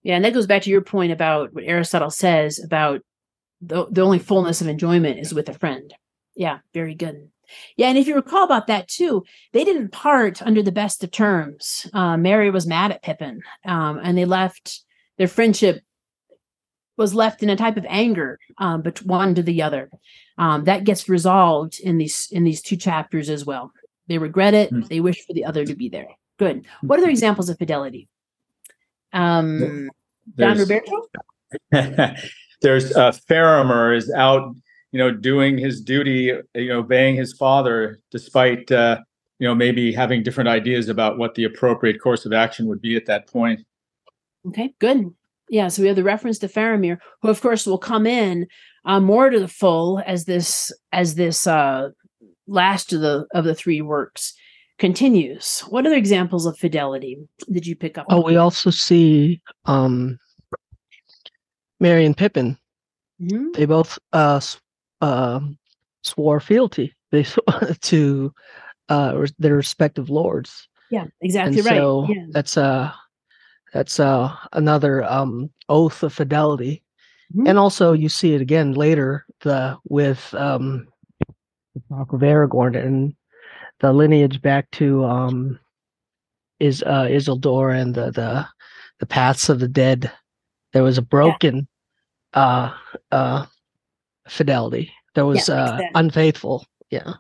Yeah, 0.04 0.16
and 0.16 0.26
that 0.26 0.34
goes 0.34 0.48
back 0.48 0.62
to 0.64 0.70
your 0.70 0.82
point 0.82 1.12
about 1.12 1.54
what 1.54 1.64
Aristotle 1.66 2.10
says 2.10 2.60
about 2.64 3.02
the 3.62 3.88
the 3.90 4.02
only 4.02 4.20
fullness 4.20 4.62
of 4.62 4.68
enjoyment 4.68 5.20
is 5.20 5.34
with 5.34 5.50
a 5.50 5.54
friend. 5.54 5.94
Yeah, 6.36 6.60
very 6.74 6.96
good. 6.96 7.30
Yeah, 7.78 7.88
and 7.88 7.98
if 7.98 8.08
you 8.08 8.16
recall 8.16 8.44
about 8.44 8.68
that 8.68 8.88
too, 8.88 9.24
they 9.54 9.64
didn't 9.64 9.92
part 9.92 10.42
under 10.42 10.62
the 10.62 10.72
best 10.72 11.04
of 11.04 11.12
terms. 11.12 11.90
Uh, 11.94 12.18
Merry 12.18 12.50
was 12.50 12.68
mad 12.68 12.92
at 12.92 13.02
Pippin, 13.02 13.42
um, 13.66 14.00
and 14.04 14.18
they 14.18 14.26
left 14.26 14.82
their 15.18 15.28
friendship 15.28 15.82
was 16.98 17.14
left 17.14 17.44
in 17.44 17.50
a 17.50 17.56
type 17.56 17.78
of 17.78 17.86
anger 17.88 18.40
um, 18.58 18.84
one 19.04 19.36
to 19.36 19.44
the 19.44 19.62
other. 19.62 19.90
Um, 20.38 20.64
that 20.66 20.84
gets 20.84 21.08
resolved 21.08 21.80
in 21.80 21.98
these 21.98 22.28
in 22.32 22.44
these 22.44 22.62
two 22.62 22.76
chapters 22.76 23.30
as 23.30 23.46
well. 23.46 23.72
They 24.08 24.18
regret 24.18 24.54
it. 24.54 24.72
Mm. 24.72 24.88
They 24.88 25.00
wish 25.00 25.26
for 25.26 25.34
the 25.34 25.46
other 25.46 25.66
to 25.66 25.76
be 25.76 25.90
there. 25.90 26.08
Good. 26.38 26.66
What 26.82 27.00
other 27.00 27.10
examples 27.10 27.50
of 27.50 27.58
fidelity? 27.58 28.08
Um, 29.14 29.90
Don 30.36 30.58
Roberto. 30.58 31.08
there's 32.62 32.96
uh, 32.96 33.12
Faramir 33.30 33.96
is 33.96 34.12
out, 34.12 34.56
you 34.92 35.00
know, 35.00 35.12
doing 35.12 35.58
his 35.58 35.82
duty, 35.82 36.34
you 36.56 36.68
know, 36.68 36.80
obeying 36.80 37.16
his 37.16 37.34
father, 37.34 38.00
despite 38.12 38.72
uh, 38.72 39.00
you 39.40 39.48
know 39.48 39.56
maybe 39.56 39.92
having 39.92 40.24
different 40.24 40.50
ideas 40.50 40.90
about 40.90 41.18
what 41.18 41.36
the 41.36 41.46
appropriate 41.46 42.02
course 42.02 42.26
of 42.26 42.34
action 42.34 42.68
would 42.68 42.82
be 42.82 42.96
at 42.96 43.06
that 43.06 43.28
point. 43.28 43.62
Okay, 44.48 44.74
good. 44.80 45.14
Yeah, 45.50 45.70
so 45.70 45.82
we 45.82 45.88
have 45.88 45.96
the 45.96 46.04
reference 46.04 46.40
to 46.40 46.48
Faramir, 46.48 46.98
who 47.22 47.30
of 47.30 47.42
course 47.42 47.66
will 47.66 47.78
come 47.78 48.06
in 48.06 48.48
uh, 48.86 49.00
more 49.00 49.30
to 49.30 49.40
the 49.40 49.48
full 49.48 50.02
as 50.06 50.26
this 50.26 50.72
as 50.92 51.16
this 51.16 51.48
uh, 51.48 51.90
last 52.48 52.94
of 52.94 53.02
the 53.02 53.26
of 53.34 53.46
the 53.46 53.56
three 53.56 53.82
works 53.82 54.34
continues. 54.78 55.62
What 55.70 55.86
other 55.86 55.96
examples 55.96 56.46
of 56.46 56.58
fidelity 56.58 57.18
did 57.52 57.66
you 57.66 57.76
pick 57.76 57.98
up? 57.98 58.06
Oh, 58.10 58.22
we 58.22 58.36
also 58.36 58.70
see 58.70 59.42
um, 59.66 60.20
Merry 61.80 62.06
and 62.06 62.16
Pippin. 62.16 62.58
Mm-hmm. 63.22 63.52
They 63.54 63.66
both 63.66 63.98
uh, 64.14 64.40
uh, 65.02 65.40
swore 66.04 66.40
fealty 66.40 66.94
they 67.12 67.26
to 67.82 68.34
uh, 68.90 69.28
their 69.40 69.56
respective 69.56 70.10
lords. 70.10 70.68
Yeah, 70.90 71.06
exactly 71.22 71.60
and 71.60 71.66
right. 71.66 71.78
So 71.78 72.06
yeah. 72.10 72.26
that's 72.30 72.58
uh 72.58 72.92
that's 73.74 74.00
uh, 74.00 74.34
another 74.54 75.04
um, 75.04 75.50
oath 75.68 76.04
of 76.04 76.14
fidelity. 76.14 76.84
Mm-hmm. 77.36 77.48
And 77.48 77.60
also, 77.60 77.92
you 77.92 78.08
see 78.08 78.34
it 78.34 78.42
again 78.42 78.74
later 78.74 79.26
the 79.42 79.78
with 79.90 80.34
um, 80.34 80.88
talk 81.90 82.14
of 82.14 82.22
Aragorn 82.22 82.76
and 82.76 83.16
the 83.80 83.94
lineage 83.94 84.42
back 84.42 84.70
to 84.72 85.06
um, 85.06 85.60
is 86.60 86.84
uh, 86.84 87.06
Isildur 87.06 87.80
and 87.80 87.94
the, 87.94 88.12
the 88.12 88.48
the 89.00 89.06
paths 89.06 89.50
of 89.50 89.60
the 89.60 89.68
dead. 89.68 90.12
There 90.74 90.84
was 90.84 90.98
a 90.98 91.04
broken 91.04 91.68
yeah. 92.36 92.42
uh, 92.42 92.74
uh, 93.12 93.46
fidelity. 94.28 94.92
There 95.16 95.26
was 95.26 95.48
yeah, 95.48 95.56
uh, 95.56 95.82
unfaithful. 95.96 96.66
Yeah. 96.90 97.14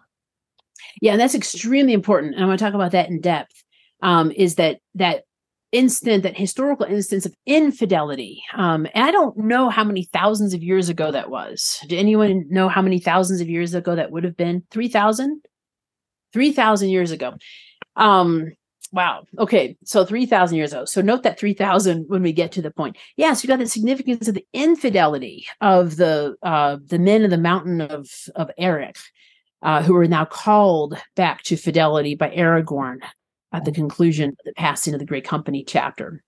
Yeah, 1.01 1.11
and 1.11 1.21
that's 1.21 1.35
extremely 1.35 1.93
important. 1.93 2.35
And 2.35 2.43
I 2.43 2.47
want 2.47 2.59
to 2.59 2.65
talk 2.65 2.73
about 2.73 2.91
that 2.91 3.09
in 3.09 3.21
depth. 3.21 3.63
Um, 4.01 4.31
is 4.31 4.55
that 4.55 4.79
that 4.95 5.23
instant, 5.71 6.23
that 6.23 6.37
historical 6.37 6.85
instance 6.85 7.25
of 7.25 7.35
infidelity. 7.45 8.41
Um, 8.55 8.87
and 8.93 9.03
I 9.03 9.11
don't 9.11 9.37
know 9.37 9.69
how 9.69 9.83
many 9.83 10.03
thousands 10.03 10.53
of 10.53 10.63
years 10.63 10.89
ago 10.89 11.11
that 11.11 11.29
was. 11.29 11.79
Do 11.87 11.97
anyone 11.97 12.45
know 12.49 12.69
how 12.69 12.81
many 12.81 12.99
thousands 12.99 13.41
of 13.41 13.49
years 13.49 13.73
ago 13.73 13.95
that 13.95 14.11
would 14.11 14.23
have 14.23 14.37
been? 14.37 14.63
3,000? 14.71 15.41
3,000 16.33 16.89
years 16.89 17.11
ago. 17.11 17.33
Um, 17.95 18.53
wow. 18.91 19.23
Okay. 19.39 19.77
So 19.83 20.05
3,000 20.05 20.57
years 20.57 20.71
ago. 20.71 20.85
So 20.85 21.01
note 21.01 21.23
that 21.23 21.39
3,000 21.39 22.05
when 22.07 22.23
we 22.23 22.31
get 22.31 22.51
to 22.53 22.61
the 22.61 22.71
point. 22.71 22.97
Yes, 23.15 23.27
yeah, 23.27 23.33
so 23.33 23.43
you 23.43 23.47
got 23.49 23.59
the 23.59 23.69
significance 23.69 24.27
of 24.27 24.35
the 24.35 24.45
infidelity 24.53 25.47
of 25.61 25.97
the 25.97 26.35
uh, 26.43 26.77
the 26.85 26.99
men 26.99 27.23
of 27.23 27.29
the 27.29 27.37
mountain 27.37 27.81
of, 27.81 28.09
of 28.35 28.51
Erech. 28.57 28.97
Uh, 29.63 29.81
who 29.81 29.95
are 29.95 30.07
now 30.07 30.23
called 30.23 30.95
back 31.15 31.41
to 31.41 31.57
fidelity 31.57 32.13
by 32.13 32.29
Aragorn 32.29 32.99
at 33.53 33.65
the 33.65 33.71
conclusion 33.71 34.29
of 34.29 34.45
the 34.45 34.53
passing 34.53 34.93
of 34.93 34.99
the 34.99 35.05
Great 35.05 35.25
Company 35.25 35.63
chapter. 35.63 36.23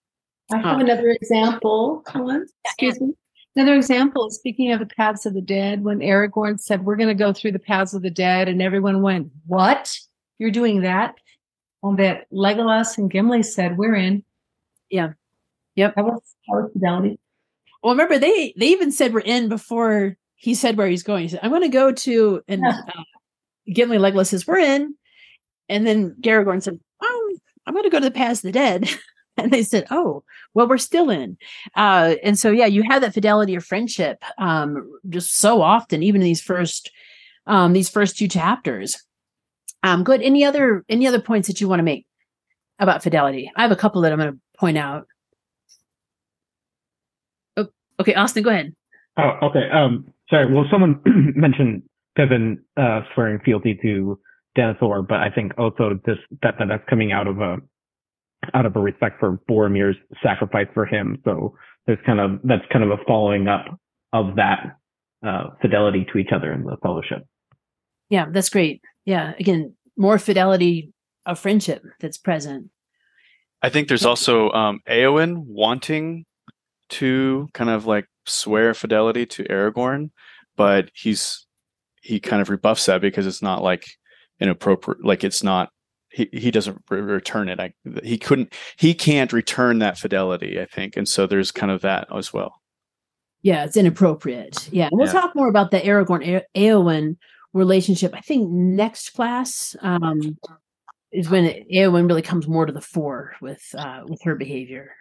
I 0.51 0.57
have 0.57 0.65
um, 0.65 0.81
another 0.81 1.09
example. 1.09 2.01
Colin, 2.05 2.45
excuse 2.65 2.99
me. 2.99 3.13
Another 3.55 3.75
example, 3.75 4.29
speaking 4.29 4.71
of 4.71 4.79
the 4.79 4.85
paths 4.85 5.25
of 5.25 5.33
the 5.33 5.41
dead, 5.41 5.83
when 5.83 5.99
Aragorn 5.99 6.59
said, 6.59 6.85
We're 6.85 6.95
going 6.95 7.09
to 7.09 7.15
go 7.15 7.33
through 7.33 7.51
the 7.51 7.59
paths 7.59 7.93
of 7.93 8.01
the 8.01 8.09
dead, 8.09 8.47
and 8.47 8.61
everyone 8.61 9.01
went, 9.01 9.31
What? 9.47 9.97
You're 10.37 10.51
doing 10.51 10.81
that? 10.81 11.15
And 11.83 11.97
that 11.99 12.31
Legolas 12.31 12.97
and 12.97 13.11
Gimli 13.11 13.43
said, 13.43 13.77
We're 13.77 13.95
in. 13.95 14.23
Yeah. 14.89 15.13
Yep. 15.75 15.95
That 15.95 16.05
was, 16.05 16.21
that 16.47 16.55
was 16.55 16.71
fidelity. 16.73 17.19
Well, 17.83 17.93
remember, 17.93 18.17
they 18.17 18.53
they 18.57 18.67
even 18.67 18.91
said 18.91 19.13
we're 19.13 19.21
in 19.21 19.49
before 19.49 20.17
he 20.35 20.53
said 20.53 20.77
where 20.77 20.87
he's 20.87 21.03
going. 21.03 21.23
He 21.23 21.29
said, 21.29 21.39
I'm 21.43 21.49
going 21.49 21.61
to 21.61 21.69
go 21.69 21.91
to, 21.91 22.41
and 22.47 22.65
uh, 22.65 22.73
Gimli 23.73 23.97
Legolas 23.97 24.27
says, 24.27 24.47
We're 24.47 24.59
in. 24.59 24.95
And 25.69 25.85
then 25.85 26.15
Aragorn 26.21 26.63
said, 26.63 26.79
I'm 27.69 27.75
going 27.75 27.83
to 27.83 27.91
go 27.91 27.99
to 27.99 28.05
the 28.05 28.11
past 28.11 28.41
the 28.41 28.51
dead. 28.51 28.89
and 29.37 29.53
they 29.53 29.61
said, 29.61 29.85
oh, 29.91 30.23
well, 30.55 30.67
we're 30.67 30.79
still 30.79 31.11
in. 31.11 31.37
Uh, 31.75 32.15
and 32.23 32.37
so, 32.37 32.49
yeah, 32.49 32.65
you 32.65 32.81
have 32.81 33.01
that 33.01 33.13
fidelity 33.13 33.53
of 33.53 33.63
friendship 33.63 34.23
um, 34.39 34.91
just 35.07 35.37
so 35.37 35.61
often, 35.61 36.01
even 36.01 36.19
in 36.21 36.25
these 36.25 36.41
first 36.41 36.91
um, 37.45 37.73
these 37.73 37.89
first 37.89 38.17
two 38.17 38.27
chapters. 38.27 39.03
Um, 39.83 40.03
good. 40.03 40.23
Any 40.23 40.43
other 40.43 40.83
any 40.89 41.05
other 41.05 41.21
points 41.21 41.47
that 41.47 41.61
you 41.61 41.69
want 41.69 41.79
to 41.79 41.83
make 41.83 42.07
about 42.79 43.03
fidelity? 43.03 43.51
I 43.55 43.61
have 43.61 43.71
a 43.71 43.75
couple 43.75 44.01
that 44.01 44.11
I'm 44.11 44.17
going 44.17 44.33
to 44.33 44.39
point 44.57 44.77
out. 44.77 45.05
Oh, 47.55 47.67
okay, 47.99 48.15
Austin, 48.15 48.41
go 48.41 48.49
ahead. 48.49 48.75
Oh, 49.17 49.47
okay. 49.47 49.69
Um, 49.71 50.11
sorry. 50.27 50.51
Well, 50.51 50.65
someone 50.71 51.01
mentioned 51.35 51.83
Pippin 52.15 52.63
uh, 52.77 53.01
swearing 53.13 53.39
fealty 53.45 53.79
to 53.83 54.19
Denethor, 54.59 55.07
but 55.07 55.19
I 55.19 55.29
think 55.29 55.53
also 55.57 55.99
this 56.05 56.17
that, 56.41 56.55
that 56.59 56.67
that's 56.67 56.83
coming 56.89 57.11
out 57.11 57.27
of 57.27 57.39
a 57.39 57.57
out 58.53 58.65
of 58.65 58.75
a 58.75 58.79
respect 58.79 59.19
for 59.19 59.39
Boromir's 59.49 59.97
sacrifice 60.23 60.67
for 60.73 60.85
him. 60.85 61.21
So 61.23 61.55
there's 61.87 61.99
kind 62.05 62.19
of 62.19 62.39
that's 62.43 62.63
kind 62.71 62.83
of 62.83 62.91
a 62.91 63.03
following 63.07 63.47
up 63.47 63.79
of 64.13 64.35
that 64.35 64.77
uh, 65.25 65.51
fidelity 65.61 66.05
to 66.11 66.17
each 66.17 66.29
other 66.33 66.51
in 66.51 66.63
the 66.63 66.77
fellowship. 66.81 67.25
Yeah, 68.09 68.25
that's 68.29 68.49
great. 68.49 68.81
Yeah, 69.05 69.33
again, 69.39 69.75
more 69.97 70.17
fidelity 70.17 70.91
of 71.25 71.39
friendship 71.39 71.83
that's 71.99 72.17
present. 72.17 72.69
I 73.61 73.69
think 73.69 73.87
there's 73.87 74.05
also 74.05 74.49
um, 74.51 74.81
Eowyn 74.87 75.43
wanting 75.45 76.25
to 76.89 77.49
kind 77.53 77.69
of 77.69 77.85
like 77.85 78.05
swear 78.25 78.73
fidelity 78.73 79.25
to 79.25 79.43
Aragorn, 79.45 80.11
but 80.55 80.89
he's 80.93 81.45
he 82.01 82.19
kind 82.19 82.41
of 82.41 82.49
rebuffs 82.49 82.85
that 82.85 83.01
because 83.01 83.27
it's 83.27 83.41
not 83.41 83.61
like 83.61 83.85
inappropriate 84.39 85.03
like 85.03 85.23
it's 85.23 85.43
not 85.43 85.69
he, 86.11 86.27
he 86.33 86.49
doesn't 86.51 86.81
re- 86.89 87.01
return 87.01 87.49
it. 87.49 87.59
I, 87.59 87.73
he 88.03 88.17
couldn't 88.17 88.53
he 88.77 88.93
can't 88.93 89.31
return 89.31 89.79
that 89.79 89.97
fidelity 89.97 90.59
i 90.59 90.65
think 90.65 90.97
and 90.97 91.07
so 91.07 91.27
there's 91.27 91.51
kind 91.51 91.71
of 91.71 91.81
that 91.81 92.07
as 92.15 92.33
well. 92.33 92.53
Yeah 93.41 93.63
it's 93.65 93.77
inappropriate. 93.77 94.69
Yeah 94.71 94.89
we'll 94.91 95.07
yeah. 95.07 95.13
talk 95.13 95.35
more 95.35 95.49
about 95.49 95.71
the 95.71 95.79
aragorn 95.79 96.43
Eowyn 96.55 97.17
relationship 97.53 98.13
i 98.15 98.21
think 98.21 98.49
next 98.49 99.11
class 99.11 99.75
um 99.81 100.37
is 101.11 101.29
when 101.29 101.45
Eowyn 101.73 102.07
really 102.07 102.21
comes 102.21 102.47
more 102.47 102.65
to 102.65 102.73
the 102.73 102.81
fore 102.81 103.33
with 103.41 103.63
uh 103.77 104.03
with 104.07 104.21
her 104.23 104.35
behavior. 104.35 104.93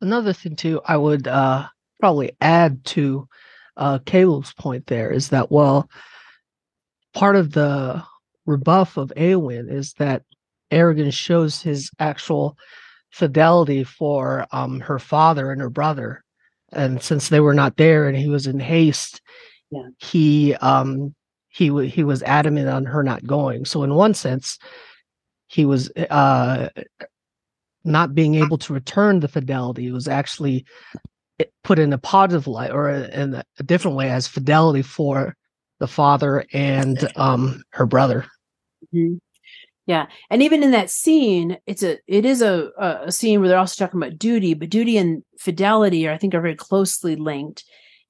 Another 0.00 0.32
thing 0.32 0.56
too 0.56 0.80
i 0.84 0.96
would 0.96 1.26
uh 1.26 1.66
probably 2.00 2.32
add 2.40 2.84
to 2.84 3.28
uh 3.80 3.98
caleb's 4.00 4.52
point 4.54 4.86
there 4.86 5.10
is 5.10 5.30
that 5.30 5.50
well 5.50 5.88
part 7.12 7.36
of 7.36 7.52
the 7.52 8.02
rebuff 8.46 8.96
of 8.96 9.12
Eowyn 9.16 9.70
is 9.70 9.94
that 9.94 10.22
Aragorn 10.70 11.12
shows 11.12 11.60
his 11.60 11.90
actual 11.98 12.56
fidelity 13.10 13.84
for 13.84 14.46
um, 14.52 14.80
her 14.80 14.98
father 14.98 15.50
and 15.50 15.60
her 15.60 15.70
brother, 15.70 16.24
and 16.72 17.02
since 17.02 17.28
they 17.28 17.40
were 17.40 17.54
not 17.54 17.76
there 17.76 18.08
and 18.08 18.16
he 18.16 18.28
was 18.28 18.46
in 18.46 18.60
haste, 18.60 19.20
yeah. 19.70 19.88
he 19.98 20.54
um, 20.56 21.14
he 21.48 21.68
w- 21.68 21.90
he 21.90 22.04
was 22.04 22.22
adamant 22.22 22.68
on 22.68 22.84
her 22.84 23.02
not 23.02 23.26
going. 23.26 23.64
So 23.64 23.82
in 23.82 23.94
one 23.94 24.14
sense, 24.14 24.58
he 25.48 25.64
was 25.64 25.90
uh, 25.96 26.68
not 27.84 28.14
being 28.14 28.36
able 28.36 28.58
to 28.58 28.72
return 28.72 29.20
the 29.20 29.28
fidelity. 29.28 29.88
It 29.88 29.92
was 29.92 30.06
actually 30.06 30.64
put 31.64 31.78
in 31.78 31.92
a 31.92 31.98
positive 31.98 32.46
light 32.46 32.70
or 32.70 32.90
in 32.90 33.34
a, 33.34 33.62
different 33.62 33.96
way 33.96 34.10
as 34.10 34.26
fidelity 34.26 34.82
for 34.82 35.36
the 35.78 35.88
father 35.88 36.44
and 36.52 37.10
um, 37.16 37.62
her 37.70 37.86
brother. 37.86 38.26
Mm-hmm. 38.94 39.16
Yeah, 39.86 40.06
and 40.28 40.40
even 40.40 40.62
in 40.62 40.70
that 40.70 40.88
scene, 40.88 41.58
it's 41.66 41.82
a 41.82 41.98
it 42.06 42.24
is 42.24 42.42
a 42.42 42.70
a 42.78 43.10
scene 43.10 43.40
where 43.40 43.48
they're 43.48 43.58
also 43.58 43.84
talking 43.84 44.00
about 44.00 44.18
duty, 44.18 44.54
but 44.54 44.70
duty 44.70 44.96
and 44.96 45.24
fidelity 45.36 46.06
are 46.06 46.12
I 46.12 46.16
think 46.18 46.32
are 46.32 46.40
very 46.40 46.54
closely 46.54 47.16
linked. 47.16 47.64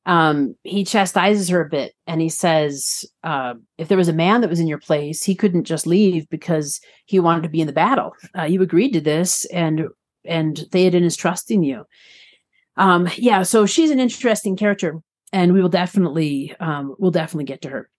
Um, 0.05 0.57
he 0.63 0.85
chastises 0.85 1.49
her 1.49 1.63
a 1.63 1.69
bit, 1.69 1.95
and 2.07 2.21
he 2.21 2.29
says, 2.29 3.07
uh, 3.23 3.55
"If 3.79 3.89
there 3.89 3.97
was 3.97 4.09
a 4.09 4.13
man 4.13 4.43
that 4.43 4.51
was 4.51 4.61
in 4.61 4.67
your 4.67 4.79
place, 4.79 5.23
he 5.23 5.35
couldn't 5.35 5.65
just 5.65 5.87
leave 5.87 6.29
because 6.29 6.81
he 7.07 7.19
wanted 7.19 7.45
to 7.45 7.49
be 7.49 7.63
in 7.63 7.67
the 7.67 7.73
battle. 7.73 8.13
Uh, 8.39 8.43
you 8.43 8.61
agreed 8.61 8.93
to 8.93 9.01
this, 9.01 9.47
and 9.47 9.89
and 10.27 10.57
Theoden 10.71 11.05
is 11.05 11.17
trusting 11.17 11.63
you." 11.63 11.87
Um, 12.77 13.09
yeah, 13.17 13.43
so 13.43 13.67
she's 13.67 13.91
an 13.91 14.01
interesting 14.01 14.57
character, 14.57 15.01
and 15.33 15.53
we 15.53 15.61
will 15.61 15.69
definitely 15.69 16.55
um, 16.61 16.95
we'll 16.99 17.11
definitely 17.11 17.45
get 17.45 17.63
to 17.63 17.69
her. 17.69 17.91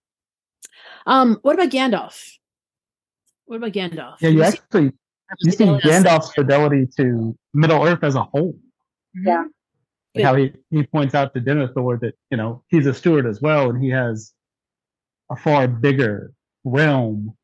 Um, 1.06 1.38
what 1.42 1.54
about 1.54 1.70
Gandalf? 1.70 2.20
What 3.46 3.56
about 3.56 3.72
Gandalf? 3.72 4.16
Yeah, 4.20 4.30
you 4.30 4.42
actually 4.42 4.92
you 5.40 5.52
see 5.52 5.64
Gandalf's 5.64 6.32
fidelity 6.32 6.86
to 6.96 7.36
Middle 7.54 7.84
Earth 7.84 8.02
as 8.02 8.14
a 8.14 8.22
whole. 8.22 8.56
Yeah. 9.14 9.44
Like 10.14 10.24
how 10.24 10.34
he, 10.34 10.52
he 10.70 10.82
points 10.84 11.14
out 11.14 11.32
to 11.34 11.40
Denethor 11.40 12.00
that, 12.00 12.14
you 12.30 12.36
know, 12.36 12.62
he's 12.68 12.86
a 12.86 12.92
steward 12.92 13.26
as 13.26 13.40
well 13.40 13.70
and 13.70 13.82
he 13.82 13.88
has 13.90 14.32
a 15.30 15.36
far 15.36 15.66
bigger 15.66 16.32
realm 16.64 17.34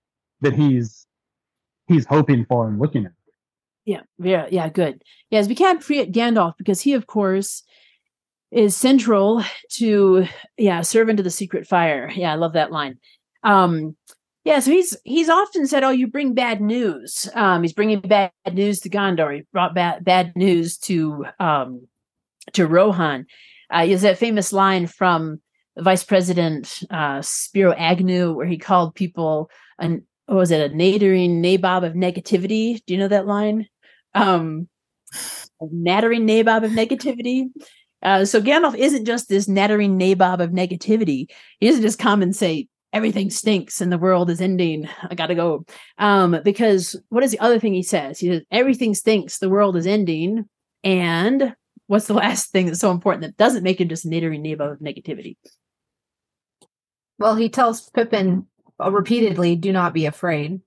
that 0.43 0.53
he's 0.53 1.07
he's 1.87 2.05
hoping 2.05 2.45
for 2.45 2.69
and 2.69 2.79
looking 2.79 3.07
at. 3.07 3.13
Yeah, 3.89 4.03
yeah, 4.19 4.47
yeah, 4.51 4.69
good. 4.69 5.03
Yes, 5.31 5.49
we 5.49 5.55
can't 5.55 5.83
forget 5.83 6.13
Gandalf 6.13 6.59
because 6.59 6.79
he, 6.79 6.93
of 6.93 7.07
course, 7.07 7.63
is 8.51 8.77
central 8.77 9.43
to 9.77 10.27
yeah, 10.59 10.83
servant 10.83 11.17
to 11.17 11.23
the 11.23 11.31
secret 11.31 11.67
fire. 11.67 12.11
Yeah, 12.15 12.31
I 12.31 12.35
love 12.35 12.53
that 12.53 12.71
line. 12.71 12.99
Um, 13.45 13.97
yeah, 14.45 14.59
so 14.59 14.73
he's 14.73 14.95
he's 15.05 15.31
often 15.31 15.67
said, 15.67 15.85
"Oh, 15.85 15.91
you 15.91 16.07
bring 16.07 16.35
bad 16.35 16.61
news." 16.61 17.31
Um, 17.33 17.63
he's 17.63 17.73
bringing 17.73 18.01
bad 18.01 18.31
news 18.53 18.81
to 18.81 18.91
Gondor. 18.91 19.35
He 19.35 19.45
brought 19.55 19.75
bad 19.75 20.05
bad 20.05 20.37
news 20.37 20.77
to 20.81 21.25
um, 21.41 21.89
to 22.53 22.67
Rohan. 22.67 23.25
Uh, 23.75 23.87
is 23.89 24.03
that 24.03 24.19
famous 24.19 24.53
line 24.53 24.87
from 24.87 25.41
Vice 25.79 26.05
President 26.05 26.83
uh, 26.91 27.23
Spiro 27.23 27.73
Agnew, 27.73 28.35
where 28.35 28.47
he 28.47 28.59
called 28.59 28.95
people 28.95 29.51
an 29.79 30.07
what 30.27 30.37
was 30.37 30.51
it 30.51 30.71
a 30.71 30.77
nattering 30.77 31.43
nabob 31.43 31.87
of 31.87 31.95
negativity? 31.95 32.85
Do 32.85 32.93
you 32.93 33.01
know 33.01 33.09
that 33.09 33.27
line? 33.27 33.67
Um, 34.15 34.69
nattering 35.61 36.27
nabob 36.27 36.65
of 36.65 36.73
negativity. 36.73 37.49
Uh, 38.03 38.25
so 38.25 38.41
Gandalf 38.41 38.77
isn't 38.77 39.05
just 39.05 39.29
this 39.29 39.49
nattering 39.49 39.99
nabob 39.99 40.41
of 40.41 40.51
negativity. 40.51 41.27
He 41.61 41.67
doesn't 41.67 41.83
just 41.83 41.99
come 41.99 42.23
and 42.23 42.35
say 42.35 42.69
everything 42.93 43.31
stinks 43.31 43.81
and 43.81 43.93
the 43.93 43.99
world 43.99 44.31
is 44.31 44.41
ending. 44.41 44.89
I 45.03 45.15
gotta 45.15 45.35
go. 45.35 45.65
Um, 45.99 46.41
because 46.45 46.97
what 47.09 47.25
is 47.25 47.33
the 47.33 47.41
other 47.41 47.59
thing 47.59 47.75
he 47.75 47.83
says? 47.83 48.19
He 48.19 48.29
says 48.29 48.43
everything 48.51 48.95
stinks, 48.95 49.39
the 49.39 49.51
world 49.51 49.77
is 49.77 49.87
ending, 49.87 50.49
and 50.85 51.55
what's 51.87 52.07
the 52.07 52.15
last 52.15 52.51
thing 52.51 52.67
that's 52.67 52.81
so 52.81 52.91
important 52.91 53.23
that 53.23 53.37
doesn't 53.37 53.65
make 53.65 53.81
him 53.81 53.89
just 53.89 54.07
nattering 54.07 54.43
nabob 54.43 54.73
of 54.73 54.79
negativity? 54.79 55.37
Well, 57.19 57.35
he 57.35 57.49
tells 57.49 57.91
Pippin 57.91 58.47
uh, 58.81 58.93
repeatedly, 58.93 59.57
"Do 59.57 59.73
not 59.73 59.93
be 59.93 60.07
afraid." 60.07 60.61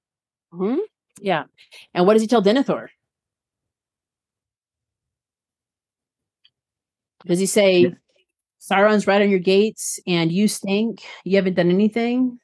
Mm-hmm. 0.54 0.80
Yeah, 1.22 1.46
and 1.94 2.06
what 2.06 2.14
does 2.14 2.22
he 2.22 2.28
tell 2.28 2.44
Denethor? 2.44 2.90
Does 7.26 7.40
he 7.40 7.46
say 7.46 7.94
Sauron's 8.60 9.08
right 9.08 9.22
on 9.22 9.30
your 9.30 9.40
gates 9.40 10.00
and 10.08 10.32
you 10.32 10.48
stink? 10.48 11.04
You 11.24 11.38
haven't 11.38 11.56
done 11.56 11.70
anything? 11.70 12.40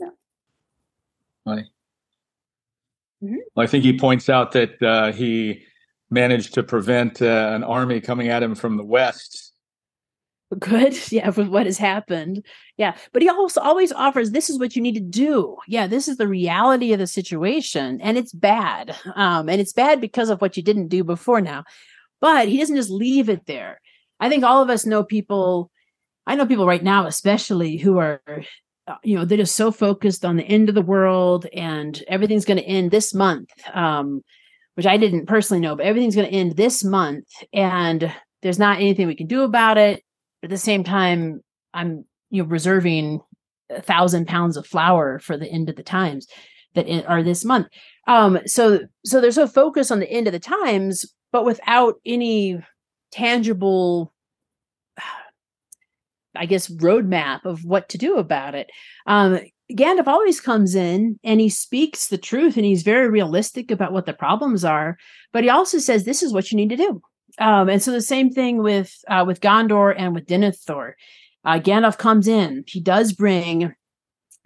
No. 0.00 0.10
Right. 1.46 1.64
Mm-hmm. 3.22 3.36
Well, 3.54 3.64
I 3.64 3.66
think 3.66 3.84
he 3.84 3.98
points 3.98 4.28
out 4.28 4.52
that 4.52 4.82
uh, 4.82 5.12
he 5.12 5.62
managed 6.10 6.54
to 6.54 6.62
prevent 6.62 7.22
uh, 7.22 7.52
an 7.54 7.64
army 7.64 8.00
coming 8.00 8.28
at 8.28 8.42
him 8.42 8.54
from 8.54 8.76
the 8.76 8.84
west. 8.84 9.52
Good. 10.58 10.98
Yeah, 11.12 11.30
with 11.30 11.48
what 11.48 11.66
has 11.66 11.78
happened. 11.78 12.44
Yeah. 12.76 12.96
But 13.12 13.22
he 13.22 13.28
also 13.28 13.60
always 13.60 13.92
offers 13.92 14.30
this 14.30 14.50
is 14.50 14.58
what 14.58 14.76
you 14.76 14.82
need 14.82 14.94
to 14.94 15.00
do. 15.00 15.56
Yeah, 15.66 15.86
this 15.86 16.08
is 16.08 16.16
the 16.16 16.28
reality 16.28 16.92
of 16.92 16.98
the 16.98 17.06
situation. 17.06 18.00
And 18.00 18.16
it's 18.16 18.32
bad. 18.32 18.96
Um, 19.14 19.48
and 19.48 19.60
it's 19.60 19.72
bad 19.72 20.00
because 20.00 20.30
of 20.30 20.40
what 20.40 20.56
you 20.56 20.62
didn't 20.62 20.88
do 20.88 21.04
before 21.04 21.40
now. 21.40 21.64
But 22.20 22.48
he 22.48 22.58
doesn't 22.58 22.76
just 22.76 22.90
leave 22.90 23.28
it 23.28 23.46
there. 23.46 23.80
I 24.22 24.28
think 24.28 24.44
all 24.44 24.62
of 24.62 24.70
us 24.70 24.86
know 24.86 25.02
people. 25.02 25.70
I 26.28 26.36
know 26.36 26.46
people 26.46 26.68
right 26.68 26.82
now, 26.82 27.06
especially 27.06 27.76
who 27.76 27.98
are, 27.98 28.22
uh, 28.86 28.94
you 29.02 29.16
know, 29.16 29.24
they're 29.24 29.38
just 29.38 29.56
so 29.56 29.72
focused 29.72 30.24
on 30.24 30.36
the 30.36 30.44
end 30.44 30.68
of 30.68 30.76
the 30.76 30.80
world 30.80 31.46
and 31.52 32.00
everything's 32.06 32.44
going 32.44 32.58
to 32.58 32.64
end 32.64 32.92
this 32.92 33.12
month, 33.12 33.50
um, 33.74 34.22
which 34.76 34.86
I 34.86 34.96
didn't 34.96 35.26
personally 35.26 35.60
know, 35.60 35.74
but 35.74 35.84
everything's 35.84 36.14
going 36.14 36.28
to 36.28 36.36
end 36.36 36.56
this 36.56 36.84
month, 36.84 37.26
and 37.52 38.14
there's 38.42 38.60
not 38.60 38.76
anything 38.76 39.08
we 39.08 39.16
can 39.16 39.26
do 39.26 39.42
about 39.42 39.76
it. 39.76 40.04
But 40.40 40.52
at 40.52 40.54
the 40.54 40.58
same 40.58 40.84
time, 40.84 41.40
I'm 41.74 42.04
you 42.30 42.44
know 42.44 42.48
reserving 42.48 43.20
a 43.70 43.82
thousand 43.82 44.28
pounds 44.28 44.56
of 44.56 44.64
flour 44.64 45.18
for 45.18 45.36
the 45.36 45.50
end 45.50 45.68
of 45.68 45.74
the 45.74 45.82
times 45.82 46.28
that 46.74 46.86
are 47.08 47.24
this 47.24 47.44
month. 47.44 47.66
Um, 48.06 48.38
so 48.46 48.82
so 49.04 49.20
they're 49.20 49.32
so 49.32 49.48
focused 49.48 49.90
on 49.90 49.98
the 49.98 50.10
end 50.10 50.28
of 50.28 50.32
the 50.32 50.38
times, 50.38 51.12
but 51.32 51.44
without 51.44 51.96
any 52.06 52.62
tangible 53.12 54.11
I 56.34 56.46
guess, 56.46 56.68
roadmap 56.68 57.44
of 57.44 57.64
what 57.64 57.88
to 57.90 57.98
do 57.98 58.16
about 58.16 58.54
it. 58.54 58.70
Um, 59.06 59.40
Gandalf 59.70 60.06
always 60.06 60.40
comes 60.40 60.74
in 60.74 61.18
and 61.24 61.40
he 61.40 61.48
speaks 61.48 62.08
the 62.08 62.18
truth 62.18 62.56
and 62.56 62.64
he's 62.64 62.82
very 62.82 63.08
realistic 63.08 63.70
about 63.70 63.92
what 63.92 64.06
the 64.06 64.12
problems 64.12 64.64
are, 64.64 64.98
but 65.32 65.44
he 65.44 65.50
also 65.50 65.78
says 65.78 66.04
this 66.04 66.22
is 66.22 66.32
what 66.32 66.50
you 66.50 66.56
need 66.56 66.70
to 66.70 66.76
do. 66.76 67.02
Um, 67.38 67.68
and 67.68 67.82
so 67.82 67.90
the 67.90 68.02
same 68.02 68.30
thing 68.30 68.62
with 68.62 68.94
uh, 69.08 69.24
with 69.26 69.40
Gondor 69.40 69.94
and 69.96 70.14
with 70.14 70.26
Denethor. 70.26 70.92
Uh, 71.44 71.58
Gandalf 71.58 71.98
comes 71.98 72.28
in. 72.28 72.64
He 72.66 72.80
does 72.80 73.12
bring 73.12 73.74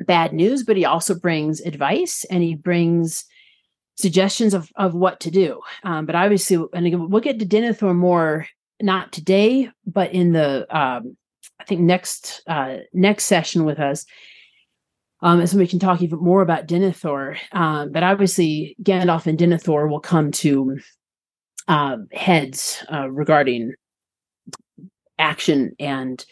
bad 0.00 0.32
news, 0.32 0.62
but 0.62 0.76
he 0.76 0.84
also 0.84 1.14
brings 1.14 1.60
advice 1.60 2.24
and 2.30 2.42
he 2.42 2.54
brings 2.54 3.24
suggestions 3.96 4.54
of 4.54 4.70
of 4.76 4.94
what 4.94 5.20
to 5.20 5.30
do. 5.30 5.60
Um, 5.82 6.06
but 6.06 6.14
obviously, 6.14 6.64
and 6.72 6.86
again, 6.86 7.10
we'll 7.10 7.20
get 7.20 7.38
to 7.40 7.46
Denethor 7.46 7.94
more 7.94 8.46
not 8.80 9.12
today, 9.12 9.70
but 9.86 10.12
in 10.12 10.32
the 10.32 10.66
um, 10.76 11.16
I 11.60 11.64
think 11.64 11.80
next 11.80 12.42
uh, 12.46 12.78
next 12.92 13.24
session 13.24 13.64
with 13.64 13.78
us. 13.78 14.04
Um, 15.22 15.40
and 15.40 15.48
so 15.48 15.56
we 15.56 15.66
can 15.66 15.78
talk 15.78 16.02
even 16.02 16.18
more 16.18 16.42
about 16.42 16.68
Denethor. 16.68 17.38
Um, 17.52 17.90
but 17.90 18.02
obviously, 18.02 18.76
Gandalf 18.82 19.26
and 19.26 19.38
Denethor 19.38 19.88
will 19.88 20.00
come 20.00 20.30
to 20.32 20.78
uh, 21.68 21.96
heads 22.12 22.84
uh, 22.92 23.10
regarding 23.10 23.72
action 25.18 25.74
and 25.78 26.24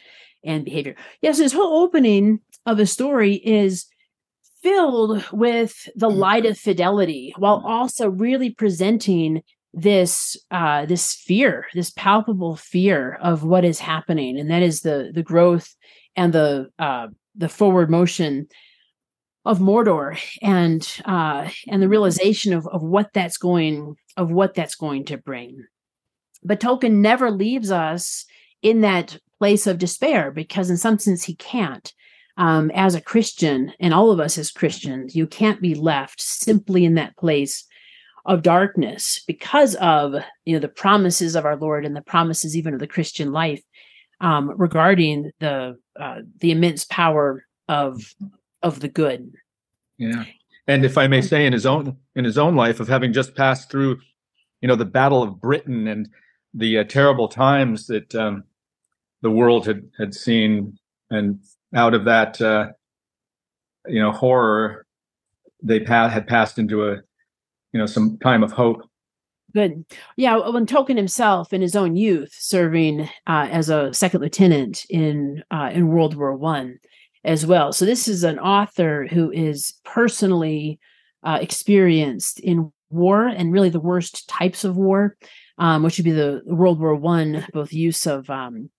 and 0.44 0.64
behavior. 0.64 0.94
Yes, 1.22 1.38
this 1.38 1.52
whole 1.52 1.82
opening 1.82 2.40
of 2.66 2.76
the 2.76 2.86
story 2.86 3.34
is 3.36 3.86
filled 4.62 5.24
with 5.32 5.88
the 5.96 6.08
mm. 6.08 6.16
light 6.16 6.46
of 6.46 6.58
fidelity, 6.58 7.34
while 7.38 7.62
also 7.66 8.08
really 8.08 8.50
presenting 8.50 9.42
this 9.74 10.36
uh 10.50 10.86
this 10.86 11.14
fear 11.14 11.66
this 11.74 11.90
palpable 11.90 12.56
fear 12.56 13.18
of 13.20 13.42
what 13.42 13.64
is 13.64 13.80
happening. 13.80 14.38
And 14.38 14.50
that 14.50 14.62
is 14.62 14.80
the 14.80 15.10
the 15.12 15.22
growth 15.22 15.74
and 16.16 16.32
the 16.32 16.70
uh 16.78 17.08
the 17.34 17.48
forward 17.48 17.90
motion 17.90 18.46
of 19.44 19.58
Mordor 19.58 20.18
and 20.40 20.88
uh 21.04 21.50
and 21.68 21.82
the 21.82 21.88
realization 21.88 22.52
of 22.54 22.66
of 22.68 22.82
what 22.82 23.12
that's 23.12 23.36
going 23.36 23.96
of 24.16 24.30
what 24.30 24.54
that's 24.54 24.76
going 24.76 25.04
to 25.06 25.18
bring. 25.18 25.64
But 26.44 26.60
Tolkien 26.60 26.96
never 27.00 27.30
leaves 27.30 27.70
us 27.70 28.26
in 28.62 28.82
that 28.82 29.18
place 29.38 29.66
of 29.66 29.78
despair 29.78 30.30
because 30.30 30.70
in 30.70 30.76
some 30.76 30.98
sense 30.98 31.24
he 31.24 31.34
can't. 31.34 31.92
Um 32.36 32.70
as 32.74 32.94
a 32.94 33.00
Christian 33.00 33.72
and 33.80 33.92
all 33.92 34.12
of 34.12 34.20
us 34.20 34.38
as 34.38 34.52
Christians 34.52 35.16
you 35.16 35.26
can't 35.26 35.60
be 35.60 35.74
left 35.74 36.20
simply 36.20 36.84
in 36.84 36.94
that 36.94 37.16
place 37.16 37.66
of 38.26 38.42
darkness 38.42 39.22
because 39.26 39.74
of 39.76 40.14
you 40.44 40.54
know 40.54 40.60
the 40.60 40.68
promises 40.68 41.34
of 41.34 41.44
our 41.44 41.56
Lord 41.56 41.84
and 41.84 41.94
the 41.94 42.02
promises 42.02 42.56
even 42.56 42.74
of 42.74 42.80
the 42.80 42.86
Christian 42.86 43.32
life 43.32 43.62
um, 44.20 44.50
regarding 44.56 45.30
the 45.40 45.76
uh, 45.98 46.20
the 46.40 46.50
immense 46.50 46.84
power 46.84 47.44
of 47.68 48.14
of 48.62 48.80
the 48.80 48.88
good. 48.88 49.32
Yeah. 49.98 50.24
and 50.66 50.84
if 50.84 50.98
I 50.98 51.06
may 51.06 51.20
say, 51.20 51.46
in 51.46 51.52
his 51.52 51.66
own 51.66 51.96
in 52.16 52.24
his 52.24 52.38
own 52.38 52.56
life 52.56 52.80
of 52.80 52.88
having 52.88 53.12
just 53.12 53.36
passed 53.36 53.70
through, 53.70 54.00
you 54.60 54.68
know, 54.68 54.76
the 54.76 54.84
Battle 54.84 55.22
of 55.22 55.40
Britain 55.40 55.86
and 55.86 56.08
the 56.54 56.78
uh, 56.78 56.84
terrible 56.84 57.28
times 57.28 57.86
that 57.88 58.14
um, 58.14 58.44
the 59.22 59.30
world 59.30 59.66
had 59.66 59.82
had 59.98 60.14
seen, 60.14 60.78
and 61.10 61.40
out 61.74 61.94
of 61.94 62.04
that, 62.06 62.40
uh, 62.40 62.68
you 63.86 64.00
know, 64.00 64.12
horror, 64.12 64.86
they 65.62 65.80
pa- 65.80 66.08
had 66.08 66.26
passed 66.26 66.58
into 66.58 66.88
a, 66.88 66.96
you 67.74 67.80
know, 67.80 67.86
some 67.86 68.16
time 68.18 68.42
of 68.42 68.52
hope. 68.52 68.88
Good. 69.52 69.84
Yeah. 70.16 70.48
When 70.48 70.64
Tolkien 70.64 70.96
himself, 70.96 71.52
in 71.52 71.60
his 71.60 71.76
own 71.76 71.96
youth, 71.96 72.32
serving 72.32 73.02
uh, 73.26 73.48
as 73.50 73.68
a 73.68 73.92
second 73.92 74.20
lieutenant 74.20 74.86
in 74.88 75.44
uh, 75.50 75.70
in 75.72 75.88
World 75.88 76.16
War 76.16 76.34
One, 76.34 76.78
as 77.24 77.44
well. 77.44 77.72
So 77.72 77.84
this 77.84 78.08
is 78.08 78.24
an 78.24 78.38
author 78.38 79.06
who 79.06 79.30
is 79.30 79.74
personally 79.84 80.78
uh, 81.22 81.38
experienced 81.40 82.40
in 82.40 82.72
war 82.90 83.26
and 83.26 83.52
really 83.52 83.70
the 83.70 83.80
worst 83.80 84.28
types 84.28 84.64
of 84.64 84.76
war, 84.76 85.16
um, 85.58 85.82
which 85.82 85.98
would 85.98 86.04
be 86.04 86.10
the 86.12 86.42
World 86.46 86.80
War 86.80 86.94
One, 86.94 87.46
both 87.52 87.72
use 87.72 88.06
of 88.06 88.28
um, 88.30 88.70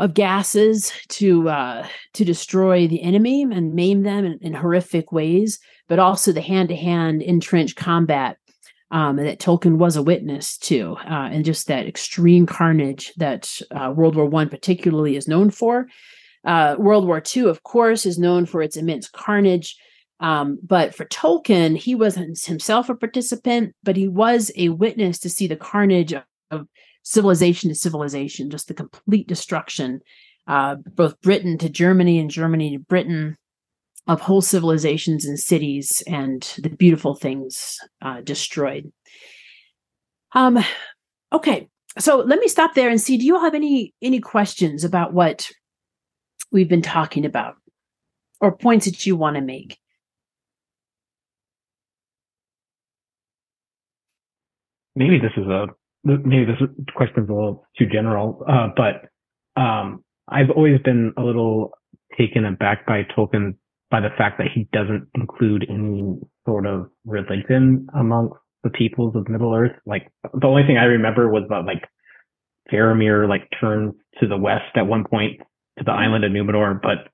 of 0.00 0.14
gases 0.14 0.92
to 1.08 1.48
uh, 1.50 1.86
to 2.14 2.24
destroy 2.24 2.88
the 2.88 3.02
enemy 3.02 3.42
and 3.42 3.74
maim 3.74 4.02
them 4.02 4.24
in, 4.24 4.38
in 4.40 4.54
horrific 4.54 5.12
ways, 5.12 5.60
but 5.88 5.98
also 5.98 6.32
the 6.32 6.40
hand 6.40 6.70
to 6.70 6.76
hand 6.76 7.22
entrenched 7.22 7.76
combat 7.76 8.38
um, 8.90 9.16
that 9.16 9.38
Tolkien 9.38 9.76
was 9.76 9.96
a 9.96 10.02
witness 10.02 10.56
to, 10.58 10.96
uh, 11.04 11.28
and 11.30 11.44
just 11.44 11.66
that 11.68 11.86
extreme 11.86 12.46
carnage 12.46 13.12
that 13.18 13.60
uh, 13.70 13.92
World 13.94 14.16
War 14.16 14.24
One 14.24 14.48
particularly 14.48 15.16
is 15.16 15.28
known 15.28 15.50
for. 15.50 15.86
Uh, 16.46 16.76
World 16.78 17.06
War 17.06 17.22
II, 17.36 17.44
of 17.44 17.62
course, 17.62 18.06
is 18.06 18.18
known 18.18 18.46
for 18.46 18.62
its 18.62 18.78
immense 18.78 19.08
carnage. 19.08 19.76
Um, 20.18 20.58
but 20.62 20.94
for 20.94 21.04
Tolkien, 21.04 21.76
he 21.76 21.94
wasn't 21.94 22.42
himself 22.42 22.88
a 22.88 22.94
participant, 22.94 23.74
but 23.82 23.96
he 23.96 24.08
was 24.08 24.50
a 24.56 24.70
witness 24.70 25.18
to 25.20 25.30
see 25.30 25.46
the 25.46 25.56
carnage 25.56 26.12
of, 26.12 26.24
of 26.50 26.66
civilization 27.02 27.68
to 27.70 27.74
civilization, 27.74 28.50
just 28.50 28.68
the 28.68 28.74
complete 28.74 29.26
destruction, 29.26 30.00
uh, 30.46 30.76
both 30.94 31.20
Britain 31.20 31.58
to 31.58 31.68
Germany 31.68 32.18
and 32.18 32.30
Germany 32.30 32.76
to 32.76 32.78
Britain, 32.78 33.36
of 34.06 34.20
whole 34.20 34.40
civilizations 34.40 35.24
and 35.24 35.38
cities, 35.38 36.02
and 36.06 36.54
the 36.58 36.70
beautiful 36.70 37.14
things 37.14 37.78
uh, 38.02 38.20
destroyed. 38.22 38.90
Um, 40.32 40.58
okay, 41.32 41.68
so 41.98 42.18
let 42.18 42.38
me 42.38 42.48
stop 42.48 42.74
there 42.74 42.88
and 42.88 43.00
see. 43.00 43.16
Do 43.16 43.24
you 43.24 43.36
all 43.36 43.44
have 43.44 43.54
any 43.54 43.94
any 44.02 44.20
questions 44.20 44.84
about 44.84 45.12
what 45.12 45.50
we've 46.50 46.68
been 46.68 46.82
talking 46.82 47.24
about 47.24 47.56
or 48.40 48.56
points 48.56 48.86
that 48.86 49.06
you 49.06 49.16
want 49.16 49.36
to 49.36 49.42
make? 49.42 49.78
Maybe 54.96 55.18
this 55.18 55.32
is 55.36 55.46
a 55.46 55.68
maybe 56.04 56.46
this 56.46 56.68
question 56.94 57.24
is 57.24 57.28
a 57.28 57.32
little 57.32 57.66
too 57.78 57.86
general, 57.86 58.44
uh, 58.48 58.68
but 58.76 59.60
um, 59.60 60.04
I've 60.28 60.50
always 60.50 60.80
been 60.82 61.12
a 61.16 61.22
little 61.22 61.72
taken 62.16 62.44
aback 62.44 62.86
by 62.86 63.02
Tolkien 63.16 63.56
by 63.90 64.00
the 64.00 64.10
fact 64.16 64.38
that 64.38 64.46
he 64.54 64.68
doesn't 64.72 65.08
include 65.14 65.66
any 65.68 66.14
sort 66.46 66.66
of 66.66 66.86
religion 67.04 67.86
amongst 67.94 68.34
the 68.62 68.70
peoples 68.70 69.16
of 69.16 69.28
Middle 69.28 69.54
Earth. 69.54 69.76
Like 69.84 70.10
the 70.22 70.46
only 70.46 70.62
thing 70.62 70.78
I 70.78 70.84
remember 70.84 71.28
was 71.28 71.44
that 71.48 71.64
like 71.66 71.88
Faramir 72.72 73.28
like 73.28 73.48
turns 73.60 73.94
to 74.20 74.28
the 74.28 74.36
west 74.36 74.76
at 74.76 74.86
one 74.86 75.04
point 75.04 75.40
to 75.78 75.84
the 75.84 75.92
island 75.92 76.24
of 76.24 76.32
Numenor, 76.32 76.80
but 76.80 77.08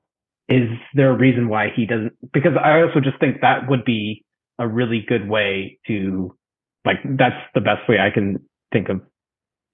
is 0.49 0.69
there 0.95 1.11
a 1.11 1.17
reason 1.17 1.49
why 1.49 1.69
he 1.75 1.87
doesn't? 1.87 2.13
Because 2.33 2.53
I 2.63 2.83
also 2.83 3.01
just 3.01 3.19
think 3.19 3.41
that 3.41 3.69
would 3.69 3.85
be 3.85 4.25
a 4.59 4.69
really 4.69 5.05
good 5.07 5.29
way 5.29 5.79
to, 5.87 6.37
like, 6.85 6.99
that's 7.19 7.35
the 7.55 7.61
best 7.61 7.89
way 7.89 7.99
I 7.99 8.11
can 8.11 8.39
think 8.73 8.89
of 8.89 9.01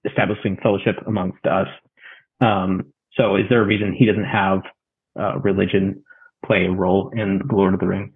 establishing 0.05 0.57
fellowship 0.61 0.95
amongst 1.07 1.45
us. 1.45 1.67
Um, 2.41 2.93
so 3.13 3.35
is 3.35 3.43
there 3.49 3.61
a 3.61 3.65
reason 3.65 3.93
he 3.93 4.05
doesn't 4.05 4.23
have 4.25 4.61
uh, 5.19 5.39
religion 5.39 6.03
play 6.45 6.65
a 6.65 6.71
role 6.71 7.11
in 7.15 7.41
the 7.47 7.55
Lord 7.55 7.73
of 7.73 7.79
the 7.79 7.87
Rings? 7.87 8.11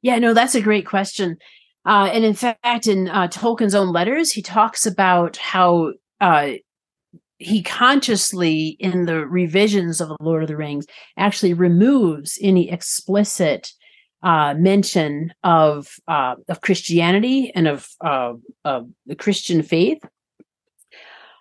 Yeah, 0.00 0.18
no, 0.18 0.34
that's 0.34 0.54
a 0.54 0.62
great 0.62 0.86
question. 0.86 1.36
Uh, 1.84 2.08
and 2.12 2.24
in 2.24 2.34
fact, 2.34 2.86
in 2.86 3.08
uh, 3.08 3.28
Tolkien's 3.28 3.74
own 3.74 3.92
letters, 3.92 4.32
he 4.32 4.42
talks 4.42 4.86
about 4.86 5.36
how 5.36 5.92
uh, 6.20 6.52
he 7.42 7.62
consciously 7.62 8.76
in 8.78 9.06
the 9.06 9.26
revisions 9.26 10.00
of 10.00 10.08
the 10.08 10.16
lord 10.20 10.42
of 10.42 10.48
the 10.48 10.56
rings 10.56 10.86
actually 11.16 11.52
removes 11.52 12.38
any 12.40 12.70
explicit 12.70 13.72
uh, 14.22 14.54
mention 14.54 15.32
of 15.42 15.88
uh, 16.08 16.34
of 16.48 16.60
christianity 16.60 17.52
and 17.54 17.68
of, 17.68 17.88
uh, 18.04 18.32
of 18.64 18.88
the 19.06 19.16
christian 19.16 19.62
faith 19.62 20.02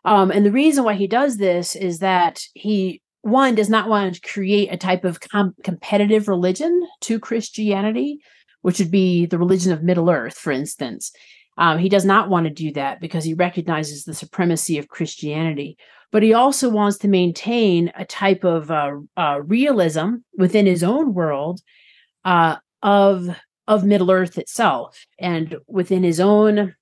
um, 0.03 0.31
and 0.31 0.45
the 0.45 0.51
reason 0.51 0.83
why 0.83 0.93
he 0.93 1.07
does 1.07 1.37
this 1.37 1.75
is 1.75 1.99
that 1.99 2.41
he 2.53 3.01
one 3.21 3.53
does 3.53 3.69
not 3.69 3.87
want 3.87 4.15
to 4.15 4.21
create 4.21 4.69
a 4.71 4.77
type 4.77 5.05
of 5.05 5.19
com- 5.19 5.55
competitive 5.63 6.27
religion 6.27 6.87
to 7.01 7.19
christianity 7.19 8.19
which 8.61 8.79
would 8.79 8.91
be 8.91 9.25
the 9.25 9.39
religion 9.39 9.71
of 9.71 9.83
middle 9.83 10.09
earth 10.09 10.37
for 10.37 10.51
instance 10.51 11.11
um, 11.57 11.77
he 11.77 11.89
does 11.89 12.05
not 12.05 12.29
want 12.29 12.45
to 12.45 12.49
do 12.49 12.71
that 12.73 12.99
because 12.99 13.23
he 13.23 13.33
recognizes 13.33 14.03
the 14.03 14.13
supremacy 14.13 14.77
of 14.77 14.87
Christianity. 14.87 15.77
But 16.11 16.23
he 16.23 16.33
also 16.33 16.69
wants 16.69 16.97
to 16.99 17.07
maintain 17.07 17.91
a 17.95 18.05
type 18.05 18.43
of 18.43 18.71
uh, 18.71 18.93
uh, 19.15 19.41
realism 19.45 20.15
within 20.37 20.65
his 20.65 20.83
own 20.83 21.13
world 21.13 21.61
uh, 22.25 22.57
of 22.83 23.29
of 23.67 23.85
Middle 23.85 24.11
Earth 24.11 24.37
itself, 24.37 25.05
and 25.19 25.57
within 25.67 26.03
his 26.03 26.19
own 26.19 26.75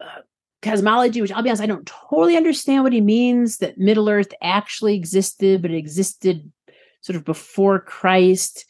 uh, 0.00 0.22
cosmology. 0.62 1.22
Which 1.22 1.32
I'll 1.32 1.42
be 1.42 1.50
honest, 1.50 1.62
I 1.62 1.66
don't 1.66 1.86
totally 1.86 2.36
understand 2.36 2.84
what 2.84 2.92
he 2.92 3.00
means 3.00 3.58
that 3.58 3.78
Middle 3.78 4.08
Earth 4.08 4.32
actually 4.42 4.94
existed, 4.94 5.62
but 5.62 5.70
it 5.70 5.76
existed 5.76 6.50
sort 7.00 7.16
of 7.16 7.24
before 7.24 7.80
Christ. 7.80 8.66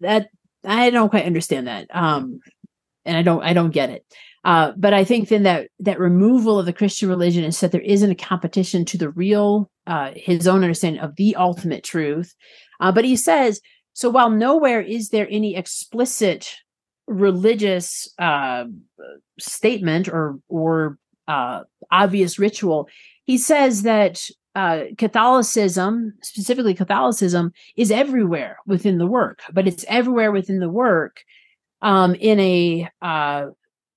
That 0.00 0.28
I 0.64 0.90
don't 0.90 1.10
quite 1.10 1.26
understand 1.26 1.66
that. 1.66 1.86
Um, 1.94 2.40
and 3.04 3.16
I 3.16 3.22
don't 3.22 3.42
I 3.42 3.52
don't 3.52 3.70
get 3.70 3.90
it. 3.90 4.04
Uh, 4.44 4.72
but 4.76 4.94
I 4.94 5.04
think 5.04 5.28
then 5.28 5.42
that 5.42 5.68
that 5.80 5.98
removal 5.98 6.58
of 6.58 6.66
the 6.66 6.72
Christian 6.72 7.08
religion 7.08 7.44
is 7.44 7.58
that 7.60 7.72
there 7.72 7.80
isn't 7.80 8.10
a 8.10 8.14
competition 8.14 8.84
to 8.86 8.98
the 8.98 9.10
real, 9.10 9.70
uh, 9.86 10.12
his 10.14 10.46
own 10.46 10.62
understanding 10.62 11.02
of 11.02 11.16
the 11.16 11.36
ultimate 11.36 11.84
truth. 11.84 12.34
Uh, 12.80 12.92
but 12.92 13.04
he 13.04 13.16
says 13.16 13.60
so. 13.98 14.10
While 14.10 14.30
nowhere 14.30 14.80
is 14.80 15.08
there 15.08 15.26
any 15.28 15.56
explicit 15.56 16.54
religious 17.08 18.08
uh, 18.18 18.64
statement 19.40 20.08
or 20.08 20.38
or 20.48 20.98
uh, 21.26 21.62
obvious 21.90 22.38
ritual, 22.38 22.88
he 23.24 23.38
says 23.38 23.82
that 23.82 24.22
uh, 24.54 24.84
Catholicism, 24.96 26.14
specifically 26.22 26.74
Catholicism, 26.74 27.52
is 27.76 27.90
everywhere 27.90 28.58
within 28.66 28.98
the 28.98 29.06
work, 29.06 29.40
but 29.52 29.66
it's 29.66 29.84
everywhere 29.88 30.32
within 30.32 30.60
the 30.60 30.70
work 30.70 31.22
um, 31.82 32.14
in 32.14 32.38
a 32.40 32.88
uh, 33.02 33.46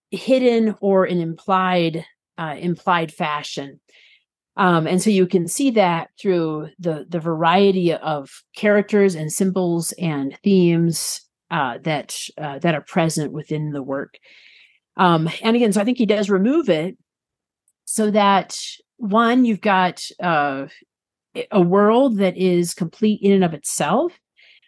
hidden 0.09 0.75
or 0.81 1.05
an 1.05 1.19
implied 1.19 2.05
uh, 2.37 2.55
implied 2.57 3.13
fashion. 3.13 3.79
Um, 4.61 4.85
and 4.85 5.01
so 5.01 5.09
you 5.09 5.25
can 5.25 5.47
see 5.47 5.71
that 5.71 6.11
through 6.21 6.69
the 6.77 7.07
the 7.09 7.19
variety 7.19 7.93
of 7.93 8.29
characters 8.55 9.15
and 9.15 9.33
symbols 9.33 9.91
and 9.93 10.37
themes 10.43 11.21
uh, 11.49 11.79
that 11.81 12.15
uh, 12.37 12.59
that 12.59 12.75
are 12.75 12.81
present 12.81 13.31
within 13.31 13.71
the 13.71 13.81
work. 13.81 14.19
Um, 14.97 15.27
and 15.41 15.55
again, 15.55 15.73
so 15.73 15.81
I 15.81 15.83
think 15.83 15.97
he 15.97 16.05
does 16.05 16.29
remove 16.29 16.69
it 16.69 16.95
so 17.85 18.11
that 18.11 18.55
one, 18.97 19.45
you've 19.45 19.61
got 19.61 20.03
uh, 20.21 20.67
a 21.49 21.61
world 21.61 22.19
that 22.19 22.37
is 22.37 22.75
complete 22.75 23.19
in 23.23 23.31
and 23.31 23.43
of 23.43 23.55
itself, 23.55 24.13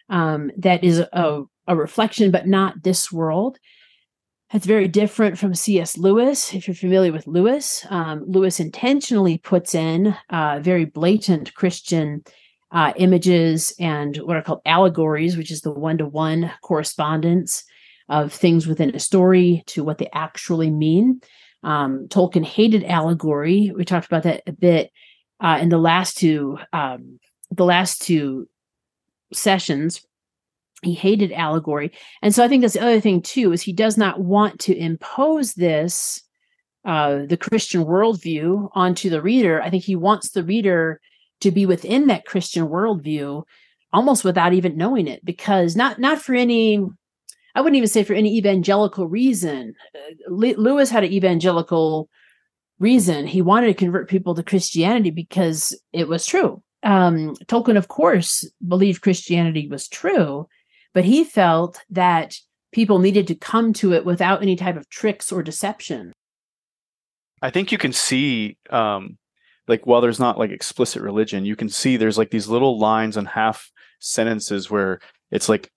um, 0.08 0.50
that 0.56 0.82
is 0.82 0.98
a, 0.98 1.42
a 1.68 1.76
reflection, 1.76 2.32
but 2.32 2.48
not 2.48 2.82
this 2.82 3.12
world. 3.12 3.58
That's 4.54 4.66
very 4.66 4.86
different 4.86 5.36
from 5.36 5.52
C.S. 5.52 5.98
Lewis. 5.98 6.54
If 6.54 6.68
you're 6.68 6.76
familiar 6.76 7.10
with 7.10 7.26
Lewis, 7.26 7.84
um, 7.90 8.22
Lewis 8.24 8.60
intentionally 8.60 9.38
puts 9.38 9.74
in 9.74 10.16
uh, 10.30 10.60
very 10.62 10.84
blatant 10.84 11.52
Christian 11.54 12.22
uh, 12.70 12.92
images 12.94 13.74
and 13.80 14.16
what 14.18 14.36
are 14.36 14.42
called 14.42 14.60
allegories, 14.64 15.36
which 15.36 15.50
is 15.50 15.62
the 15.62 15.72
one 15.72 15.98
to 15.98 16.06
one 16.06 16.52
correspondence 16.62 17.64
of 18.08 18.32
things 18.32 18.68
within 18.68 18.94
a 18.94 19.00
story 19.00 19.64
to 19.66 19.82
what 19.82 19.98
they 19.98 20.08
actually 20.12 20.70
mean. 20.70 21.20
Um, 21.64 22.06
Tolkien 22.06 22.44
hated 22.44 22.84
allegory. 22.84 23.72
We 23.76 23.84
talked 23.84 24.06
about 24.06 24.22
that 24.22 24.44
a 24.46 24.52
bit 24.52 24.92
uh, 25.40 25.58
in 25.60 25.68
the 25.68 25.78
last 25.78 26.16
two 26.16 26.58
um, 26.72 27.18
the 27.50 27.64
last 27.64 28.02
two 28.02 28.48
sessions 29.32 30.06
he 30.84 30.94
hated 30.94 31.32
allegory 31.32 31.90
and 32.22 32.34
so 32.34 32.44
i 32.44 32.48
think 32.48 32.62
that's 32.62 32.74
the 32.74 32.82
other 32.82 33.00
thing 33.00 33.20
too 33.20 33.52
is 33.52 33.62
he 33.62 33.72
does 33.72 33.96
not 33.96 34.20
want 34.20 34.58
to 34.60 34.76
impose 34.76 35.54
this 35.54 36.22
uh, 36.84 37.20
the 37.26 37.36
christian 37.36 37.84
worldview 37.84 38.68
onto 38.74 39.08
the 39.08 39.22
reader 39.22 39.62
i 39.62 39.70
think 39.70 39.82
he 39.82 39.96
wants 39.96 40.30
the 40.30 40.44
reader 40.44 41.00
to 41.40 41.50
be 41.50 41.66
within 41.66 42.06
that 42.06 42.26
christian 42.26 42.68
worldview 42.68 43.42
almost 43.92 44.24
without 44.24 44.52
even 44.52 44.76
knowing 44.76 45.06
it 45.06 45.24
because 45.24 45.76
not 45.76 45.98
not 45.98 46.20
for 46.20 46.34
any 46.34 46.84
I 47.54 47.60
wouldn't 47.60 47.76
even 47.76 47.88
say 47.88 48.02
for 48.02 48.14
any 48.14 48.36
evangelical 48.36 49.06
reason. 49.06 49.74
Uh, 49.94 50.26
Lewis 50.28 50.90
had 50.90 51.04
an 51.04 51.12
evangelical 51.12 52.08
reason. 52.78 53.26
He 53.26 53.42
wanted 53.42 53.68
to 53.68 53.74
convert 53.74 54.10
people 54.10 54.34
to 54.34 54.42
Christianity 54.42 55.10
because 55.10 55.78
it 55.92 56.08
was 56.08 56.26
true. 56.26 56.62
Um, 56.82 57.34
Tolkien, 57.46 57.76
of 57.76 57.88
course, 57.88 58.48
believed 58.66 59.02
Christianity 59.02 59.68
was 59.68 59.88
true, 59.88 60.48
but 60.94 61.04
he 61.04 61.24
felt 61.24 61.80
that 61.90 62.36
people 62.72 62.98
needed 62.98 63.26
to 63.26 63.34
come 63.34 63.72
to 63.74 63.92
it 63.92 64.04
without 64.04 64.42
any 64.42 64.56
type 64.56 64.76
of 64.76 64.88
tricks 64.88 65.30
or 65.30 65.42
deception. 65.42 66.12
I 67.42 67.50
think 67.50 67.70
you 67.70 67.78
can 67.78 67.92
see, 67.92 68.56
um, 68.70 69.18
like, 69.68 69.86
while 69.86 70.00
there's 70.00 70.18
not 70.18 70.38
like 70.38 70.50
explicit 70.50 71.02
religion, 71.02 71.44
you 71.44 71.56
can 71.56 71.68
see 71.68 71.96
there's 71.96 72.18
like 72.18 72.30
these 72.30 72.48
little 72.48 72.78
lines 72.78 73.16
and 73.16 73.28
half 73.28 73.70
sentences 73.98 74.70
where 74.70 75.00
it's 75.30 75.48
like 75.48 75.70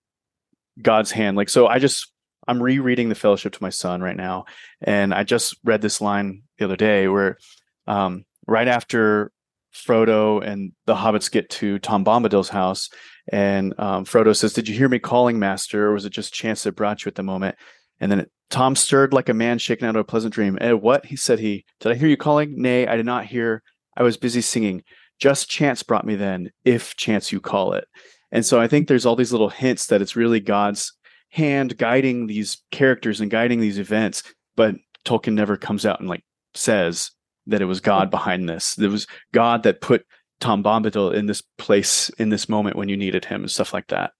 God's 0.82 1.12
hand. 1.12 1.36
Like, 1.36 1.50
so 1.50 1.68
I 1.68 1.80
just, 1.80 2.12
I'm 2.48 2.64
rereading 2.64 3.10
the 3.10 3.16
fellowship 3.16 3.54
to 3.54 3.64
my 3.64 3.70
son 3.70 4.02
right 4.02 4.16
now. 4.16 4.46
And 4.82 5.14
I 5.14 5.24
just 5.24 5.58
read 5.64 5.82
this 5.82 6.00
line 6.00 6.44
the 6.58 6.66
other 6.66 6.78
day 6.78 7.08
where, 7.08 7.38
um, 7.86 8.26
right 8.48 8.68
after 8.68 9.32
Frodo 9.78 10.44
and 10.46 10.72
the 10.86 10.96
hobbits 10.96 11.32
get 11.32 11.50
to 11.52 11.80
Tom 11.80 12.04
Bombadil's 12.04 12.50
house, 12.50 12.90
and 13.32 13.74
um, 13.80 14.06
Frodo 14.06 14.36
says, 14.36 14.54
"Did 14.54 14.68
you 14.68 14.76
hear 14.76 14.90
me 14.90 15.00
calling, 15.00 15.40
Master, 15.40 15.88
or 15.88 15.94
was 15.94 16.06
it 16.06 16.12
just 16.12 16.34
chance 16.34 16.64
that 16.64 16.76
brought 16.76 17.06
you 17.06 17.10
at 17.10 17.16
the 17.16 17.24
moment?" 17.24 17.56
And 18.00 18.12
then 18.12 18.22
it, 18.22 18.32
Tom 18.50 18.76
stirred 18.76 19.14
like 19.14 19.30
a 19.30 19.34
man 19.34 19.58
shaken 19.58 19.88
out 19.88 19.96
of 19.96 20.02
a 20.02 20.04
pleasant 20.04 20.34
dream. 20.34 20.58
Eh, 20.62 20.72
what? 20.72 21.06
He 21.06 21.16
said, 21.16 21.40
"He 21.40 21.66
did 21.80 21.92
I 21.92 21.96
hear 21.96 22.08
you 22.08 22.18
calling? 22.18 22.62
Nay, 22.62 22.88
I 22.88 22.96
did 22.96 23.06
not 23.06 23.26
hear. 23.26 23.64
I 23.96 24.04
was 24.04 24.18
busy 24.18 24.42
singing. 24.42 24.84
Just 25.20 25.50
chance 25.50 25.84
brought 25.84 26.06
me 26.06 26.16
then, 26.16 26.52
if 26.66 26.96
chance 26.96 27.32
you 27.32 27.40
call 27.40 27.74
it." 27.74 27.88
And 28.32 28.46
so 28.46 28.60
I 28.60 28.68
think 28.68 28.88
there's 28.88 29.06
all 29.06 29.16
these 29.16 29.32
little 29.32 29.50
hints 29.50 29.88
that 29.88 30.02
it's 30.02 30.16
really 30.16 30.40
God's 30.40 30.94
hand 31.30 31.78
guiding 31.78 32.28
these 32.28 32.62
characters 32.72 33.22
and 33.22 33.32
guiding 33.32 33.60
these 33.60 33.80
events, 33.80 34.24
but 34.56 34.76
Tolkien 35.06 35.34
never 35.34 35.58
comes 35.58 35.86
out 35.86 36.00
and 36.00 36.10
like 36.10 36.24
says 36.54 37.12
that 37.48 37.62
it 37.62 37.66
was 37.66 37.80
God 37.80 38.12
behind 38.12 38.48
this. 38.48 38.78
It 38.78 38.90
was 38.90 39.08
God 39.32 39.64
that 39.64 39.82
put 39.82 40.06
Tom 40.40 40.64
Bombadil 40.64 41.14
in 41.14 41.26
this 41.26 41.42
place 41.58 42.10
in 42.18 42.30
this 42.30 42.48
moment 42.48 42.76
when 42.76 42.90
you 42.90 42.98
needed 42.98 43.26
him 43.26 43.42
and 43.42 43.52
stuff 43.52 43.74
like 43.74 43.88
that. 43.88 44.12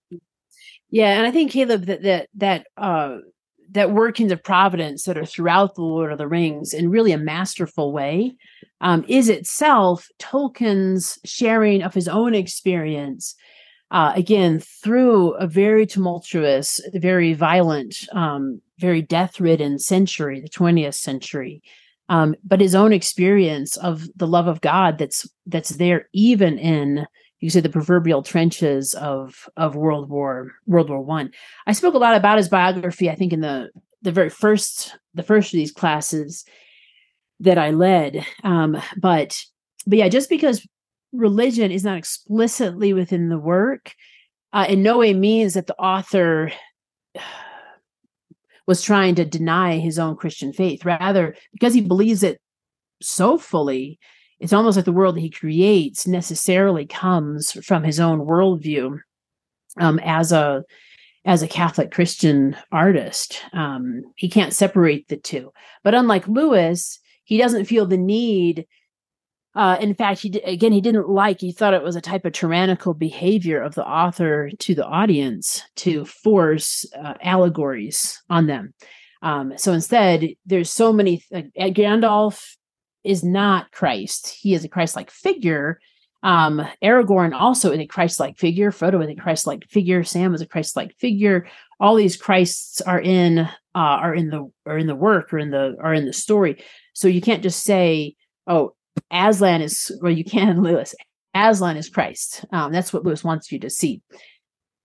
Yeah, 0.90 1.18
and 1.18 1.28
I 1.28 1.32
think 1.32 1.52
Caleb 1.52 1.86
that 1.86 2.02
that 2.04 2.30
that 2.36 2.68
uh 2.78 3.18
that 3.72 3.92
workings 3.92 4.32
of 4.32 4.44
providence 4.44 5.04
that 5.04 5.18
are 5.18 5.26
throughout 5.26 5.76
the 5.76 5.82
Lord 5.82 6.12
of 6.12 6.18
the 6.18 6.28
Rings 6.28 6.74
in 6.74 6.90
really 6.90 7.12
a 7.12 7.18
masterful 7.18 7.92
way 7.92 8.36
um, 8.80 9.04
is 9.10 9.28
itself 9.28 10.08
Tolkien's 10.20 11.20
sharing 11.26 11.84
of 11.84 11.94
his 11.94 12.08
own 12.08 12.34
experience. 12.34 13.36
Uh, 13.92 14.14
again, 14.16 14.62
through 14.84 15.34
a 15.34 15.48
very 15.48 15.86
tumultuous, 15.86 16.80
very 16.94 17.34
violent, 17.34 18.08
um, 18.14 18.62
very 18.80 19.02
death 19.02 19.40
ridden 19.42 19.80
century, 19.80 20.40
the 20.40 20.50
20th 20.50 20.96
century 20.96 21.62
um, 22.10 22.36
but 22.44 22.62
his 22.62 22.76
own 22.76 22.94
experience 22.94 23.78
of 23.78 24.08
the 24.16 24.28
love 24.28 24.48
of 24.48 24.62
God 24.62 24.98
that's 24.98 25.28
that's 25.46 25.70
there 25.70 26.08
even 26.14 26.58
in 26.58 27.06
you 27.40 27.50
say 27.50 27.60
the 27.60 27.70
proverbial 27.70 28.24
trenches 28.24 28.94
of 28.96 29.48
of 29.58 29.76
World 29.76 30.10
War 30.10 30.52
World 30.66 30.90
War 30.90 31.02
One. 31.02 31.32
I. 31.66 31.72
I 31.72 31.74
spoke 31.74 31.94
a 31.94 32.00
lot 32.00 32.16
about 32.16 32.38
his 32.38 32.50
biography. 32.50 33.10
I 33.10 33.16
think 33.16 33.34
in 33.34 33.42
the 33.42 33.70
the 34.02 34.12
very 34.12 34.30
first 34.30 34.98
the 35.14 35.24
first 35.24 35.54
of 35.54 35.58
these 35.58 35.72
classes 35.72 36.46
that 37.40 37.58
I 37.58 37.72
led. 37.72 38.26
Um, 38.44 38.82
but 38.98 39.40
but 39.86 39.98
yeah, 39.98 40.10
just 40.10 40.30
because 40.30 40.68
religion 41.14 41.72
is 41.72 41.84
not 41.84 41.98
explicitly 41.98 42.94
within 42.94 43.30
the 43.30 43.38
work, 43.38 43.94
uh, 44.54 44.66
in 44.68 44.82
no 44.82 44.98
way 44.98 45.14
means 45.14 45.54
that 45.54 45.68
the 45.68 45.78
author 45.78 46.52
was 48.68 48.82
trying 48.82 49.16
to 49.16 49.26
deny 49.26 49.78
his 49.78 49.98
own 49.98 50.16
Christian 50.16 50.54
faith. 50.54 50.86
Rather, 50.86 51.36
because 51.54 51.74
he 51.74 51.82
believes 51.82 52.22
it 52.22 52.40
so 53.02 53.38
fully, 53.38 53.98
it's 54.40 54.54
almost 54.54 54.76
like 54.76 54.86
the 54.86 54.92
world 54.92 55.16
that 55.16 55.22
he 55.22 55.30
creates 55.30 56.06
necessarily 56.06 56.86
comes 56.86 57.54
from 57.66 57.84
his 57.84 58.00
own 58.00 58.20
worldview 58.20 59.00
um, 59.80 60.00
as 60.04 60.32
a 60.32 60.64
as 61.26 61.42
a 61.42 61.48
Catholic 61.48 61.92
Christian 61.92 62.56
artist. 62.72 63.42
Um, 63.52 64.04
he 64.16 64.30
can't 64.30 64.54
separate 64.54 65.10
the 65.10 65.18
two. 65.18 65.52
But 65.84 65.94
unlike 65.94 66.28
Lewis, 66.28 67.00
he 67.26 67.38
doesn't 67.38 67.66
feel 67.66 67.86
the 67.86 67.98
need 67.98 68.66
uh, 69.58 69.76
in 69.82 69.96
fact, 69.96 70.22
he 70.22 70.30
again 70.46 70.72
he 70.72 70.82
didn't 70.82 71.10
like. 71.10 71.42
He 71.42 71.52
thought 71.52 71.74
it 71.74 71.82
was 71.82 71.96
a 71.96 72.02
type 72.02 72.26
of 72.26 72.34
tyrannical 72.34 72.94
behavior 72.94 73.60
of 73.60 73.74
the 73.74 73.84
author 73.84 74.52
to 74.52 74.76
the 74.76 74.86
audience 74.86 75.64
to 75.78 76.06
force 76.06 76.86
uh, 76.96 77.16
allegories 77.24 78.22
on 78.30 78.46
them. 78.46 78.76
Um, 79.24 79.58
so 79.58 79.74
instead, 79.74 80.28
there's 80.46 80.72
so 80.72 80.94
many. 80.94 81.24
Uh, 81.34 81.42
Gandalf 81.58 82.56
is 83.04 83.24
not 83.24 83.72
Christ. 83.72 84.28
He 84.28 84.54
is 84.54 84.64
a 84.64 84.70
Christ-like 84.70 85.10
figure. 85.10 85.80
Um, 86.22 86.62
Aragorn 86.84 87.34
also 87.34 87.72
is 87.72 87.80
a 87.80 87.88
Christ-like 87.88 88.38
figure. 88.38 88.70
Frodo 88.70 89.04
is 89.04 89.10
a 89.10 89.20
Christ-like 89.20 89.68
figure. 89.70 90.04
Sam 90.04 90.36
is 90.36 90.42
a 90.42 90.48
Christ-like 90.48 90.96
figure. 91.00 91.48
All 91.80 91.96
these 91.96 92.16
Christs 92.16 92.80
are 92.82 93.02
in 93.02 93.40
uh, 93.40 93.50
are 93.74 94.14
in 94.14 94.30
the 94.30 94.52
are 94.68 94.78
in 94.78 94.86
the 94.86 94.96
work 94.96 95.34
or 95.34 95.40
in 95.40 95.50
the 95.50 95.76
are 95.82 95.96
in 95.96 96.06
the 96.06 96.14
story. 96.14 96.64
So 96.94 97.08
you 97.08 97.22
can't 97.22 97.42
just 97.42 97.64
say, 97.64 98.16
"Oh, 98.46 98.76
Aslan 99.12 99.62
is, 99.62 99.92
well, 100.02 100.12
you 100.12 100.24
can, 100.24 100.62
Lewis. 100.64 100.96
Aslan 101.34 101.78
is 101.78 101.90
Christ. 101.90 102.46
Um, 102.52 102.72
that's 102.72 102.92
what 102.92 103.04
Lewis 103.04 103.24
wants 103.24 103.52
you 103.52 103.60
to 103.60 103.70
see. 103.70 104.02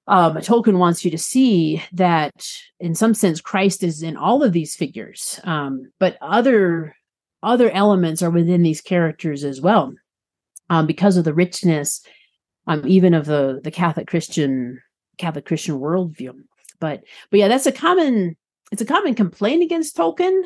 Um, 0.06 0.34
Tolkien 0.36 0.78
wants 0.78 1.04
you 1.04 1.10
to 1.12 1.18
see 1.18 1.82
that, 1.92 2.32
in 2.80 2.94
some 2.94 3.14
sense, 3.14 3.40
Christ 3.40 3.82
is 3.82 4.02
in 4.02 4.16
all 4.16 4.42
of 4.42 4.52
these 4.52 4.74
figures, 4.74 5.40
um, 5.44 5.92
but 6.00 6.18
other 6.20 6.96
other 7.44 7.70
elements 7.70 8.22
are 8.22 8.30
within 8.30 8.62
these 8.62 8.80
characters 8.80 9.44
as 9.44 9.60
well, 9.60 9.94
um, 10.70 10.86
because 10.86 11.16
of 11.16 11.24
the 11.24 11.34
richness, 11.34 12.04
um, 12.66 12.82
even 12.86 13.14
of 13.14 13.26
the 13.26 13.60
the 13.62 13.70
Catholic 13.70 14.08
Christian 14.08 14.80
Catholic 15.18 15.46
Christian 15.46 15.78
worldview. 15.78 16.34
But 16.80 17.04
but 17.30 17.38
yeah, 17.38 17.48
that's 17.48 17.66
a 17.66 17.72
common 17.72 18.36
it's 18.72 18.82
a 18.82 18.86
common 18.86 19.14
complaint 19.14 19.62
against 19.62 19.96
Tolkien. 19.96 20.42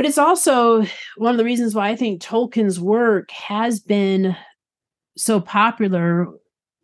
But 0.00 0.06
it's 0.06 0.16
also 0.16 0.86
one 1.18 1.32
of 1.32 1.36
the 1.36 1.44
reasons 1.44 1.74
why 1.74 1.90
I 1.90 1.94
think 1.94 2.22
Tolkien's 2.22 2.80
work 2.80 3.30
has 3.32 3.80
been 3.80 4.34
so 5.18 5.42
popular 5.42 6.26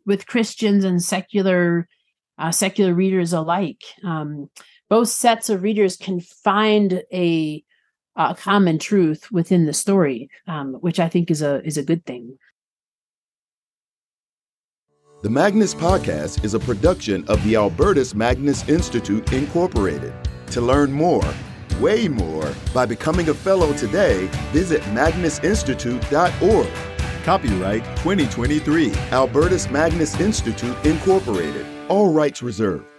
with 0.05 0.27
Christians 0.27 0.83
and 0.83 1.01
secular 1.01 1.87
uh, 2.37 2.51
secular 2.51 2.93
readers 2.93 3.33
alike. 3.33 3.81
Um, 4.03 4.51
both 4.87 5.09
sets 5.09 5.49
of 5.49 5.63
readers 5.63 5.97
can 5.97 6.19
find 6.19 7.01
a, 7.11 7.63
a 8.15 8.35
common 8.35 8.77
truth 8.77 9.31
within 9.31 9.65
the 9.65 9.73
story, 9.73 10.29
um, 10.45 10.75
which 10.75 10.99
I 10.99 11.09
think 11.09 11.31
is 11.31 11.41
a 11.41 11.65
is 11.65 11.79
a 11.79 11.83
good 11.83 12.05
thing. 12.05 12.37
The 15.23 15.31
Magnus 15.31 15.73
Podcast 15.73 16.43
is 16.45 16.53
a 16.53 16.59
production 16.59 17.27
of 17.29 17.43
the 17.43 17.55
Albertus 17.55 18.13
Magnus 18.13 18.69
Institute, 18.69 19.33
Incorporated. 19.33 20.13
To 20.51 20.61
learn 20.61 20.91
more 20.91 21.25
way 21.79 22.07
more 22.07 22.53
by 22.73 22.85
becoming 22.85 23.29
a 23.29 23.33
fellow 23.33 23.73
today. 23.73 24.27
Visit 24.51 24.81
magnusinstitute.org. 24.83 26.67
Copyright 27.23 27.83
2023, 27.97 28.93
Albertus 29.11 29.69
Magnus 29.69 30.19
Institute, 30.19 30.77
Incorporated. 30.85 31.65
All 31.89 32.11
rights 32.11 32.41
reserved. 32.41 32.96